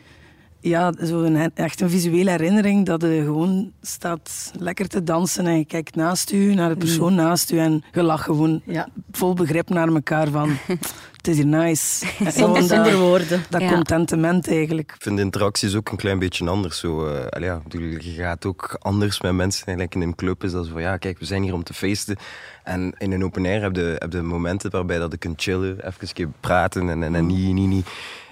ja, 0.60 0.92
zo 1.04 1.22
een, 1.22 1.50
echt 1.54 1.80
een 1.80 1.90
visuele 1.90 2.30
herinnering 2.30 2.86
dat 2.86 3.02
je 3.02 3.22
gewoon 3.24 3.72
staat 3.82 4.52
lekker 4.58 4.88
te 4.88 5.02
dansen 5.02 5.46
en 5.46 5.58
je 5.58 5.64
kijkt 5.64 5.94
naast 5.94 6.32
u, 6.32 6.54
naar 6.54 6.68
de 6.68 6.76
persoon 6.76 7.10
mm. 7.10 7.16
naast 7.16 7.50
u 7.50 7.58
en 7.58 7.84
je 7.92 8.02
lacht 8.02 8.24
gewoon 8.24 8.62
ja. 8.64 8.88
vol 9.10 9.34
begrip 9.34 9.68
naar 9.68 9.88
elkaar 9.88 10.28
van 10.28 10.56
het 11.20 11.28
is 11.28 11.36
hier 11.36 11.46
nice. 11.46 12.06
Zonder, 12.38 12.62
zonder 12.62 12.98
woorden. 12.98 13.42
Dat 13.48 13.60
ja. 13.60 13.72
contentement 13.72 14.48
eigenlijk. 14.48 14.92
Ik 14.94 15.02
vind 15.02 15.16
de 15.16 15.22
interacties 15.22 15.74
ook 15.74 15.88
een 15.88 15.96
klein 15.96 16.18
beetje 16.18 16.48
anders. 16.48 16.78
Zo, 16.78 17.06
uh, 17.06 17.20
ja, 17.40 17.62
je 17.98 18.12
gaat 18.16 18.44
ook 18.44 18.76
anders 18.78 19.20
met 19.20 19.32
mensen 19.32 19.66
eigenlijk 19.66 19.94
in 19.94 20.02
een 20.02 20.14
club. 20.14 20.44
Is 20.44 20.52
dat 20.52 20.66
zo 20.66 20.72
van 20.72 20.80
ja, 20.80 20.96
kijk, 20.96 21.18
we 21.18 21.24
zijn 21.24 21.42
hier 21.42 21.54
om 21.54 21.62
te 21.62 21.74
feesten. 21.74 22.16
En 22.64 22.94
in 22.98 23.12
een 23.12 23.24
open 23.24 23.44
air 23.44 23.62
heb 23.62 23.76
je, 23.76 23.96
heb 23.98 24.12
je 24.12 24.22
momenten 24.22 24.70
waarbij 24.70 24.98
dat 24.98 25.12
je 25.12 25.18
kunt 25.18 25.42
chillen, 25.42 25.86
even 25.86 26.34
praten 26.40 26.88
en, 26.88 27.02
en, 27.02 27.14
en 27.14 27.24
mm. 27.24 27.30
niet, 27.30 27.54
niet, 27.54 27.68
niet 27.68 27.86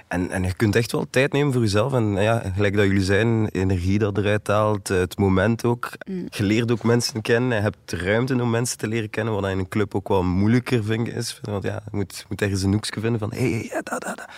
en, 0.08 0.30
en 0.30 0.42
je 0.42 0.54
kunt 0.54 0.76
echt 0.76 0.92
wel 0.92 1.06
tijd 1.10 1.32
nemen 1.32 1.52
voor 1.52 1.62
jezelf. 1.62 1.92
En 1.92 2.12
ja, 2.12 2.42
gelijk 2.54 2.76
dat 2.76 2.86
jullie 2.86 3.02
zijn, 3.02 3.48
energie 3.48 3.98
dat 3.98 4.18
eruit 4.18 4.46
haalt, 4.46 4.88
het 4.88 5.18
moment 5.18 5.64
ook. 5.64 5.90
Mm. 6.10 6.26
Je 6.30 6.42
leert 6.42 6.72
ook 6.72 6.82
mensen 6.82 7.22
kennen. 7.22 7.56
Je 7.56 7.62
hebt 7.62 7.92
ruimte 7.92 8.42
om 8.42 8.50
mensen 8.50 8.78
te 8.78 8.88
leren 8.88 9.10
kennen, 9.10 9.34
wat 9.34 9.50
in 9.50 9.58
een 9.58 9.68
club 9.68 9.94
ook 9.94 10.08
wel 10.08 10.22
moeilijker 10.22 10.84
vind 10.84 11.08
is. 11.08 11.38
Want 11.42 11.62
ja, 11.62 11.82
je 11.90 11.96
moet, 11.96 12.24
moet 12.28 12.42
ergens 12.42 12.62
een 12.62 12.72
hoekje 12.72 13.00
vinden 13.00 13.20
van 13.20 13.32
hé, 13.32 13.50
hey, 13.50 13.68
ja, 13.72 13.80
da, 13.82 13.98
da, 13.98 14.14
da. 14.14 14.28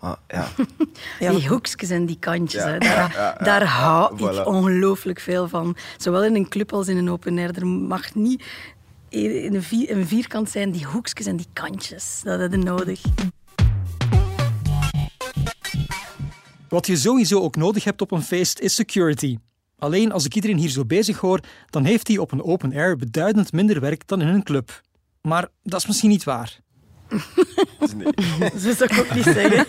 Maar, 0.00 0.16
ja. 0.28 0.48
die 1.30 1.48
hoekjes 1.48 1.90
en 1.90 2.06
die 2.06 2.18
kantjes, 2.18 2.62
hè, 2.62 2.78
daar, 2.78 3.36
daar 3.42 3.64
hou 3.64 4.30
ik 4.30 4.46
ongelooflijk 4.46 5.20
veel 5.20 5.48
van. 5.48 5.76
Zowel 5.96 6.24
in 6.24 6.34
een 6.34 6.48
club 6.48 6.72
als 6.72 6.88
in 6.88 6.96
een 6.96 7.10
open 7.10 7.38
air. 7.38 7.58
Er 7.58 7.66
mag 7.66 8.14
niet 8.14 8.44
in 9.08 9.54
een, 9.88 10.06
vierkant 10.06 10.50
zijn, 10.50 10.70
die 10.70 10.84
hoekjes 10.84 11.26
en 11.26 11.36
die 11.36 11.46
kantjes. 11.52 12.20
Dat 12.24 12.40
heb 12.40 12.50
je 12.50 12.56
nodig. 12.56 13.00
Wat 16.76 16.86
je 16.86 16.96
sowieso 16.96 17.40
ook 17.40 17.56
nodig 17.56 17.84
hebt 17.84 18.00
op 18.00 18.10
een 18.10 18.22
feest 18.22 18.58
is 18.58 18.74
security. 18.74 19.38
Alleen 19.78 20.12
als 20.12 20.24
ik 20.24 20.34
iedereen 20.34 20.56
hier 20.56 20.68
zo 20.68 20.84
bezig 20.84 21.18
hoor, 21.18 21.40
dan 21.70 21.84
heeft 21.84 22.08
hij 22.08 22.18
op 22.18 22.32
een 22.32 22.42
open 22.42 22.72
air 22.72 22.96
beduidend 22.96 23.52
minder 23.52 23.80
werk 23.80 24.06
dan 24.06 24.20
in 24.20 24.26
een 24.26 24.42
club. 24.42 24.80
Maar 25.22 25.48
dat 25.62 25.80
is 25.80 25.86
misschien 25.86 26.10
niet 26.10 26.24
waar. 26.24 26.60
nee. 27.96 28.50
Dat 28.50 28.76
zou 28.76 28.94
ik 28.94 28.98
ook 28.98 29.14
niet 29.14 29.24
zeggen. 29.24 29.66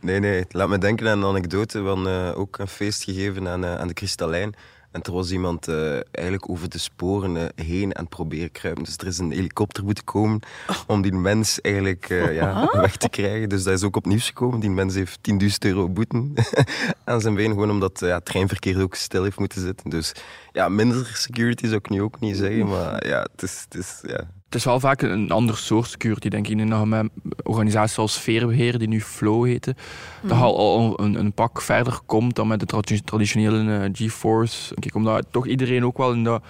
Nee, 0.00 0.20
nee. 0.20 0.44
Laat 0.48 0.68
me 0.68 0.78
denken 0.78 1.08
aan 1.08 1.22
een 1.22 1.28
anekdote 1.28 1.82
van 1.82 2.08
uh, 2.08 2.38
ook 2.38 2.58
een 2.58 2.68
feest 2.68 3.04
gegeven 3.04 3.48
aan, 3.48 3.64
uh, 3.64 3.78
aan 3.78 3.88
de 3.88 3.94
Kristallijn. 3.94 4.54
En 4.96 5.02
er 5.02 5.12
was 5.12 5.30
iemand 5.30 5.68
uh, 5.68 5.90
eigenlijk 6.10 6.50
over 6.50 6.68
de 6.68 6.78
sporen 6.78 7.36
uh, 7.36 7.42
heen 7.54 7.92
en 7.92 8.08
proberen 8.08 8.52
kruipen. 8.52 8.84
Dus 8.84 8.96
er 8.96 9.06
is 9.06 9.18
een 9.18 9.30
helikopter 9.30 9.84
moeten 9.84 10.04
komen 10.04 10.40
om 10.86 11.02
die 11.02 11.12
mens 11.12 11.60
eigenlijk 11.60 12.08
uh, 12.08 12.34
ja, 12.34 12.68
weg 12.80 12.96
te 12.96 13.08
krijgen. 13.08 13.48
Dus 13.48 13.62
dat 13.62 13.72
is 13.72 13.82
ook 13.82 13.96
opnieuw 13.96 14.18
gekomen. 14.18 14.60
Die 14.60 14.70
mens 14.70 14.94
heeft 14.94 15.18
10.000 15.30 15.38
euro 15.58 15.88
boeten 15.88 16.34
aan 17.04 17.20
zijn 17.20 17.34
been. 17.34 17.50
Gewoon 17.50 17.70
omdat 17.70 18.00
ja, 18.00 18.14
het 18.14 18.24
treinverkeer 18.24 18.82
ook 18.82 18.94
stil 18.94 19.22
heeft 19.22 19.38
moeten 19.38 19.60
zitten. 19.60 19.90
Dus 19.90 20.12
ja, 20.52 20.68
minder 20.68 21.10
security 21.14 21.64
zou 21.64 21.76
ik 21.76 21.90
nu 21.90 22.02
ook 22.02 22.20
niet 22.20 22.36
zeggen. 22.36 22.66
Maar 22.76 23.06
ja, 23.06 23.26
het 23.32 23.42
is, 23.42 23.66
het 23.68 23.74
is, 23.74 24.00
ja, 24.02 24.20
het 24.46 24.54
is 24.54 24.64
wel 24.64 24.80
vaak 24.80 25.02
een 25.02 25.30
ander 25.30 25.56
soort 25.56 25.88
security, 25.88 26.28
denk 26.28 26.48
ik. 26.48 26.56
Nog 26.56 26.86
met 26.86 27.08
organisaties 27.42 27.94
zoals 27.94 28.14
Sfeerbeheer, 28.14 28.78
die 28.78 28.88
nu 28.88 29.00
Flow 29.00 29.44
heten, 29.44 29.76
mm. 30.22 30.28
dat 30.28 30.38
al 30.38 31.00
een, 31.00 31.14
een, 31.14 31.32
pak 31.32 31.60
verder 31.60 31.98
komt 32.06 32.36
dan 32.36 32.46
met 32.46 32.60
de 32.60 33.00
traditionele 33.04 33.62
uh, 33.62 33.88
GeForce. 33.92 34.74
Kijk, 34.74 34.94
omdat 34.94 35.26
toch 35.30 35.46
iedereen 35.46 35.84
ook 35.84 35.96
wel 35.96 36.12
in 36.12 36.24
dat, 36.24 36.42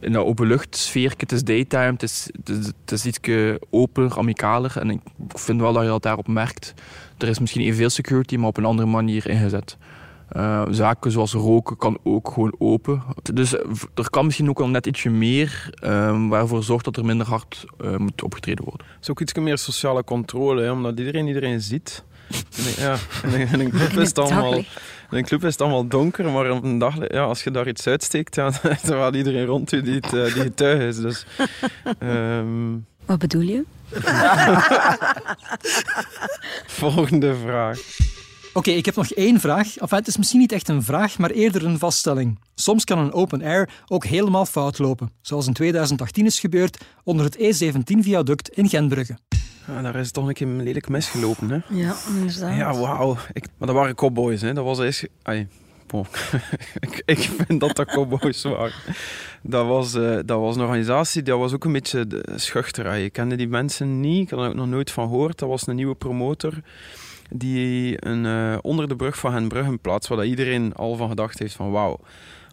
in 0.00 0.12
dat 0.12 0.24
openluchtsfeer, 0.24 1.14
het 1.16 1.32
is 1.32 1.44
daytime, 1.44 1.92
het 1.92 2.02
is, 2.02 2.30
het 2.80 2.92
is, 2.92 3.06
iets 3.06 3.20
opener, 3.70 4.18
amicaler. 4.18 4.78
En 4.78 4.90
ik 4.90 5.00
vind 5.28 5.60
wel 5.60 5.72
dat 5.72 5.82
je 5.82 5.88
dat 5.88 6.02
daarop 6.02 6.28
merkt. 6.28 6.74
Er 7.18 7.28
is 7.28 7.38
misschien 7.38 7.62
evenveel 7.62 7.90
security, 7.90 8.36
maar 8.36 8.48
op 8.48 8.56
een 8.56 8.64
andere 8.64 8.88
manier 8.88 9.28
ingezet. 9.28 9.76
Uh, 10.36 10.62
zaken 10.70 11.10
zoals 11.10 11.32
roken 11.32 11.76
kan 11.76 11.98
ook 12.02 12.30
gewoon 12.30 12.54
open. 12.58 13.02
Dus 13.34 13.52
er 13.94 14.10
kan 14.10 14.24
misschien 14.24 14.48
ook 14.48 14.58
wel 14.58 14.68
net 14.68 14.86
ietsje 14.86 15.10
meer 15.10 15.70
uh, 15.84 16.28
waarvoor 16.28 16.62
zorgt 16.62 16.84
dat 16.84 16.96
er 16.96 17.04
minder 17.04 17.26
hard 17.26 17.64
uh, 17.80 17.96
moet 17.96 18.22
opgetreden 18.22 18.64
worden. 18.64 18.86
Het 18.86 19.02
is 19.02 19.10
ook 19.10 19.20
iets 19.20 19.34
meer 19.34 19.58
sociale 19.58 20.04
controle, 20.04 20.62
hè, 20.62 20.70
omdat 20.70 20.98
iedereen 20.98 21.26
iedereen 21.26 21.60
ziet. 21.60 22.04
ja, 22.76 22.96
in 23.22 23.60
een 23.60 23.70
club 23.78 23.90
is 23.90 24.08
het 24.08 24.18
allemaal, 24.18 24.54
in 24.54 24.64
een 25.10 25.24
club 25.24 25.44
is 25.44 25.52
het 25.52 25.60
allemaal 25.60 25.86
donker, 25.86 26.30
maar 26.30 26.50
op 26.50 26.64
een 26.64 26.78
dag, 26.78 26.94
ja, 27.12 27.22
als 27.22 27.44
je 27.44 27.50
daar 27.50 27.68
iets 27.68 27.86
uitsteekt, 27.86 28.34
ja, 28.34 28.50
dan 28.86 28.98
gaat 28.98 29.14
iedereen 29.14 29.46
rond 29.46 29.72
u 29.72 29.82
die 29.82 29.94
het, 29.94 30.10
die 30.10 30.42
getuige 30.42 30.86
is. 30.86 31.00
Dus, 31.00 31.26
um... 32.02 32.86
Wat 33.06 33.18
bedoel 33.18 33.40
je? 33.40 33.64
Volgende 36.66 37.34
vraag. 37.34 37.80
Oké, 38.58 38.70
ik 38.70 38.84
heb 38.84 38.94
nog 38.94 39.10
één 39.10 39.40
vraag. 39.40 39.76
Enfin, 39.76 39.98
het 39.98 40.06
is 40.06 40.16
misschien 40.16 40.40
niet 40.40 40.52
echt 40.52 40.68
een 40.68 40.82
vraag, 40.82 41.18
maar 41.18 41.30
eerder 41.30 41.64
een 41.64 41.78
vaststelling. 41.78 42.38
Soms 42.54 42.84
kan 42.84 42.98
een 42.98 43.12
open 43.12 43.42
air 43.42 43.70
ook 43.86 44.04
helemaal 44.04 44.46
fout 44.46 44.78
lopen, 44.78 45.10
zoals 45.20 45.46
in 45.46 45.52
2018 45.52 46.26
is 46.26 46.40
gebeurd 46.40 46.84
onder 47.04 47.24
het 47.24 47.36
E17-viaduct 47.36 48.48
in 48.48 48.68
Gentbrugge. 48.68 49.18
Ja, 49.66 49.82
daar 49.82 49.96
is 49.96 50.04
het 50.04 50.14
toch 50.14 50.28
een 50.28 50.34
keer 50.34 50.46
lelijk 50.46 50.88
misgelopen, 50.88 51.50
hè? 51.50 51.58
Ja, 51.68 51.96
inderdaad. 52.08 52.56
Ja, 52.56 52.74
wauw. 52.74 53.14
Maar 53.14 53.68
dat 53.68 53.76
waren 53.76 53.94
cowboys, 53.94 54.40
hè? 54.40 54.52
Dat 54.52 54.64
was 54.64 54.78
eerst... 54.78 55.08
Ai, 55.22 55.48
ik, 56.80 57.02
ik 57.04 57.18
vind 57.18 57.60
dat 57.60 57.76
dat 57.76 57.86
cowboys 57.86 58.42
waren. 58.42 58.72
Dat 59.42 59.66
was, 59.66 59.94
uh, 59.94 60.18
dat 60.24 60.40
was 60.40 60.56
een 60.56 60.62
organisatie, 60.62 61.22
dat 61.22 61.38
was 61.38 61.52
ook 61.52 61.64
een 61.64 61.72
beetje 61.72 62.24
schuchter. 62.36 62.96
Je 62.96 63.10
kende 63.10 63.36
die 63.36 63.48
mensen 63.48 64.00
niet, 64.00 64.22
ik 64.22 64.30
had 64.30 64.40
er 64.40 64.48
ook 64.48 64.54
nog 64.54 64.66
nooit 64.66 64.90
van 64.90 65.08
gehoord. 65.08 65.38
Dat 65.38 65.48
was 65.48 65.66
een 65.66 65.76
nieuwe 65.76 65.94
promotor 65.94 66.62
die 67.28 68.06
een, 68.06 68.24
uh, 68.24 68.58
onder 68.62 68.88
de 68.88 68.96
brug 68.96 69.18
van 69.18 69.32
Henbrugge 69.32 69.70
een 69.70 69.80
plaats 69.80 70.08
waar 70.08 70.26
iedereen 70.26 70.74
al 70.74 70.96
van 70.96 71.08
gedacht 71.08 71.38
heeft 71.38 71.54
van 71.54 71.70
wauw, 71.70 72.00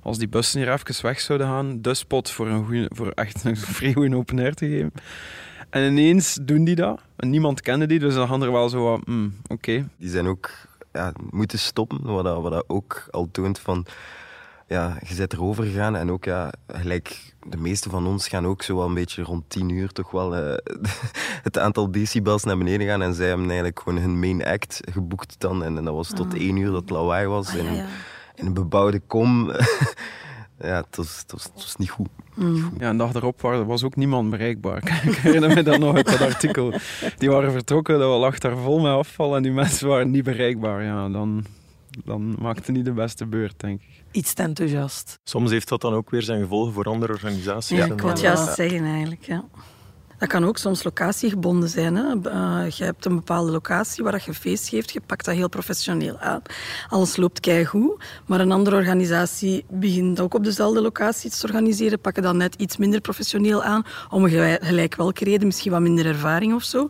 als 0.01 0.17
die 0.17 0.27
bussen 0.27 0.59
hier 0.59 0.71
even 0.73 1.03
weg 1.05 1.19
zouden 1.19 1.47
gaan, 1.47 1.81
de 1.81 1.93
spot 1.93 2.31
voor, 2.31 2.47
een 2.47 2.87
voor 2.91 3.09
echt 3.09 3.43
een 3.43 3.57
vrij 3.77 3.93
goede 3.93 4.15
open 4.15 4.39
air 4.39 4.53
te 4.53 4.67
geven. 4.67 4.91
En 5.69 5.91
ineens 5.91 6.37
doen 6.41 6.63
die 6.63 6.75
dat. 6.75 7.01
En 7.15 7.29
niemand 7.29 7.61
kende 7.61 7.85
die, 7.85 7.99
dus 7.99 8.13
dan 8.13 8.27
gaan 8.27 8.43
er 8.43 8.51
wel 8.51 8.69
zo 8.69 8.83
wat, 8.83 9.05
mm, 9.07 9.35
oké. 9.47 9.87
Die 9.97 10.09
zijn 10.09 10.27
ook 10.27 10.51
ja, 10.93 11.13
moeten 11.29 11.59
stoppen, 11.59 12.01
wat 12.01 12.23
dat, 12.23 12.41
wat 12.41 12.51
dat 12.51 12.63
ook 12.67 13.07
al 13.11 13.27
toont 13.31 13.59
van 13.59 13.85
ja, 14.67 14.97
je 15.07 15.15
bent 15.15 15.33
erover 15.33 15.63
gegaan 15.63 15.95
en 15.95 16.11
ook 16.11 16.25
ja, 16.25 16.51
gelijk 16.67 17.35
de 17.49 17.57
meeste 17.57 17.89
van 17.89 18.07
ons 18.07 18.27
gaan 18.27 18.45
ook 18.45 18.61
zo 18.61 18.75
wel 18.75 18.85
een 18.85 18.93
beetje 18.93 19.23
rond 19.23 19.43
tien 19.47 19.69
uur 19.69 19.91
toch 19.91 20.11
wel 20.11 20.37
uh, 20.37 20.55
het 21.43 21.57
aantal 21.57 21.91
decibels 21.91 22.43
naar 22.43 22.57
beneden 22.57 22.87
gaan 22.87 23.01
en 23.01 23.13
zij 23.13 23.27
hebben 23.27 23.45
eigenlijk 23.45 23.79
gewoon 23.79 23.99
hun 23.99 24.19
main 24.19 24.45
act 24.45 24.79
geboekt 24.91 25.35
dan 25.39 25.63
en, 25.63 25.77
en 25.77 25.83
dat 25.83 25.93
was 25.93 26.09
tot 26.09 26.33
ah. 26.33 26.39
één 26.39 26.57
uur 26.57 26.71
dat 26.71 26.89
lawaai 26.89 27.27
was 27.27 27.47
ah, 27.47 27.55
in, 27.55 27.85
in 28.35 28.45
een 28.45 28.53
bebouwde 28.53 28.99
kom. 29.07 29.51
ja, 30.59 30.83
het 30.87 30.95
was, 30.95 31.17
het 31.17 31.31
was, 31.31 31.43
het 31.43 31.53
was 31.53 31.75
niet 31.75 31.89
goed. 31.89 32.09
Mm. 32.35 32.73
Ja, 32.79 32.89
een 32.89 32.97
dag 32.97 33.13
erop 33.13 33.41
was 33.41 33.83
ook 33.83 33.95
niemand 33.95 34.29
bereikbaar. 34.29 34.77
Ik 35.09 35.15
herinner 35.15 35.55
me 35.55 35.63
dat 35.63 35.79
nog 35.79 35.95
uit 35.95 36.05
dat 36.05 36.21
artikel. 36.21 36.73
Die 37.17 37.29
waren 37.29 37.51
vertrokken, 37.51 37.99
dat 37.99 38.19
lag 38.19 38.37
daar 38.37 38.57
vol 38.57 38.79
met 38.79 38.91
afval 38.91 39.35
en 39.35 39.43
die 39.43 39.51
mensen 39.51 39.87
waren 39.87 40.11
niet 40.11 40.23
bereikbaar. 40.23 40.83
Ja, 40.83 41.09
dan, 41.09 41.45
dan 42.05 42.35
maakte 42.39 42.71
niet 42.71 42.85
de 42.85 42.91
beste 42.91 43.25
beurt, 43.25 43.59
denk 43.59 43.81
ik. 43.81 44.04
Iets 44.15 44.33
te 44.33 44.41
enthousiast. 44.43 45.19
Soms 45.23 45.51
heeft 45.51 45.67
dat 45.67 45.81
dan 45.81 45.93
ook 45.93 46.09
weer 46.09 46.21
zijn 46.21 46.41
gevolgen 46.41 46.73
voor 46.73 46.85
andere 46.85 47.13
organisaties. 47.13 47.77
Ja, 47.77 47.85
ik 47.85 48.01
wou 48.01 48.09
het 48.11 48.21
juist 48.21 48.53
zeggen 48.53 48.85
eigenlijk, 48.85 49.25
ja. 49.25 49.45
Dat 50.25 50.33
kan 50.33 50.45
ook 50.45 50.57
soms 50.57 50.83
locatiegebonden 50.83 51.69
zijn. 51.69 51.95
Hè. 51.95 52.03
Uh, 52.03 52.69
je 52.69 52.83
hebt 52.83 53.05
een 53.05 53.15
bepaalde 53.15 53.51
locatie 53.51 54.03
waar 54.03 54.23
je 54.25 54.33
feest 54.33 54.69
geeft, 54.69 54.91
je 54.91 55.01
pakt 55.05 55.25
dat 55.25 55.35
heel 55.35 55.49
professioneel 55.49 56.19
aan. 56.19 56.41
Alles 56.89 57.15
loopt 57.15 57.39
keigoed, 57.39 58.03
maar 58.25 58.39
een 58.39 58.51
andere 58.51 58.75
organisatie 58.75 59.65
begint 59.69 60.19
ook 60.19 60.33
op 60.33 60.43
dezelfde 60.43 60.81
locatie 60.81 61.29
iets 61.29 61.39
te 61.39 61.45
organiseren, 61.45 61.99
pakken 61.99 62.23
dat 62.23 62.35
net 62.35 62.55
iets 62.55 62.77
minder 62.77 63.01
professioneel 63.01 63.63
aan, 63.63 63.85
om 64.09 64.27
gelijk 64.27 64.95
welke 64.95 65.23
reden, 65.23 65.47
misschien 65.47 65.71
wat 65.71 65.81
minder 65.81 66.05
ervaring 66.05 66.53
of 66.53 66.63
zo. 66.63 66.87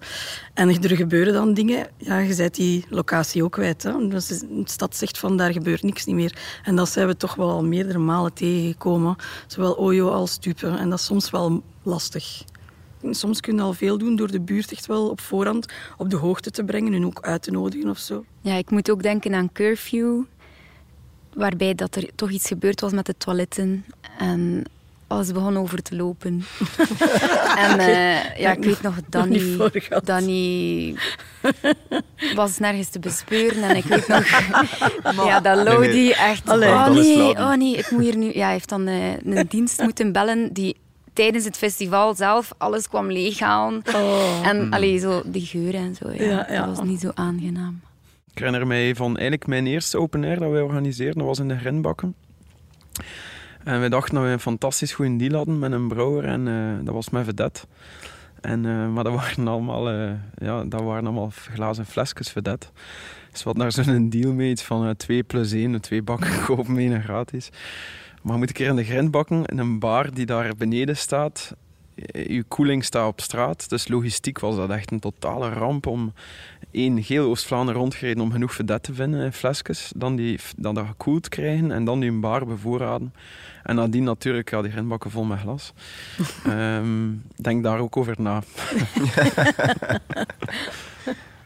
En 0.54 0.84
er 0.84 0.96
gebeuren 0.96 1.34
dan 1.34 1.54
dingen, 1.54 1.88
ja, 1.98 2.18
je 2.20 2.34
zet 2.34 2.56
die 2.56 2.86
locatie 2.90 3.44
ook 3.44 3.52
kwijt. 3.52 3.84
Hè. 3.84 4.08
Dus 4.08 4.28
de 4.28 4.62
stad 4.64 4.96
zegt 4.96 5.18
van, 5.18 5.38
daar 5.38 5.52
gebeurt 5.52 5.84
niks 5.84 6.06
niet 6.06 6.16
meer. 6.16 6.38
En 6.64 6.76
dat 6.76 6.90
zijn 6.90 7.08
we 7.08 7.18
toch 7.18 7.36
wel 7.36 7.50
al 7.50 7.64
meerdere 7.64 8.00
malen 8.00 8.34
tegengekomen, 8.34 9.16
zowel 9.48 9.74
Ojo 9.74 10.10
als 10.10 10.38
Tupe. 10.38 10.68
En 10.68 10.90
dat 10.90 11.00
is 11.00 11.06
soms 11.06 11.30
wel 11.30 11.64
lastig 11.84 12.44
soms 13.14 13.40
kun 13.40 13.56
je 13.56 13.62
al 13.62 13.74
veel 13.74 13.98
doen 13.98 14.16
door 14.16 14.32
de 14.32 14.42
buurt 14.42 14.72
echt 14.72 14.86
wel 14.86 15.10
op 15.10 15.22
voorhand 15.22 15.74
op 15.98 16.10
de 16.10 16.16
hoogte 16.16 16.52
te 16.52 16.64
brengen 16.64 16.94
en 16.94 17.06
ook 17.06 17.22
uit 17.22 17.42
te 17.42 17.52
nodigen 17.52 17.90
of 17.90 17.98
zo. 17.98 18.26
Ja, 18.42 18.54
ik 18.54 18.70
moet 18.70 18.90
ook 18.90 19.04
denken 19.04 19.34
aan 19.34 19.52
curfew, 19.52 20.22
waarbij 21.34 21.76
dat 21.76 21.96
er 21.96 22.10
toch 22.16 22.30
iets 22.30 22.48
gebeurd 22.48 22.82
was 22.82 22.92
met 22.92 23.06
de 23.06 23.16
toiletten. 23.18 23.86
En 24.18 24.64
alles 25.08 25.32
begon 25.32 25.58
over 25.58 25.82
te 25.82 25.96
lopen. 25.96 26.46
en 27.66 27.80
uh, 27.80 28.38
ja, 28.38 28.52
ik 28.52 28.64
weet 28.64 28.82
nog, 28.82 28.96
Danny, 29.10 29.58
Danny 30.04 30.96
was 32.36 32.58
nergens 32.58 32.90
te 32.90 33.00
bespeuren. 33.00 33.64
En 33.64 33.76
ik 33.76 33.84
weet 33.84 34.08
nog, 34.08 34.28
ja, 35.28 35.40
dat 35.40 35.68
Lodi 35.68 36.12
echt... 36.12 36.50
Oh 36.50 36.88
nee, 36.90 37.30
oh 37.30 37.54
nee, 37.54 37.76
ik 37.76 37.92
moet 37.92 38.02
hier 38.02 38.18
nu... 38.18 38.34
Ja, 38.34 38.44
hij 38.44 38.52
heeft 38.52 38.70
dan 38.70 38.88
uh, 38.88 39.18
een 39.18 39.46
dienst 39.48 39.82
moeten 39.82 40.12
bellen 40.12 40.54
die 40.54 40.76
tijdens 41.16 41.46
het 41.46 41.58
festival 41.58 42.16
zelf 42.16 42.54
alles 42.58 42.88
kwam 42.88 43.12
leeghalen. 43.12 43.82
Oh. 43.96 44.48
En 44.48 44.72
allee, 44.72 44.98
zo 44.98 45.22
die 45.26 45.46
geuren 45.46 45.82
en 45.82 45.96
zo. 45.96 46.12
Ja. 46.12 46.46
ja, 46.50 46.66
Dat 46.66 46.78
was 46.78 46.88
niet 46.88 47.00
zo 47.00 47.12
aangenaam. 47.14 47.82
Ik 48.32 48.38
herinner 48.38 48.68
mij 48.68 48.96
van 48.96 49.08
eigenlijk 49.08 49.48
mijn 49.48 49.68
eerste 49.68 50.00
open 50.00 50.24
air 50.24 50.40
dat 50.40 50.52
wij 50.52 50.62
organiseerden, 50.62 51.18
dat 51.18 51.28
was 51.28 51.40
in 51.40 51.48
de 51.48 51.58
Grenbakken. 51.58 52.16
En 53.64 53.80
wij 53.80 53.90
dachten 53.90 54.16
dat 54.16 54.24
we 54.24 54.30
een 54.30 54.40
fantastisch 54.40 54.94
goede 54.94 55.16
deal 55.16 55.34
hadden 55.34 55.60
met 55.60 55.72
een 55.72 55.88
brouwer 55.88 56.26
en 56.26 56.48
uh, 56.48 56.86
dat 56.86 56.94
was 56.94 57.10
met 57.10 57.26
Vedette. 57.26 57.62
En, 58.42 58.64
uh, 58.64 58.88
maar 58.88 59.04
dat 59.04 59.14
waren 59.14 59.48
allemaal, 59.48 59.94
uh, 59.94 60.12
ja, 60.38 60.64
dat 60.64 60.82
waren 60.82 61.06
allemaal 61.06 61.32
glazen 61.32 61.86
flesjes 61.86 62.30
Vedette. 62.30 62.68
Dus 63.32 63.44
we 63.44 63.50
hadden 63.50 63.64
daar 63.64 63.86
zo'n 63.86 64.10
deal 64.10 64.34
mee, 64.34 64.50
iets 64.50 64.64
van 64.64 64.96
2 64.96 65.24
plus 65.24 65.52
1, 65.52 65.82
twee 65.82 66.02
bakken 66.02 66.44
kopen, 66.46 66.78
één 66.78 67.04
gratis. 67.04 67.50
Maar 68.26 68.38
moet 68.38 68.50
ik 68.50 68.56
keer 68.56 68.68
in 68.68 68.76
de 68.76 68.84
grindbakken, 68.84 69.46
in 69.46 69.58
een 69.58 69.80
bar 69.80 70.14
die 70.14 70.26
daar 70.26 70.56
beneden 70.58 70.98
staat. 70.98 71.54
Je 72.12 72.44
koeling 72.48 72.84
staat 72.84 73.08
op 73.08 73.22
straat, 73.22 73.70
dus 73.70 73.88
logistiek 73.88 74.40
was 74.40 74.56
dat 74.56 74.70
echt 74.70 74.92
een 74.92 75.00
totale 75.00 75.50
ramp 75.50 75.88
om 75.88 76.14
één 76.72 77.04
geel 77.04 77.30
Oost-Vlaanderen 77.30 77.82
rondgereden 77.82 78.24
om 78.24 78.32
genoeg 78.32 78.54
vedet 78.54 78.84
te 78.84 78.94
vinden 78.94 79.24
in 79.24 79.34
flesjes, 79.34 79.92
dan, 79.96 80.16
die, 80.16 80.40
dan 80.58 80.76
dat 80.76 80.86
gekoeld 80.86 81.30
krijgen 81.30 81.72
en 81.72 81.86
dan 81.86 82.00
die 82.00 82.10
een 82.10 82.20
bar 82.20 82.46
bevoorraden. 82.46 83.14
En 83.64 83.76
nadien 83.76 84.04
natuurlijk 84.04 84.50
ja, 84.50 84.62
die 84.62 84.72
grindbakken 84.72 85.12
vol 85.12 85.24
met 85.24 85.40
glas. 85.40 85.74
um, 86.48 87.24
denk 87.36 87.64
daar 87.64 87.80
ook 87.80 87.98
over 87.98 88.16
na. 88.18 88.44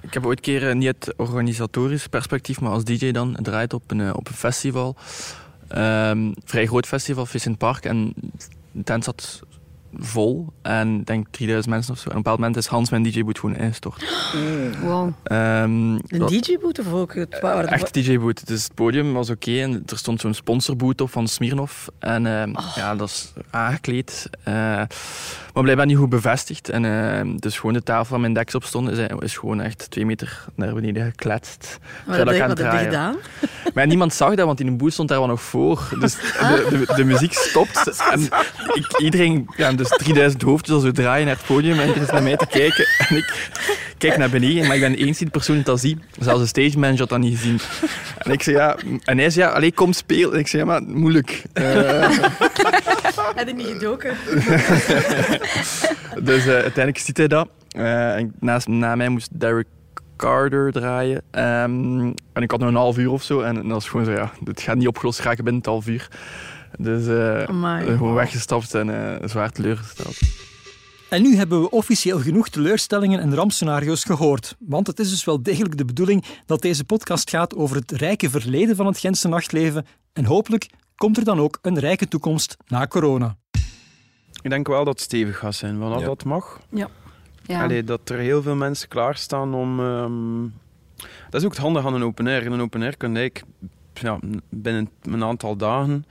Ik 0.01 0.13
heb 0.13 0.25
ooit 0.25 0.37
een 0.37 0.43
keer, 0.43 0.69
eh, 0.69 0.75
niet 0.75 0.87
het 0.87 1.13
organisatorisch 1.17 2.07
perspectief, 2.07 2.61
maar 2.61 2.71
als 2.71 2.83
DJ 2.83 3.11
dan, 3.11 3.37
draait 3.41 3.73
op 3.73 3.91
een, 3.91 4.01
eh, 4.01 4.13
op 4.13 4.27
een 4.27 4.33
festival. 4.33 4.95
Um, 5.77 6.34
vrij 6.45 6.65
groot 6.65 6.88
festival, 6.88 7.25
Vincent 7.25 7.58
Park. 7.58 7.86
En 7.86 8.13
de 8.71 8.84
tent 8.84 9.03
zat 9.03 9.41
vol. 9.93 10.47
En 10.62 10.99
ik 10.99 11.06
denk 11.06 11.28
3000 11.32 11.73
mensen 11.73 11.93
of 11.93 11.99
zo. 11.99 12.04
En 12.04 12.10
op 12.10 12.15
een 12.15 12.21
bepaald 12.21 12.39
moment 12.39 12.58
is 12.58 12.65
Hans 12.65 12.89
mijn 12.89 13.04
DJ-boot 13.04 13.39
gewoon 13.39 13.56
ingestort. 13.56 14.06
Mm. 14.36 14.82
Wow. 14.82 15.06
Um, 15.06 15.99
een 16.08 16.25
DJ-boot 16.28 16.80
of 16.80 16.93
ook 16.93 17.15
het 17.15 17.39
Echt 17.65 17.93
DJ-boot. 17.93 18.47
Dus 18.47 18.63
het 18.63 18.73
podium 18.73 19.13
was 19.13 19.30
oké. 19.30 19.62
en 19.62 19.84
er 19.86 19.97
stond 19.97 20.21
zo'n 20.21 20.34
sponsorboot 20.34 21.02
op 21.02 21.12
van 21.12 21.28
Smirnoff. 21.28 21.89
En 21.99 22.25
uh, 22.25 22.43
oh. 22.54 22.75
ja, 22.75 22.95
dat 22.95 23.10
is 23.10 23.34
aangekleed. 23.49 24.30
Uh, 24.47 24.54
maar 25.54 25.63
blijkbaar 25.63 25.86
niet 25.86 25.97
goed 25.97 26.10
bevestigd. 26.10 26.69
En 26.69 26.84
uh, 26.84 27.36
dus 27.39 27.60
gewoon 27.60 27.73
de 27.73 27.84
tafel 27.84 28.12
waar 28.12 28.19
mijn 28.19 28.34
deks 28.34 28.56
op 28.56 28.63
stond, 28.63 28.89
is, 28.89 29.08
is 29.19 29.38
gewoon 29.38 29.62
echt 29.62 29.91
twee 29.91 30.06
meter 30.06 30.45
naar 30.56 30.73
beneden 30.73 31.04
gekletst. 31.04 31.78
Wat 32.06 32.17
heb 32.17 32.58
je 32.58 32.78
gedaan? 32.78 33.15
Maar 33.73 33.88
niemand 33.88 34.13
zag 34.13 34.36
dat, 34.36 34.45
want 34.45 34.60
in 34.60 34.67
een 34.67 34.78
boot 34.78 34.93
stond 34.93 35.10
daar 35.10 35.19
wel 35.19 35.28
nog 35.28 35.41
voor. 35.41 35.89
Dus 35.99 36.15
de, 36.15 36.67
de, 36.69 36.93
de, 36.95 37.04
muziek 37.04 37.34
stopt. 37.34 38.02
En 38.12 38.21
ik, 38.73 38.99
iedereen, 38.99 39.49
ja, 39.58 39.71
dus 39.79 39.97
3000 39.97 40.41
hoofdjes 40.41 40.75
al 40.75 40.81
zo 40.81 40.91
draaien 40.91 41.25
naar 41.25 41.35
het 41.35 41.45
podium 41.45 41.79
en 41.79 41.87
iedereen 41.87 42.03
is 42.03 42.11
naar 42.11 42.23
mij 42.23 42.37
te 42.37 42.45
kijken. 42.45 42.85
En 42.97 43.15
ik 43.15 43.49
kijk 43.97 44.17
naar 44.17 44.29
beneden, 44.29 44.67
maar 44.67 44.75
ik 44.75 44.81
ben 44.81 44.91
de 44.91 44.97
enige 44.97 45.25
persoon 45.25 45.55
die 45.55 45.65
dat 45.65 45.79
ziet. 45.79 45.99
Zelfs 46.19 46.41
de 46.41 46.47
stage 46.47 46.79
manager 46.79 46.99
had 46.99 47.09
dat 47.09 47.19
niet 47.19 47.37
gezien. 47.37 47.59
En 48.17 48.31
ik 48.31 48.43
zei 48.43 48.55
ja, 48.55 48.77
en 49.03 49.17
hij 49.17 49.29
zei 49.29 49.45
ja, 49.45 49.51
alleen 49.53 49.73
kom 49.73 49.93
spelen. 49.93 50.33
En 50.33 50.39
ik 50.39 50.47
zei 50.47 50.61
ja, 50.61 50.67
maar 50.67 50.83
moeilijk. 50.83 51.43
Uh, 51.53 52.09
Had 53.15 53.35
hij 53.35 53.53
niet 53.53 53.67
gedoken? 53.67 54.17
dus 56.29 56.45
uh, 56.45 56.53
uiteindelijk 56.53 56.97
ziet 56.97 57.17
hij 57.17 57.27
dat. 57.27 57.49
Uh, 57.77 58.15
en 58.15 58.33
naast, 58.39 58.67
na 58.67 58.95
mij 58.95 59.09
moest 59.09 59.39
Derek 59.39 59.67
Carter 60.17 60.71
draaien. 60.71 61.21
Um, 61.31 62.13
en 62.33 62.41
ik 62.41 62.51
had 62.51 62.59
nog 62.59 62.69
een 62.69 62.75
half 62.75 62.97
uur 62.97 63.11
of 63.11 63.23
zo. 63.23 63.41
En, 63.41 63.67
dat 63.67 63.81
is 63.81 63.87
gewoon 63.87 64.05
zo, 64.05 64.11
ja, 64.11 64.31
het 64.43 64.61
gaat 64.61 64.75
niet 64.75 64.87
opgelost 64.87 65.19
raken 65.19 65.43
binnen 65.43 65.61
het 65.61 65.71
half 65.71 65.87
uur. 65.87 66.07
Dus 66.77 67.08
uh, 67.08 67.41
gewoon 67.97 68.13
weggestapt 68.13 68.73
en 68.73 68.88
uh, 68.88 69.15
zwaar 69.27 69.51
teleurgesteld. 69.51 70.17
En 71.10 71.21
nu 71.21 71.36
hebben 71.36 71.62
we 71.62 71.69
officieel 71.69 72.19
genoeg 72.19 72.49
teleurstellingen 72.49 73.19
en 73.19 73.36
rampscenario's 73.36 74.03
gehoord. 74.03 74.55
Want 74.60 74.88
het 74.88 74.99
is 74.99 75.10
dus 75.10 75.25
wel 75.25 75.43
degelijk 75.43 75.77
de 75.77 75.86
bedoeling 75.86 76.26
dat 76.45 76.61
deze 76.61 76.84
podcast 76.84 77.30
gaat 77.30 77.55
over 77.55 77.76
het 77.76 77.91
rijke 77.91 78.30
verleden 78.30 78.76
van 78.76 78.86
het 78.86 78.97
Gentse 78.99 79.28
nachtleven. 79.28 79.86
En 80.13 80.26
hopelijk 80.26 80.70
komt 80.95 81.17
er 81.17 81.24
dan 81.24 81.39
ook 81.39 81.59
een 81.61 81.80
rijke 81.80 82.07
toekomst 82.07 82.57
na 82.67 82.88
corona. 82.88 83.36
Ik 84.41 84.49
denk 84.49 84.67
wel 84.67 84.86
dat 84.86 84.93
het 84.93 85.03
stevig 85.03 85.38
gaat 85.38 85.55
zijn, 85.55 85.80
Ja. 85.80 85.99
dat 85.99 86.24
mag. 86.24 86.59
Ja. 86.72 86.89
Ja. 87.45 87.63
Allee, 87.63 87.84
dat 87.84 88.09
er 88.09 88.17
heel 88.17 88.41
veel 88.41 88.55
mensen 88.55 88.88
klaarstaan 88.88 89.53
om... 89.53 89.80
ehm, 89.80 90.41
Dat 91.30 91.41
is 91.41 91.43
ook 91.45 91.51
het 91.53 91.61
handige 91.61 91.88
aan 91.88 91.93
een 91.93 92.03
open 92.03 92.28
air. 92.28 92.43
In 92.43 92.51
een 92.51 92.61
open 92.61 92.82
air 92.82 92.97
kun 92.97 93.11
je 93.13 93.17
eigenlijk 93.20 93.45
ja, 93.93 94.20
binnen 94.49 94.89
een 95.01 95.24
aantal 95.24 95.55
dagen 95.55 96.05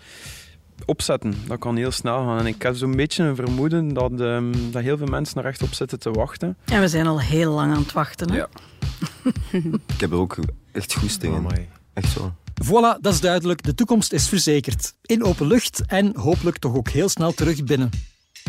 opzetten. 0.86 1.34
Dat 1.46 1.58
kan 1.58 1.76
heel 1.76 1.90
snel 1.90 2.24
gaan. 2.24 2.38
En 2.38 2.46
ik 2.46 2.62
heb 2.62 2.76
zo'n 2.76 2.96
beetje 2.96 3.22
een 3.24 3.36
vermoeden 3.36 3.94
dat, 3.94 4.20
ehm, 4.20 4.52
dat 4.70 4.82
heel 4.82 4.96
veel 4.96 5.06
mensen 5.06 5.40
er 5.40 5.48
echt 5.48 5.62
op 5.62 5.72
zitten 5.72 5.98
te 5.98 6.10
wachten. 6.10 6.56
En 6.64 6.80
we 6.80 6.88
zijn 6.88 7.06
al 7.06 7.20
heel 7.20 7.52
lang 7.52 7.72
aan 7.72 7.82
het 7.82 7.92
wachten. 7.92 8.30
Hè? 8.30 8.36
Ja. 8.36 8.48
Ik 9.86 10.00
heb 10.00 10.10
er 10.10 10.18
ook 10.18 10.36
echt 10.72 10.94
goesting 10.94 11.32
in. 11.32 11.38
Amai. 11.38 11.68
Echt 11.92 12.12
zo. 12.12 12.32
Voilà, 12.64 13.00
dat 13.00 13.12
is 13.12 13.20
duidelijk. 13.20 13.62
De 13.62 13.74
toekomst 13.74 14.12
is 14.12 14.28
verzekerd. 14.28 14.94
In 15.02 15.24
open 15.24 15.46
lucht 15.46 15.82
en 15.86 16.16
hopelijk 16.16 16.58
toch 16.58 16.74
ook 16.74 16.88
heel 16.88 17.08
snel 17.08 17.32
terug 17.32 17.64
binnen. 17.64 17.90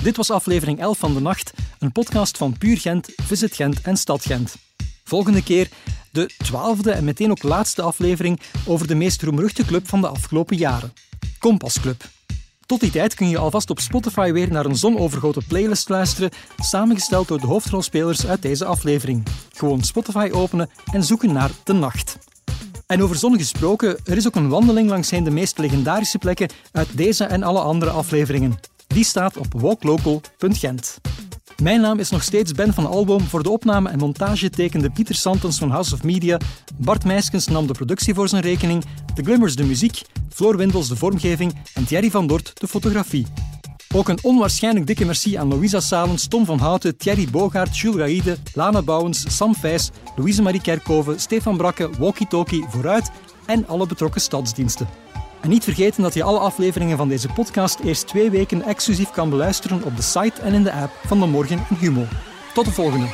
Dit 0.01 0.17
was 0.17 0.32
aflevering 0.32 0.80
11 0.80 0.97
van 0.97 1.13
De 1.13 1.19
Nacht, 1.19 1.53
een 1.80 1.91
podcast 1.91 2.38
van 2.38 2.57
Puur 2.57 2.77
Gent, 2.77 3.09
Visit 3.15 3.55
Gent 3.55 3.82
en 3.82 3.97
Stad 3.97 4.25
Gent. 4.25 4.55
Volgende 5.03 5.43
keer 5.43 5.69
de 6.11 6.30
twaalfde 6.38 6.91
en 6.91 7.03
meteen 7.03 7.32
ook 7.32 7.43
laatste 7.43 7.82
aflevering 7.82 8.39
over 8.65 8.88
de 8.88 8.95
meest 8.95 9.21
roemruchte 9.21 9.65
club 9.65 9.88
van 9.88 10.01
de 10.01 10.07
afgelopen 10.07 10.57
jaren. 10.57 10.93
Kompas 11.38 11.80
Club. 11.80 12.03
Tot 12.70 12.80
die 12.80 12.91
tijd 12.91 13.13
kun 13.13 13.30
je 13.30 13.38
alvast 13.38 13.70
op 13.70 13.80
Spotify 13.80 14.32
weer 14.32 14.51
naar 14.51 14.65
een 14.65 14.76
zonovergoten 14.76 15.45
playlist 15.47 15.89
luisteren, 15.89 16.30
samengesteld 16.57 17.28
door 17.28 17.39
de 17.39 17.47
hoofdrolspelers 17.47 18.28
uit 18.28 18.41
deze 18.41 18.65
aflevering. 18.65 19.24
Gewoon 19.53 19.84
Spotify 19.84 20.30
openen 20.34 20.70
en 20.91 21.03
zoeken 21.03 21.34
naar 21.34 21.51
De 21.63 21.74
Nacht. 21.74 22.17
En 22.88 23.03
over 23.03 23.15
zon 23.15 23.38
gesproken, 23.38 23.97
er 24.05 24.17
is 24.17 24.28
ook 24.28 24.36
een 24.36 24.49
wandeling 24.49 24.89
langs 24.89 25.09
de 25.09 25.30
meest 25.30 25.57
legendarische 25.57 26.17
plekken 26.17 26.49
uit 26.72 26.97
deze 26.97 27.24
en 27.24 27.43
alle 27.43 27.59
andere 27.59 27.91
afleveringen. 27.91 28.59
Die 28.88 29.03
staat 29.03 29.38
op 29.38 29.53
walklocal.gent. 29.53 30.99
Mijn 31.62 31.82
naam 31.82 31.99
is 31.99 32.10
nog 32.10 32.24
steeds 32.24 32.51
Ben 32.51 32.74
van 32.74 32.86
Alboom. 32.86 33.22
Voor 33.22 33.43
de 33.43 33.49
opname 33.49 33.89
en 33.89 33.97
montage 33.97 34.49
tekende 34.49 34.89
Pieter 34.89 35.16
Santens 35.16 35.57
van 35.57 35.70
House 35.70 35.93
of 35.93 36.03
Media. 36.03 36.39
Bart 36.78 37.05
Meiskens 37.05 37.47
nam 37.47 37.68
de 37.68 37.74
productie 37.74 38.14
voor 38.14 38.30
zijn 38.30 38.41
rekening. 38.41 38.84
De 39.16 39.24
Glimmers 39.24 39.55
de 39.55 39.64
muziek, 39.64 40.01
Floor 40.30 40.57
Windels 40.57 40.88
de 40.88 40.95
vormgeving 40.95 41.53
en 41.74 41.86
Thierry 41.86 42.12
van 42.12 42.28
Dort 42.28 42.60
de 42.60 42.68
fotografie. 42.68 43.26
Ook 43.95 44.10
een 44.10 44.20
onwaarschijnlijk 44.22 44.88
dikke 44.88 45.05
merci 45.05 45.36
aan 45.36 45.47
Louisa 45.47 45.80
Salens, 45.80 46.28
Tom 46.28 46.45
van 46.45 46.60
Houten, 46.60 46.97
Thierry 46.97 47.28
Bogaert, 47.32 47.78
Jules 47.78 47.97
Gaïde, 47.97 48.38
Lana 48.53 48.82
Bouwens, 48.82 49.38
Sam 49.38 49.55
Vijs, 49.55 49.89
Louise 50.16 50.41
Marie 50.41 50.62
Kerkhoven, 50.62 51.20
Stefan 51.20 51.57
Brakke, 51.57 51.89
Walkie 51.97 52.28
Talkie, 52.28 52.66
Vooruit 52.70 53.12
en 53.45 53.68
alle 53.68 53.88
betrokken 53.88 54.22
stadsdiensten. 54.22 54.88
En 55.42 55.50
niet 55.50 55.64
vergeten 55.64 56.04
dat 56.04 56.14
je 56.14 56.24
alle 56.24 56.40
afleveringen 56.40 56.98
van 56.98 57.08
deze 57.08 57.28
podcast 57.28 57.80
eerst 57.80 58.08
twee 58.08 58.30
weken 58.30 58.64
exclusief 58.64 59.12
kan 59.12 59.30
beluisteren 59.30 59.84
op 59.84 59.96
de 59.96 60.02
site 60.02 60.42
en 60.42 60.54
in 60.54 60.64
de 60.64 60.74
app 60.74 60.92
van 61.06 61.20
De 61.20 61.26
Morgen 61.26 61.66
en 61.70 61.76
Humo. 61.80 62.06
Tot 62.54 62.66
de 62.66 62.72
volgende. 62.72 63.08